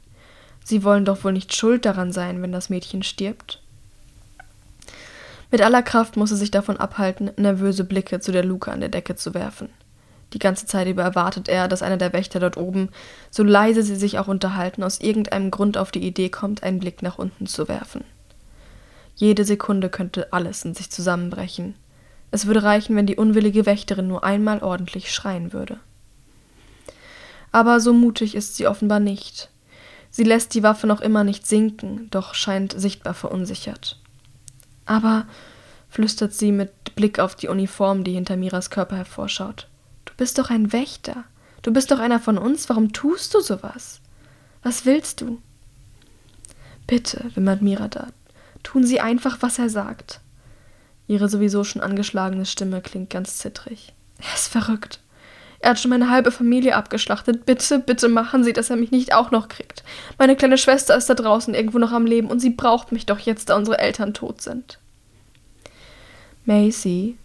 Sie 0.64 0.84
wollen 0.84 1.04
doch 1.04 1.24
wohl 1.24 1.32
nicht 1.32 1.54
schuld 1.54 1.84
daran 1.84 2.12
sein, 2.12 2.42
wenn 2.42 2.52
das 2.52 2.70
Mädchen 2.70 3.02
stirbt? 3.02 3.60
Mit 5.50 5.60
aller 5.60 5.82
Kraft 5.82 6.16
muss 6.16 6.30
sie 6.30 6.36
sich 6.36 6.50
davon 6.50 6.78
abhalten, 6.78 7.30
nervöse 7.36 7.84
Blicke 7.84 8.20
zu 8.20 8.32
der 8.32 8.44
Luke 8.44 8.72
an 8.72 8.80
der 8.80 8.88
Decke 8.88 9.16
zu 9.16 9.34
werfen. 9.34 9.68
Die 10.32 10.38
ganze 10.38 10.64
Zeit 10.64 10.88
über 10.88 11.02
erwartet 11.02 11.48
er, 11.48 11.68
dass 11.68 11.82
einer 11.82 11.98
der 11.98 12.14
Wächter 12.14 12.40
dort 12.40 12.56
oben, 12.56 12.88
so 13.30 13.42
leise 13.42 13.82
sie 13.82 13.96
sich 13.96 14.18
auch 14.18 14.28
unterhalten, 14.28 14.82
aus 14.82 15.00
irgendeinem 15.00 15.50
Grund 15.50 15.76
auf 15.76 15.90
die 15.90 16.06
Idee 16.06 16.30
kommt, 16.30 16.62
einen 16.62 16.78
Blick 16.78 17.02
nach 17.02 17.18
unten 17.18 17.46
zu 17.46 17.68
werfen. 17.68 18.02
Jede 19.14 19.44
Sekunde 19.44 19.88
könnte 19.88 20.32
alles 20.32 20.64
in 20.64 20.74
sich 20.74 20.90
zusammenbrechen. 20.90 21.74
Es 22.30 22.46
würde 22.46 22.62
reichen, 22.62 22.96
wenn 22.96 23.06
die 23.06 23.16
unwillige 23.16 23.66
Wächterin 23.66 24.08
nur 24.08 24.24
einmal 24.24 24.62
ordentlich 24.62 25.12
schreien 25.12 25.52
würde. 25.52 25.78
Aber 27.50 27.80
so 27.80 27.92
mutig 27.92 28.34
ist 28.34 28.56
sie 28.56 28.66
offenbar 28.66 29.00
nicht. 29.00 29.50
Sie 30.10 30.24
lässt 30.24 30.54
die 30.54 30.62
Waffe 30.62 30.86
noch 30.86 31.00
immer 31.00 31.24
nicht 31.24 31.46
sinken, 31.46 32.08
doch 32.10 32.34
scheint 32.34 32.78
sichtbar 32.78 33.14
verunsichert. 33.14 33.98
Aber, 34.86 35.26
flüstert 35.88 36.32
sie 36.32 36.52
mit 36.52 36.94
Blick 36.94 37.18
auf 37.18 37.34
die 37.34 37.48
Uniform, 37.48 38.04
die 38.04 38.12
hinter 38.12 38.36
Miras 38.36 38.70
Körper 38.70 38.96
hervorschaut, 38.96 39.68
Du 40.04 40.12
bist 40.16 40.38
doch 40.38 40.50
ein 40.50 40.72
Wächter. 40.72 41.24
Du 41.62 41.72
bist 41.72 41.90
doch 41.90 41.98
einer 41.98 42.20
von 42.20 42.38
uns. 42.38 42.68
Warum 42.68 42.92
tust 42.92 43.34
du 43.34 43.40
sowas? 43.40 44.00
Was 44.62 44.84
willst 44.84 45.20
du? 45.20 45.40
Bitte, 46.86 47.30
wimmert 47.34 47.62
Mirada, 47.62 48.08
tun 48.62 48.84
Sie 48.84 49.00
einfach, 49.00 49.38
was 49.40 49.58
er 49.58 49.68
sagt. 49.68 50.20
Ihre 51.08 51.28
sowieso 51.28 51.64
schon 51.64 51.82
angeschlagene 51.82 52.46
Stimme 52.46 52.80
klingt 52.80 53.10
ganz 53.10 53.38
zittrig. 53.38 53.92
Er 54.18 54.34
ist 54.34 54.48
verrückt. 54.48 55.00
Er 55.62 55.70
hat 55.70 55.80
schon 55.80 55.90
meine 55.90 56.10
halbe 56.10 56.32
Familie 56.32 56.74
abgeschlachtet. 56.74 57.46
Bitte, 57.46 57.78
bitte 57.78 58.08
machen 58.08 58.42
Sie, 58.42 58.52
dass 58.52 58.70
er 58.70 58.76
mich 58.76 58.90
nicht 58.90 59.14
auch 59.14 59.30
noch 59.30 59.48
kriegt. 59.48 59.84
Meine 60.18 60.34
kleine 60.34 60.58
Schwester 60.58 60.96
ist 60.96 61.08
da 61.08 61.14
draußen 61.14 61.54
irgendwo 61.54 61.78
noch 61.78 61.92
am 61.92 62.04
Leben 62.04 62.28
und 62.28 62.40
sie 62.40 62.50
braucht 62.50 62.90
mich 62.90 63.06
doch 63.06 63.20
jetzt, 63.20 63.48
da 63.48 63.56
unsere 63.56 63.78
Eltern 63.78 64.12
tot 64.12 64.42
sind. 64.42 64.78
Macy, 66.44 67.16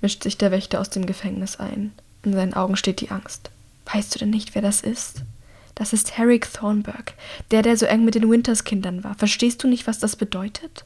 mischt 0.00 0.22
sich 0.22 0.38
der 0.38 0.50
Wächter 0.50 0.80
aus 0.80 0.88
dem 0.88 1.04
Gefängnis 1.04 1.60
ein. 1.60 1.92
In 2.24 2.32
seinen 2.32 2.54
Augen 2.54 2.76
steht 2.76 3.00
die 3.02 3.10
Angst. 3.10 3.50
Weißt 3.92 4.14
du 4.14 4.18
denn 4.18 4.30
nicht, 4.30 4.54
wer 4.54 4.62
das 4.62 4.80
ist? 4.80 5.22
Das 5.74 5.92
ist 5.92 6.16
Herrick 6.16 6.50
Thornburg, 6.52 7.12
der, 7.50 7.62
der 7.62 7.76
so 7.76 7.84
eng 7.86 8.04
mit 8.04 8.14
den 8.14 8.30
Winters-Kindern 8.30 9.04
war. 9.04 9.14
Verstehst 9.16 9.62
du 9.62 9.68
nicht, 9.68 9.86
was 9.86 9.98
das 9.98 10.16
bedeutet? 10.16 10.84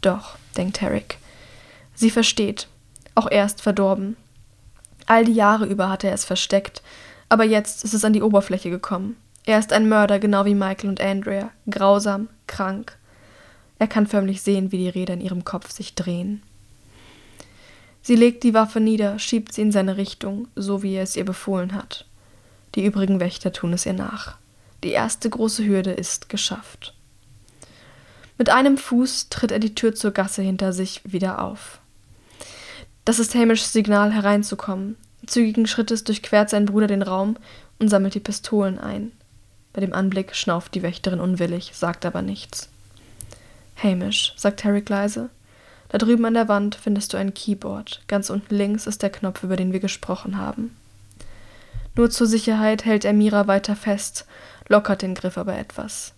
Doch, 0.00 0.36
denkt 0.56 0.80
Herrick. 0.80 1.18
Sie 1.94 2.10
versteht. 2.10 2.68
Auch 3.14 3.26
er 3.26 3.44
ist 3.44 3.60
verdorben. 3.60 4.16
All 5.06 5.24
die 5.24 5.34
Jahre 5.34 5.66
über 5.66 5.88
hatte 5.88 6.06
er 6.06 6.14
es 6.14 6.24
versteckt, 6.24 6.82
aber 7.28 7.44
jetzt 7.44 7.84
ist 7.84 7.94
es 7.94 8.04
an 8.04 8.12
die 8.12 8.22
Oberfläche 8.22 8.70
gekommen. 8.70 9.16
Er 9.44 9.58
ist 9.58 9.72
ein 9.72 9.88
Mörder, 9.88 10.18
genau 10.18 10.44
wie 10.44 10.54
Michael 10.54 10.90
und 10.90 11.00
Andrea. 11.00 11.50
Grausam, 11.68 12.28
krank. 12.46 12.96
Er 13.78 13.88
kann 13.88 14.06
förmlich 14.06 14.42
sehen, 14.42 14.72
wie 14.72 14.78
die 14.78 14.88
Räder 14.88 15.14
in 15.14 15.20
ihrem 15.20 15.44
Kopf 15.44 15.70
sich 15.70 15.94
drehen. 15.94 16.42
Sie 18.02 18.16
legt 18.16 18.44
die 18.44 18.54
Waffe 18.54 18.80
nieder, 18.80 19.18
schiebt 19.18 19.52
sie 19.52 19.62
in 19.62 19.72
seine 19.72 19.96
Richtung, 19.96 20.48
so 20.54 20.82
wie 20.82 20.94
er 20.94 21.02
es 21.02 21.16
ihr 21.16 21.24
befohlen 21.24 21.74
hat. 21.74 22.06
Die 22.74 22.84
übrigen 22.84 23.20
Wächter 23.20 23.52
tun 23.52 23.72
es 23.72 23.86
ihr 23.86 23.92
nach. 23.92 24.36
Die 24.84 24.90
erste 24.90 25.28
große 25.28 25.64
Hürde 25.64 25.92
ist 25.92 26.28
geschafft. 26.28 26.94
Mit 28.40 28.48
einem 28.48 28.78
Fuß 28.78 29.28
tritt 29.28 29.52
er 29.52 29.58
die 29.58 29.74
Tür 29.74 29.94
zur 29.94 30.12
Gasse 30.12 30.40
hinter 30.40 30.72
sich 30.72 31.02
wieder 31.04 31.44
auf. 31.44 31.78
Das 33.04 33.18
ist 33.18 33.34
Hamishs 33.34 33.74
Signal, 33.74 34.14
hereinzukommen. 34.14 34.96
Zügigen 35.26 35.66
Schrittes 35.66 36.04
durchquert 36.04 36.48
sein 36.48 36.64
Bruder 36.64 36.86
den 36.86 37.02
Raum 37.02 37.36
und 37.78 37.88
sammelt 37.88 38.14
die 38.14 38.20
Pistolen 38.20 38.78
ein. 38.78 39.12
Bei 39.74 39.82
dem 39.82 39.92
Anblick 39.92 40.34
schnauft 40.34 40.74
die 40.74 40.82
Wächterin 40.82 41.20
unwillig, 41.20 41.72
sagt 41.74 42.06
aber 42.06 42.22
nichts. 42.22 42.70
Hamish, 43.76 44.32
sagt 44.38 44.64
Harry 44.64 44.82
leise, 44.88 45.28
da 45.90 45.98
drüben 45.98 46.24
an 46.24 46.32
der 46.32 46.48
Wand 46.48 46.76
findest 46.76 47.12
du 47.12 47.18
ein 47.18 47.34
Keyboard. 47.34 48.00
Ganz 48.08 48.30
unten 48.30 48.54
links 48.54 48.86
ist 48.86 49.02
der 49.02 49.10
Knopf, 49.10 49.42
über 49.42 49.56
den 49.56 49.74
wir 49.74 49.80
gesprochen 49.80 50.38
haben. 50.38 50.74
Nur 51.94 52.08
zur 52.08 52.26
Sicherheit 52.26 52.86
hält 52.86 53.04
er 53.04 53.12
Mira 53.12 53.48
weiter 53.48 53.76
fest, 53.76 54.24
lockert 54.66 55.02
den 55.02 55.14
Griff 55.14 55.36
aber 55.36 55.58
etwas. 55.58 56.14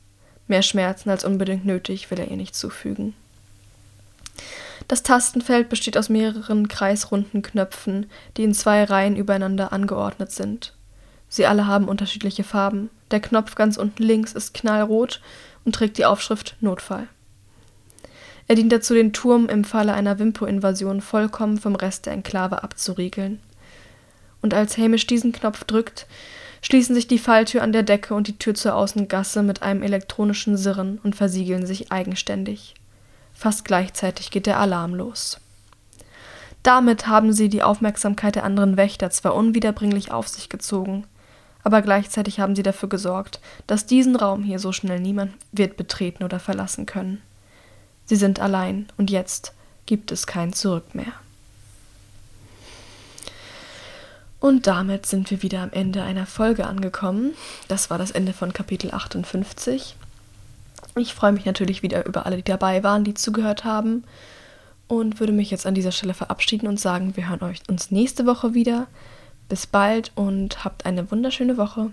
Mehr 0.52 0.60
Schmerzen 0.60 1.08
als 1.08 1.24
unbedingt 1.24 1.64
nötig 1.64 2.10
will 2.10 2.18
er 2.18 2.30
ihr 2.30 2.36
nicht 2.36 2.54
zufügen. 2.54 3.14
Das 4.86 5.02
Tastenfeld 5.02 5.70
besteht 5.70 5.96
aus 5.96 6.10
mehreren 6.10 6.68
kreisrunden 6.68 7.40
Knöpfen, 7.40 8.04
die 8.36 8.42
in 8.42 8.52
zwei 8.52 8.84
Reihen 8.84 9.16
übereinander 9.16 9.72
angeordnet 9.72 10.30
sind. 10.30 10.74
Sie 11.30 11.46
alle 11.46 11.66
haben 11.66 11.88
unterschiedliche 11.88 12.44
Farben. 12.44 12.90
Der 13.12 13.20
Knopf 13.20 13.54
ganz 13.54 13.78
unten 13.78 14.02
links 14.02 14.34
ist 14.34 14.52
knallrot 14.52 15.22
und 15.64 15.74
trägt 15.74 15.96
die 15.96 16.04
Aufschrift 16.04 16.56
Notfall. 16.60 17.08
Er 18.46 18.54
dient 18.54 18.72
dazu, 18.72 18.92
den 18.92 19.14
Turm 19.14 19.48
im 19.48 19.64
Falle 19.64 19.94
einer 19.94 20.18
Wimpo-Invasion 20.18 21.00
vollkommen 21.00 21.56
vom 21.56 21.76
Rest 21.76 22.04
der 22.04 22.12
Enklave 22.12 22.62
abzuriegeln. 22.62 23.40
Und 24.42 24.52
als 24.52 24.76
Hamish 24.76 25.06
diesen 25.06 25.32
Knopf 25.32 25.64
drückt, 25.64 26.06
schließen 26.62 26.94
sich 26.94 27.08
die 27.08 27.18
Falltür 27.18 27.62
an 27.62 27.72
der 27.72 27.82
Decke 27.82 28.14
und 28.14 28.28
die 28.28 28.38
Tür 28.38 28.54
zur 28.54 28.74
Außengasse 28.74 29.42
mit 29.42 29.62
einem 29.62 29.82
elektronischen 29.82 30.56
Sirren 30.56 30.98
und 31.02 31.14
versiegeln 31.14 31.66
sich 31.66 31.92
eigenständig. 31.92 32.74
Fast 33.34 33.64
gleichzeitig 33.64 34.30
geht 34.30 34.46
der 34.46 34.58
Alarm 34.58 34.94
los. 34.94 35.38
Damit 36.62 37.08
haben 37.08 37.32
sie 37.32 37.48
die 37.48 37.62
Aufmerksamkeit 37.62 38.36
der 38.36 38.44
anderen 38.44 38.76
Wächter 38.76 39.10
zwar 39.10 39.34
unwiederbringlich 39.34 40.12
auf 40.12 40.28
sich 40.28 40.48
gezogen, 40.48 41.04
aber 41.64 41.82
gleichzeitig 41.82 42.38
haben 42.38 42.54
sie 42.54 42.62
dafür 42.62 42.88
gesorgt, 42.88 43.40
dass 43.66 43.86
diesen 43.86 44.16
Raum 44.16 44.44
hier 44.44 44.58
so 44.58 44.72
schnell 44.72 45.00
niemand 45.00 45.32
wird 45.50 45.76
betreten 45.76 46.22
oder 46.22 46.38
verlassen 46.38 46.86
können. 46.86 47.20
Sie 48.04 48.16
sind 48.16 48.40
allein 48.40 48.86
und 48.96 49.10
jetzt 49.10 49.54
gibt 49.86 50.12
es 50.12 50.26
kein 50.26 50.52
Zurück 50.52 50.94
mehr. 50.94 51.12
Und 54.42 54.66
damit 54.66 55.06
sind 55.06 55.30
wir 55.30 55.40
wieder 55.44 55.62
am 55.62 55.70
Ende 55.70 56.02
einer 56.02 56.26
Folge 56.26 56.66
angekommen. 56.66 57.34
Das 57.68 57.90
war 57.90 57.98
das 57.98 58.10
Ende 58.10 58.32
von 58.32 58.52
Kapitel 58.52 58.92
58. 58.92 59.94
Ich 60.96 61.14
freue 61.14 61.30
mich 61.30 61.44
natürlich 61.44 61.84
wieder 61.84 62.04
über 62.06 62.26
alle, 62.26 62.38
die 62.38 62.42
dabei 62.42 62.82
waren, 62.82 63.04
die 63.04 63.14
zugehört 63.14 63.64
haben. 63.64 64.02
Und 64.88 65.20
würde 65.20 65.32
mich 65.32 65.52
jetzt 65.52 65.64
an 65.64 65.76
dieser 65.76 65.92
Stelle 65.92 66.12
verabschieden 66.12 66.66
und 66.66 66.80
sagen, 66.80 67.16
wir 67.16 67.28
hören 67.28 67.44
euch 67.44 67.60
uns 67.68 67.92
nächste 67.92 68.26
Woche 68.26 68.52
wieder. 68.52 68.88
Bis 69.48 69.68
bald 69.68 70.10
und 70.16 70.64
habt 70.64 70.86
eine 70.86 71.08
wunderschöne 71.12 71.56
Woche. 71.56 71.92